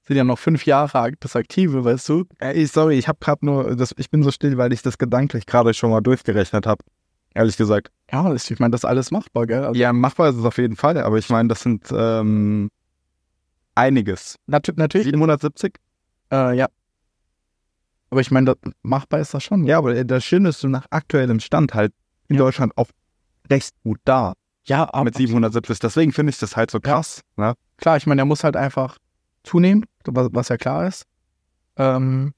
[0.05, 2.25] Sind ja noch fünf Jahre bis Aktive, weißt du?
[2.39, 5.45] Ey, sorry, ich habe gerade nur, das, ich bin so still, weil ich das gedanklich
[5.45, 6.83] gerade schon mal durchgerechnet habe.
[7.33, 7.89] Ehrlich gesagt.
[8.11, 9.63] Ja, das, ich meine, das ist alles machbar, gell?
[9.63, 12.69] Also, Ja, machbar ist es auf jeden Fall, aber ich meine, das sind ähm,
[13.75, 14.37] einiges.
[14.45, 15.05] nat natürlich.
[15.07, 15.75] 770?
[16.31, 16.67] Äh, ja.
[18.09, 19.63] Aber ich meine, machbar ist das schon.
[19.65, 21.93] Ja, aber das Schöne ist, du nach aktuellem Stand halt
[22.27, 22.43] in Ja.
[22.43, 22.89] Deutschland auch
[23.49, 24.33] recht gut da
[24.65, 25.79] ja aber mit 770.
[25.79, 27.21] Deswegen finde ich das halt so krass.
[27.37, 27.53] Ne?
[27.77, 28.97] klar, ich meine, er muss halt einfach
[29.43, 31.03] zunehmen, was, ja klar ist.
[31.75, 32.33] Ähm,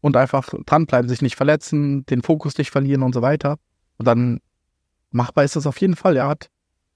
[0.00, 3.56] und einfach dranbleiben, sich nicht verletzen, den Fokus nicht verlieren und so weiter.
[3.98, 4.40] Und dann
[5.10, 6.16] machbar ist das auf jeden Fall.
[6.16, 6.48] Er hat,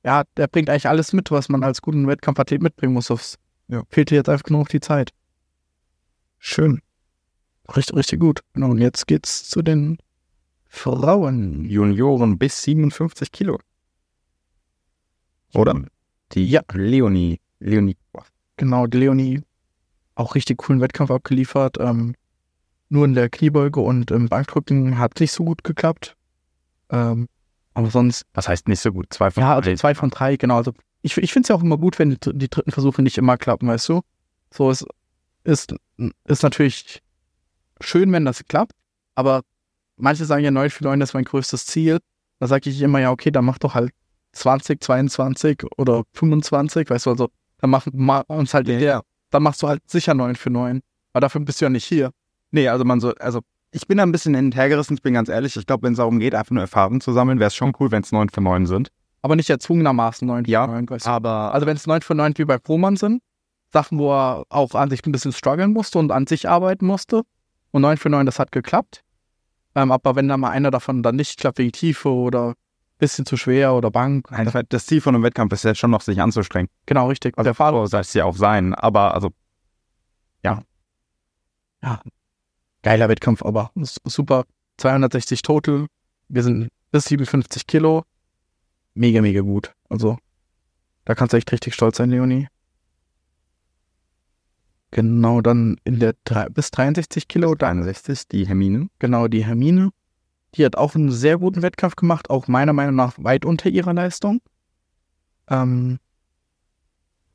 [0.03, 3.11] er hat, er bringt eigentlich alles mit, was man als guten Wettkampfathlet mitbringen muss.
[3.11, 3.83] Es Ja.
[3.91, 5.11] fehlt dir jetzt einfach nur noch die Zeit.
[6.39, 6.81] Schön.
[7.77, 8.41] Richtig, richtig gut.
[8.55, 9.99] Genau, und jetzt geht's zu den
[10.69, 11.65] Frauen.
[11.65, 13.59] Junioren bis 57 Kilo.
[15.55, 15.85] Oder?
[16.33, 16.63] Die Ja.
[16.73, 17.41] Leonie.
[17.61, 17.97] Leonie.
[18.57, 19.43] Genau, die Leonie
[20.15, 21.77] auch richtig coolen Wettkampf abgeliefert.
[21.81, 22.15] Ähm,
[22.89, 26.17] nur in der Kniebeuge und im Bankdrücken hat nicht so gut geklappt.
[26.91, 27.29] Ähm,
[27.75, 29.07] aber sonst, Was heißt nicht so gut?
[29.11, 29.77] Zwei von ja, also drei.
[29.77, 30.57] zwei von drei, genau.
[30.57, 33.17] Also ich, ich finde es ja auch immer gut, wenn die, die dritten Versuche nicht
[33.17, 34.03] immer klappen, weißt du?
[34.53, 34.85] So, es
[35.45, 35.75] ist,
[36.27, 37.03] ist natürlich
[37.81, 38.73] schön, wenn das klappt,
[39.15, 39.43] aber
[39.97, 41.99] manche sagen ja 9 für 9 ist mein größtes Ziel.
[42.39, 43.93] Da sage ich immer, ja, okay, dann mach doch halt
[44.33, 47.29] 20, 22 oder 25, weißt du, also
[47.59, 50.81] dann machen wir uns halt Ja, der, dann machst du halt sicher 9 für 9.
[51.13, 52.11] Aber dafür bist du ja nicht hier.
[52.51, 55.15] Nee, also man so, also ich bin da ein bisschen hin und hergerissen, ich bin
[55.15, 55.57] ganz ehrlich.
[55.57, 57.91] Ich glaube, wenn es darum geht, einfach nur Erfahrung zu sammeln, wäre es schon cool,
[57.91, 58.91] wenn es 9 für 9 sind.
[59.23, 61.11] Aber nicht erzwungenermaßen 9 Ja, für 9, weißt du.
[61.11, 63.23] Aber Also wenn es 9 für 9 wie bei Proman sind,
[63.73, 67.23] Sachen, wo er auch an sich ein bisschen strugglen musste und an sich arbeiten musste.
[67.71, 69.03] Und 9 für 9, das hat geklappt.
[69.75, 72.55] Ähm, aber wenn da mal einer davon dann nicht klappt, wegen Tiefe oder
[73.03, 74.31] bisschen zu schwer oder Bank.
[74.31, 76.69] Nein, das Ziel von einem Wettkampf ist ja schon noch, sich anzustrengen.
[76.87, 77.37] Genau, richtig.
[77.37, 78.75] Also der Fahrer soll es ja auch sein.
[78.75, 79.31] Aber also,
[82.83, 84.45] geiler Wettkampf, aber super.
[84.79, 85.87] 260 total.
[86.29, 88.05] Wir sind bis 57 Kilo.
[88.95, 89.73] Mega, mega gut.
[89.89, 90.19] Also,
[91.05, 92.49] da kannst du echt richtig stolz sein, Leonie.
[94.91, 98.89] Genau, dann in der drei, bis 63 Kilo, da 61, die Hermine.
[98.99, 99.91] genau die Hermine.
[100.55, 103.95] Die hat auch einen sehr guten Wettkampf gemacht, auch meiner Meinung nach weit unter ihrer
[103.95, 104.41] Leistung.
[105.49, 105.99] Ähm,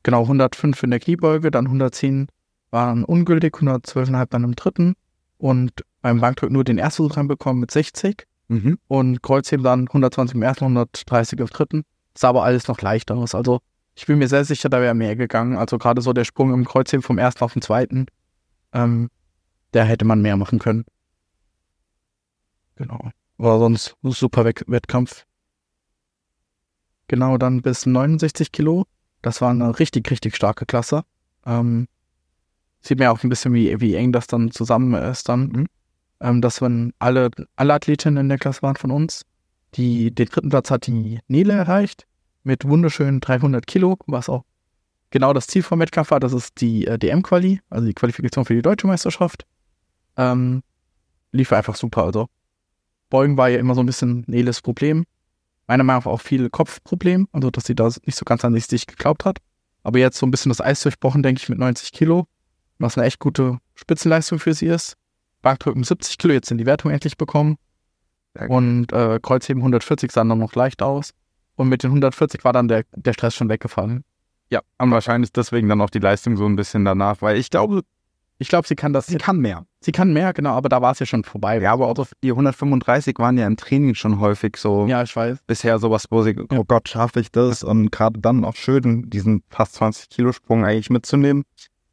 [0.02, 2.28] genau, 105 in der Kniebeuge, dann 110
[2.70, 4.94] waren ungültig, 112,5 dann im dritten
[5.38, 8.78] und beim Bankdrücken nur den ersten Versuch bekommen mit 60 Mhm.
[8.88, 11.82] und Kreuzheben dann 120 im ersten, 130 im dritten.
[12.16, 13.34] Sah aber alles noch leichter aus.
[13.34, 13.60] Also
[13.94, 15.56] ich bin mir sehr sicher, da wäre mehr gegangen.
[15.58, 18.06] Also gerade so der Sprung im Kreuzheben vom ersten auf den zweiten,
[18.72, 19.10] ähm,
[19.72, 20.84] da hätte man mehr machen können.
[22.78, 23.10] Genau.
[23.38, 25.26] War sonst ein super Wett- Wettkampf.
[27.08, 28.84] Genau, dann bis 69 Kilo.
[29.22, 31.02] Das war eine richtig, richtig starke Klasse.
[31.44, 31.88] Ähm,
[32.80, 35.48] sieht man ja auch ein bisschen, wie, wie eng das dann zusammen ist dann.
[35.48, 35.66] Mhm.
[36.20, 39.22] Ähm, dass wenn alle, alle Athletinnen in der Klasse waren von uns.
[39.74, 42.06] Die, den dritten Platz hat die Nele erreicht
[42.42, 44.44] mit wunderschönen 300 Kilo, was auch
[45.10, 46.20] genau das Ziel vom Wettkampf war.
[46.20, 49.44] Das ist die äh, DM-Quali, also die Qualifikation für die Deutsche Meisterschaft.
[50.16, 50.62] Ähm,
[51.32, 52.04] lief einfach super.
[52.04, 52.28] Also
[53.10, 55.04] Beugen war ja immer so ein bisschen Neles Problem.
[55.66, 58.86] Meiner Meinung nach auch viel Kopfproblem, also dass sie da nicht so ganz an sich
[58.86, 59.38] geglaubt hat.
[59.82, 62.26] Aber jetzt so ein bisschen das Eis durchbrochen, denke ich, mit 90 Kilo,
[62.78, 64.96] was eine echt gute Spitzenleistung für sie ist.
[65.42, 67.56] Bankdrücken 70 Kilo, jetzt in die Wertung endlich bekommen.
[68.48, 71.12] Und äh, Kreuzheben 140 sahen dann noch leicht aus.
[71.56, 74.04] Und mit den 140 war dann der, der Stress schon weggefallen.
[74.50, 77.82] Ja, und wahrscheinlich deswegen dann auch die Leistung so ein bisschen danach, weil ich glaube,
[78.40, 79.06] Ich glaube, sie kann das.
[79.06, 79.66] sie kann mehr.
[79.80, 81.60] Sie kann mehr, genau, aber da war es ja schon vorbei.
[81.60, 85.38] Ja, aber auch die 135 waren ja im Training schon häufig so Ja, ich weiß.
[85.46, 87.64] bisher sowas, wo sie, oh Gott, schaffe ich das?
[87.64, 91.44] Und gerade dann auch schön, diesen fast 20 Kilo Sprung eigentlich mitzunehmen,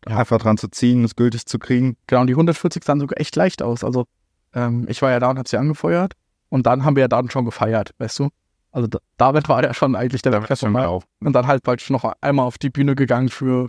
[0.08, 0.18] Ja.
[0.18, 1.98] einfach dran zu ziehen, es gültig zu kriegen.
[2.08, 3.84] Genau, und die 140 sahen sogar echt leicht aus.
[3.84, 4.06] Also,
[4.54, 6.14] ähm, ich war ja da und hab sie angefeuert.
[6.50, 8.30] Und dann haben wir ja dann schon gefeiert, weißt du?
[8.72, 10.86] Also, da, damit war ja schon eigentlich der vorbei.
[10.88, 11.04] auch.
[11.22, 13.68] Und dann halt praktisch noch einmal auf die Bühne gegangen für,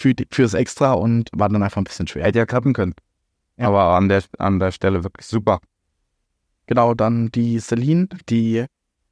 [0.00, 2.24] für fürs Extra und war dann einfach ein bisschen schwer.
[2.24, 2.94] Hätte ja klappen können.
[3.56, 3.68] Ja.
[3.68, 5.60] Aber an der, an der Stelle wirklich super.
[6.66, 8.64] Genau, dann die Celine, die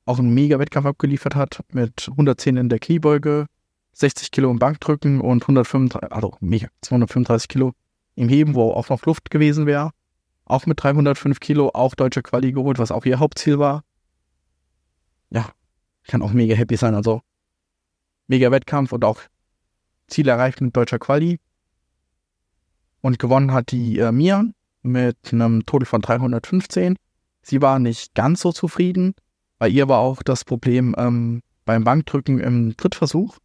[0.06, 3.46] auch einen mega Wettkampf abgeliefert hat mit 110 in der Kniebeuge,
[3.92, 7.74] 60 Kilo im Bankdrücken und 135, also mega, 235 Kilo
[8.14, 9.90] im Heben, wo auch noch Luft gewesen wäre.
[10.46, 13.84] Auch mit 305 Kilo, auch deutsche Quali geholt, was auch ihr Hauptziel war.
[15.30, 15.50] Ja,
[16.02, 16.94] ich kann auch mega happy sein.
[16.94, 17.20] Also
[18.28, 19.20] mega Wettkampf und auch
[20.08, 21.38] Ziel erreicht mit deutscher Quali.
[23.00, 24.44] Und gewonnen hat die äh, Mia
[24.82, 26.96] mit einem Total von 315.
[27.42, 29.14] Sie war nicht ganz so zufrieden.
[29.58, 33.38] Bei ihr war auch das Problem ähm, beim Bankdrücken im Drittversuch.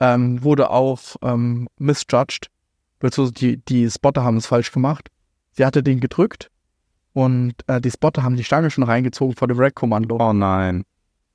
[0.00, 2.48] Ähm, wurde auch ähm, misjudged.
[3.00, 5.08] Beziehungsweise die, die Spotter haben es falsch gemacht.
[5.52, 6.50] Sie hatte den gedrückt
[7.12, 10.18] und äh, die Spotter haben die Stange schon reingezogen vor dem Rack-Kommando.
[10.20, 10.84] Oh nein.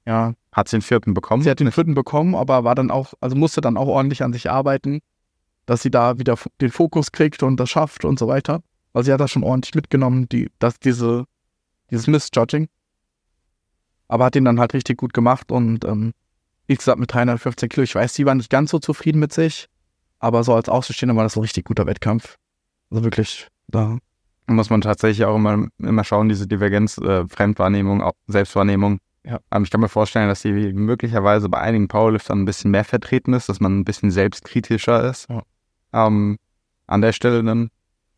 [0.05, 1.43] Ja, Hat sie den vierten bekommen?
[1.43, 4.33] sie hat den vierten bekommen, aber war dann auch, also musste dann auch ordentlich an
[4.33, 4.99] sich arbeiten,
[5.65, 8.61] dass sie da wieder den Fokus kriegt und das schafft und so weiter.
[8.93, 11.25] Weil sie hat das schon ordentlich mitgenommen, die, dass diese,
[11.89, 12.67] dieses Misjudging.
[14.07, 16.13] Aber hat den dann halt richtig gut gemacht und ähm,
[16.67, 17.83] wie gesagt mit 315 Kilo.
[17.83, 19.67] Ich weiß, sie war nicht ganz so zufrieden mit sich,
[20.19, 22.37] aber so als Außenstehender war das ein richtig guter Wettkampf.
[22.91, 23.97] Also wirklich, da.
[24.47, 28.99] muss man tatsächlich auch immer, immer schauen, diese Divergenz, äh, Fremdwahrnehmung, Selbstwahrnehmung.
[29.25, 29.39] Ja.
[29.51, 33.33] Ähm, ich kann mir vorstellen, dass die möglicherweise bei einigen Powerliftern ein bisschen mehr vertreten
[33.33, 35.29] ist, dass man ein bisschen selbstkritischer ist.
[35.29, 35.43] Ja.
[35.93, 36.37] Ähm,
[36.87, 37.69] an der Stelle dann,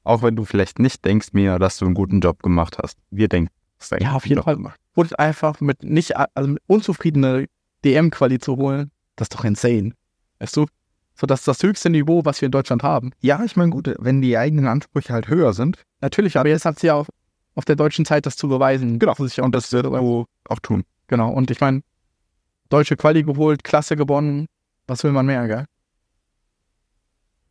[0.04, 2.98] auch wenn du vielleicht nicht denkst, Mia, dass du einen guten Job gemacht hast.
[3.12, 3.52] Wir denken.
[4.00, 4.56] Ja, auf jeden Job Fall.
[4.56, 7.48] gemacht Wurde einfach mit nicht, also mit unzufriedene
[7.84, 9.92] DM-Quali zu holen, das ist doch insane.
[10.40, 10.66] Weißt du?
[11.14, 13.12] So, das ist das höchste Niveau, was wir in Deutschland haben.
[13.22, 16.78] Ja, ich meine, gut, wenn die eigenen Ansprüche halt höher sind, Natürlich, aber jetzt hat
[16.78, 17.08] sie ja auf,
[17.56, 19.00] auf der deutschen Zeit das zu beweisen.
[19.00, 19.14] Genau.
[19.14, 20.84] Auch und das wird du auch tun.
[21.08, 21.32] Genau.
[21.32, 21.82] Und ich meine,
[22.70, 24.48] deutsche Quali geholt, Klasse gewonnen.
[24.88, 25.66] Was will man mehr, gell?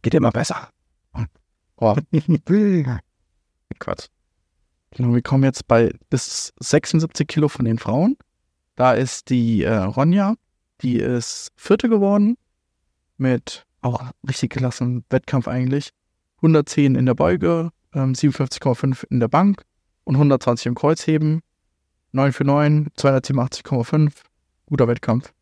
[0.02, 0.68] Geht immer besser.
[1.76, 1.96] Boah.
[3.78, 4.08] Quatsch.
[4.90, 8.16] Genau, wir kommen jetzt bei bis 76 Kilo von den Frauen.
[8.76, 10.34] Da ist die äh, Ronja,
[10.82, 12.36] die ist Vierte geworden
[13.16, 15.90] mit auch richtig gelassen Wettkampf eigentlich.
[16.36, 19.62] 110 in der Beuge, ähm, 57,5 in der Bank
[20.04, 21.40] und 120 im Kreuzheben.
[22.14, 24.12] 9 für 9, 287,5.
[24.66, 25.32] Guter Wettkampf.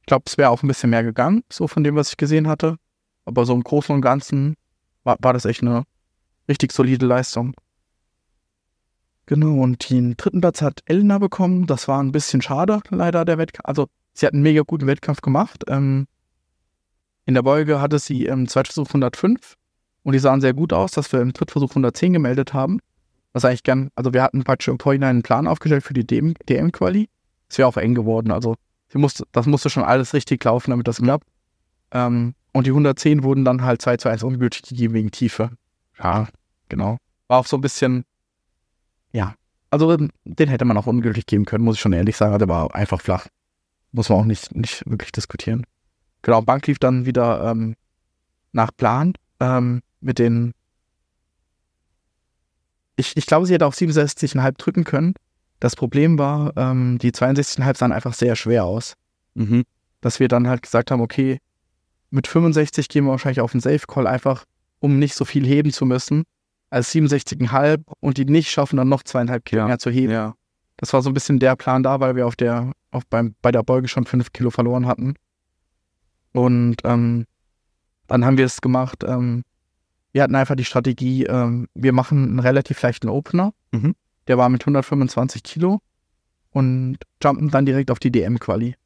[0.00, 2.48] Ich glaube, es wäre auch ein bisschen mehr gegangen, so von dem, was ich gesehen
[2.48, 2.76] hatte.
[3.24, 4.56] Aber so im Großen und Ganzen
[5.04, 5.84] war, war das echt eine
[6.48, 7.54] richtig solide Leistung.
[9.26, 11.66] Genau, und den dritten Platz hat Elena bekommen.
[11.66, 13.68] Das war ein bisschen schade, leider, der Wettkampf.
[13.68, 15.62] Also, sie hat einen mega guten Wettkampf gemacht.
[15.68, 16.08] Ähm,
[17.26, 19.56] in der Beuge hatte sie im Zweitversuch 105
[20.02, 22.80] und die sahen sehr gut aus, dass wir im Drittversuch 110 gemeldet haben.
[23.32, 26.34] Was eigentlich gern, also wir hatten praktisch im Vorhinein einen Plan aufgestellt für die DM
[26.48, 27.08] DM-Quali.
[27.48, 28.56] Es wäre auch eng geworden, also
[28.94, 31.26] musste, das musste schon alles richtig laufen, damit das klappt.
[31.92, 35.50] Ähm, und die 110 wurden dann halt 2 zu 1 ungültig gegeben wegen Tiefe.
[35.98, 36.28] Ja,
[36.68, 36.98] genau.
[37.28, 38.04] War auch so ein bisschen,
[39.12, 39.34] ja,
[39.70, 42.38] also den hätte man auch ungültig geben können, muss ich schon ehrlich sagen.
[42.38, 43.26] Der war einfach flach.
[43.92, 45.64] Muss man auch nicht, nicht wirklich diskutieren.
[46.20, 47.74] Genau, Bank lief dann wieder ähm,
[48.52, 50.52] nach Plan ähm, mit den.
[52.96, 55.14] Ich, ich glaube, sie hätte auf 67,5 drücken können.
[55.60, 58.94] Das Problem war, ähm, die 62,5 sahen einfach sehr schwer aus.
[59.34, 59.64] Mhm.
[60.00, 61.38] Dass wir dann halt gesagt haben, okay,
[62.10, 64.44] mit 65 gehen wir wahrscheinlich auf den Safe Call einfach,
[64.80, 66.24] um nicht so viel heben zu müssen,
[66.70, 69.68] als 67,5 und die nicht schaffen, dann noch zweieinhalb Kilo Ja.
[69.68, 70.12] mehr zu heben.
[70.12, 70.34] Ja.
[70.76, 73.52] Das war so ein bisschen der Plan da, weil wir auf der, auf beim, bei
[73.52, 75.14] der Beuge schon fünf Kilo verloren hatten.
[76.32, 77.26] Und ähm,
[78.08, 79.04] dann haben wir es gemacht.
[79.06, 79.42] Ähm,
[80.12, 83.52] wir hatten einfach die Strategie, ähm, wir machen einen relativ leichten Opener.
[83.72, 83.94] Mhm.
[84.28, 85.80] Der war mit 125 Kilo
[86.50, 88.76] und jumpen dann direkt auf die DM-Quali.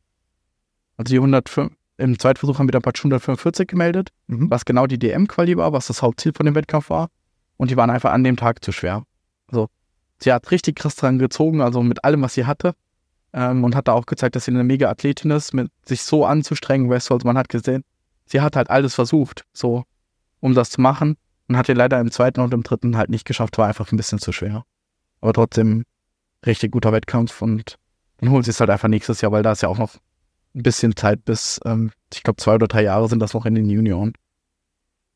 [0.96, 4.50] Also die 105, im Zweitversuch haben wir dann praktisch 145 gemeldet, Mhm.
[4.50, 7.08] was genau die DM-Quali war, was das Hauptziel von dem Wettkampf war.
[7.56, 9.02] Und die waren einfach an dem Tag zu schwer.
[9.48, 9.68] Also
[10.18, 12.74] sie hat richtig krass dran gezogen, also mit allem, was sie hatte.
[13.32, 16.24] Ähm, und hat da auch gezeigt, dass sie eine mega Athletin ist, mit sich so
[16.24, 17.82] anzustrengen, weißt du, also man hat gesehen,
[18.26, 19.84] sie hat halt alles versucht, so,
[20.40, 21.16] um das zu machen.
[21.48, 23.96] Und hat ihr leider im zweiten und im dritten halt nicht geschafft, war einfach ein
[23.96, 24.64] bisschen zu schwer.
[25.20, 25.84] Aber trotzdem
[26.44, 27.76] richtig guter Wettkampf und
[28.18, 29.94] dann holt sie es halt einfach nächstes Jahr, weil da ist ja auch noch
[30.54, 33.54] ein bisschen Zeit bis, ähm, ich glaube, zwei oder drei Jahre sind das noch in
[33.54, 34.12] den Junioren.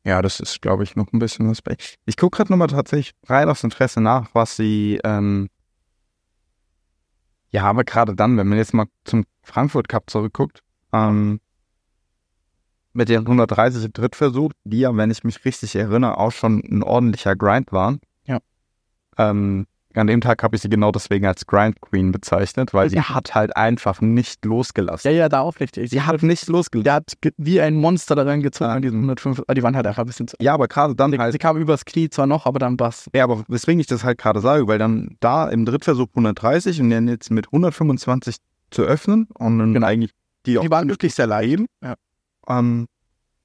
[0.03, 1.75] Ja, das ist, glaube ich, noch ein bisschen was bei.
[2.05, 5.49] Ich gucke gerade nochmal tatsächlich rein aus Interesse nach, was sie, ähm,
[7.49, 11.39] ja, aber gerade dann, wenn man jetzt mal zum Frankfurt Cup zurückguckt, ähm,
[12.93, 16.83] mit den 130 im Drittversuch, die ja, wenn ich mich richtig erinnere, auch schon ein
[16.83, 17.99] ordentlicher Grind waren.
[18.25, 18.39] Ja.
[19.17, 22.95] Ähm, an dem Tag habe ich sie genau deswegen als Grind Queen bezeichnet, weil sie
[22.95, 23.09] Ja.
[23.09, 25.11] hat halt einfach nicht losgelassen.
[25.11, 25.89] Ja, ja, da aufrichtig.
[25.89, 26.85] Sie hat nicht losgelassen.
[26.85, 28.75] Der hat wie ein Monster daran gezogen Ah.
[28.75, 29.43] an diesen 105.
[29.47, 30.37] ah, Die waren halt einfach ein bisschen zu.
[30.39, 33.09] Ja, aber gerade dann halt Sie kam übers Knie zwar noch, aber dann was.
[33.13, 36.89] Ja, aber weswegen ich das halt gerade sage, weil dann da im Drittversuch 130 und
[36.89, 38.37] dann jetzt mit 125
[38.69, 39.87] zu öffnen und dann Genau.
[39.87, 40.11] eigentlich
[40.45, 41.65] die auch Die waren wirklich sehr leicht.
[41.83, 41.95] Ja.
[42.59, 42.87] Ähm,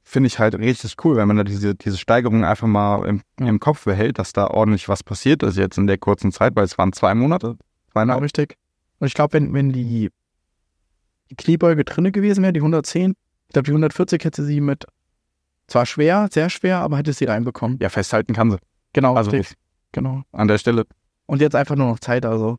[0.03, 3.59] finde ich halt richtig cool, wenn man da diese, diese Steigerung einfach mal im, im
[3.61, 6.79] Kopf behält, dass da ordentlich was passiert ist jetzt in der kurzen Zeit, weil es
[6.79, 7.59] waren zwei Monate, Genau,
[7.93, 8.23] zweieinhalb.
[8.23, 8.57] richtig.
[8.99, 10.11] Und ich glaube, wenn, wenn die,
[11.31, 13.15] die Kniebeuge drinne gewesen wäre, die 110,
[13.49, 14.85] ich glaube, die 140 hätte sie mit,
[15.67, 17.79] zwar schwer, sehr schwer, aber hätte sie reinbekommen.
[17.81, 18.59] Ja, festhalten kann sie.
[18.93, 19.57] Genau, Also richtig.
[19.93, 20.23] Genau.
[20.33, 20.85] an der Stelle.
[21.27, 22.57] Und jetzt einfach nur noch Zeit, also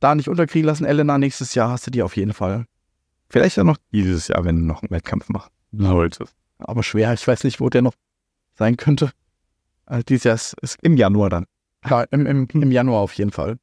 [0.00, 2.64] da nicht unterkriegen lassen, Elena, nächstes Jahr hast du die auf jeden Fall.
[3.28, 5.50] Vielleicht ja noch dieses Jahr, wenn du noch einen Wettkampf machst.
[5.72, 6.34] Solltest.
[6.58, 7.94] Aber schwer, ich weiß nicht, wo der noch
[8.54, 9.10] sein könnte.
[9.84, 11.46] Also dieses Jahr ist, ist Im Januar dann.
[11.82, 13.58] klar, im, im, im Januar auf jeden Fall.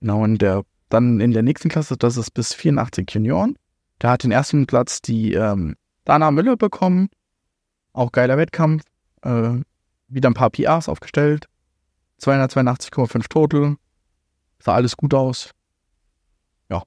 [0.00, 3.56] Genau, und der, dann in der nächsten Klasse, das ist bis 84 Junioren.
[3.98, 7.08] Da hat den ersten Platz die ähm, Dana Müller bekommen.
[7.92, 8.82] Auch geiler Wettkampf.
[9.22, 9.60] Äh,
[10.08, 11.46] wieder ein paar PRs aufgestellt.
[12.20, 13.76] 282,5 Total.
[14.58, 15.50] Sah alles gut aus.
[16.68, 16.82] Ja,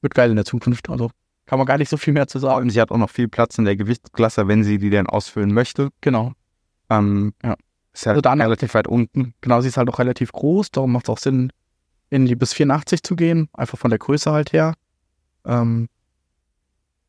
[0.00, 0.90] wird geil in der Zukunft.
[0.90, 1.10] Also
[1.50, 2.70] kann man gar nicht so viel mehr zu sagen.
[2.70, 5.88] sie hat auch noch viel Platz in der Gewichtsklasse, wenn sie die denn ausfüllen möchte.
[6.00, 6.30] Genau.
[6.88, 7.56] Ähm, Ja.
[7.92, 9.34] Ist ja Also dann- relativ weit unten.
[9.40, 11.52] Genau, sie ist halt auch relativ groß, darum macht es auch Sinn,
[12.08, 14.74] in die bis 84 zu gehen, einfach von der Größe halt her.
[15.44, 15.88] Ähm,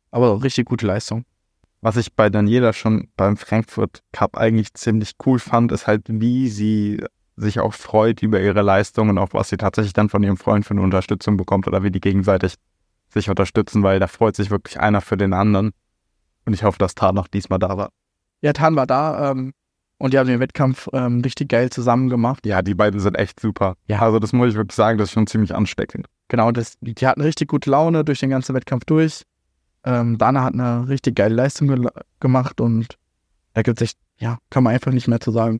[0.10, 1.24] aber richtig gute Leistung.
[1.82, 6.50] Was ich bei Daniela schon beim Frankfurt Cup eigentlich ziemlich cool fand, ist halt, wie
[6.50, 7.04] sie
[7.36, 10.66] sich auch freut über ihre Leistung und auch was sie tatsächlich dann von ihrem Freund
[10.66, 12.56] für eine Unterstützung bekommt oder wie die gegenseitig
[13.14, 15.72] sich unterstützen, weil da freut sich wirklich einer für den anderen.
[16.46, 17.90] Und ich hoffe, dass Tat noch diesmal da war.
[18.42, 19.54] Ja, Tan war da ähm,
[20.00, 22.46] und die haben den Wettkampf ähm, richtig geil zusammen gemacht.
[22.46, 23.76] Ja, die beiden sind echt super.
[23.88, 24.00] Ja.
[24.02, 26.08] Also das muss ich wirklich sagen, das ist schon ziemlich ansteckend.
[26.28, 29.24] Genau, das, die hatten richtig gute Laune durch den ganzen Wettkampf durch.
[29.84, 32.98] Ähm, Dana hat eine richtig geile Leistung gel- gemacht und
[33.54, 35.60] da gibt es echt, ja, kann man einfach nicht mehr zu sagen.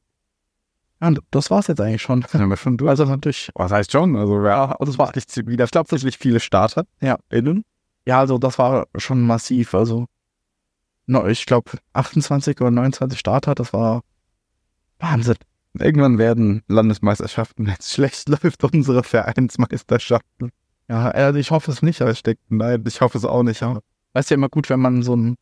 [1.02, 2.24] Ja, und das war's jetzt eigentlich schon.
[2.28, 2.90] Sind wir schon durch?
[2.90, 4.16] Also natürlich, Was heißt schon?
[4.16, 5.66] Also ja, es war richtig wieder.
[5.66, 6.86] Ich glaube, tatsächlich viele Starter.
[7.02, 7.18] Ja.
[7.30, 7.64] Innen.
[8.06, 9.74] Ja, also das war schon massiv.
[9.74, 10.06] Also,
[11.08, 14.02] no, ich glaube, 28 oder 29 Starter, das war
[15.00, 15.38] Wahnsinn.
[15.74, 20.52] Irgendwann werden Landesmeisterschaften, wenn es schlecht läuft, unsere Vereinsmeisterschaften.
[20.88, 23.62] Ja, also ich hoffe es nicht, aber ich Steckt, nein, ich hoffe es auch nicht.
[23.62, 23.80] Ja.
[24.14, 25.38] weiß ja immer gut, wenn man so einen,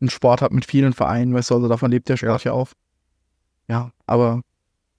[0.00, 2.68] einen Sport hat mit vielen Vereinen, weißt du, also davon lebt der Sport ja, auch.
[3.68, 4.42] Ja, aber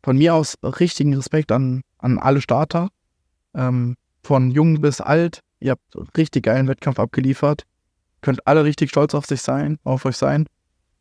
[0.01, 2.89] von mir aus richtigen Respekt an, an alle Starter.
[3.53, 5.41] Ähm, von jung bis alt.
[5.59, 7.63] Ihr habt richtig geilen Wettkampf abgeliefert.
[8.21, 10.45] Könnt alle richtig stolz auf sich sein, auf euch sein.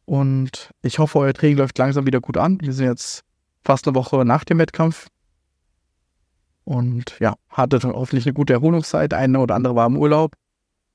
[0.04, 2.58] Und ich hoffe, euer Training läuft langsam wieder gut an.
[2.60, 3.22] Wir sind jetzt
[3.62, 5.08] fast eine Woche nach dem Wettkampf.
[6.64, 9.12] Und ja, hattet hoffentlich eine gute Erholungszeit.
[9.14, 10.34] Eine oder andere war im Urlaub.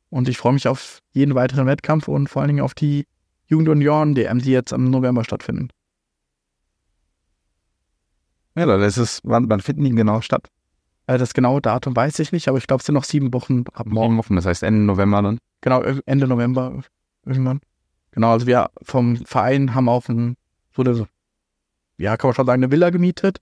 [0.09, 3.05] Und ich freue mich auf jeden weiteren Wettkampf und vor allen Dingen auf die
[3.47, 5.69] Jugend- und Junioren-DM, die jetzt im November stattfinden.
[8.55, 10.49] Ja, dann ist es, wann, wann finden die genau statt?
[11.07, 13.63] Äh, das genaue Datum weiß ich nicht, aber ich glaube, es sind noch sieben Wochen
[13.73, 14.19] ab morgen.
[14.19, 15.39] Offen, das heißt Ende November dann.
[15.61, 16.81] Genau, Ende November
[17.25, 17.61] irgendwann.
[18.11, 20.35] Genau, also wir vom Verein haben auch ein,
[20.75, 21.07] so eine,
[21.97, 23.39] ja, kann man schon sagen, eine Villa gemietet.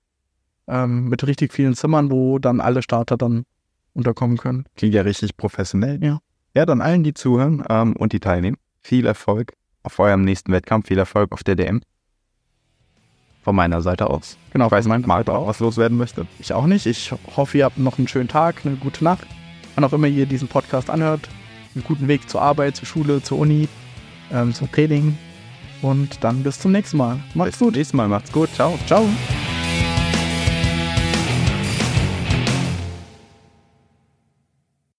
[0.68, 3.46] Ähm, mit richtig vielen Zimmern, wo dann alle Starter dann
[3.94, 4.66] unterkommen können.
[4.76, 6.02] Klingt ja richtig professionell.
[6.04, 6.20] Ja.
[6.56, 10.88] Ja, dann allen, die zuhören ähm, und die teilnehmen, viel Erfolg auf eurem nächsten Wettkampf,
[10.88, 11.82] viel Erfolg auf der DM.
[13.44, 14.38] Von meiner Seite aus.
[14.54, 16.28] Genau, Ich weiß nicht, Marc auch was loswerden möchte.
[16.40, 16.86] Ich auch nicht.
[16.86, 19.26] Ich hoffe, ihr habt noch einen schönen Tag, eine gute Nacht.
[19.76, 21.28] Wann auch immer ihr diesen Podcast anhört.
[21.74, 23.68] Einen guten Weg zur Arbeit, zur Schule, zur Uni,
[24.32, 25.18] ähm, zum Training.
[25.82, 27.20] Und dann bis zum nächsten Mal.
[27.34, 28.08] Macht's Bis zum nächsten Mal.
[28.08, 28.54] Macht's gut.
[28.54, 28.78] Ciao.
[28.86, 29.08] Ciao.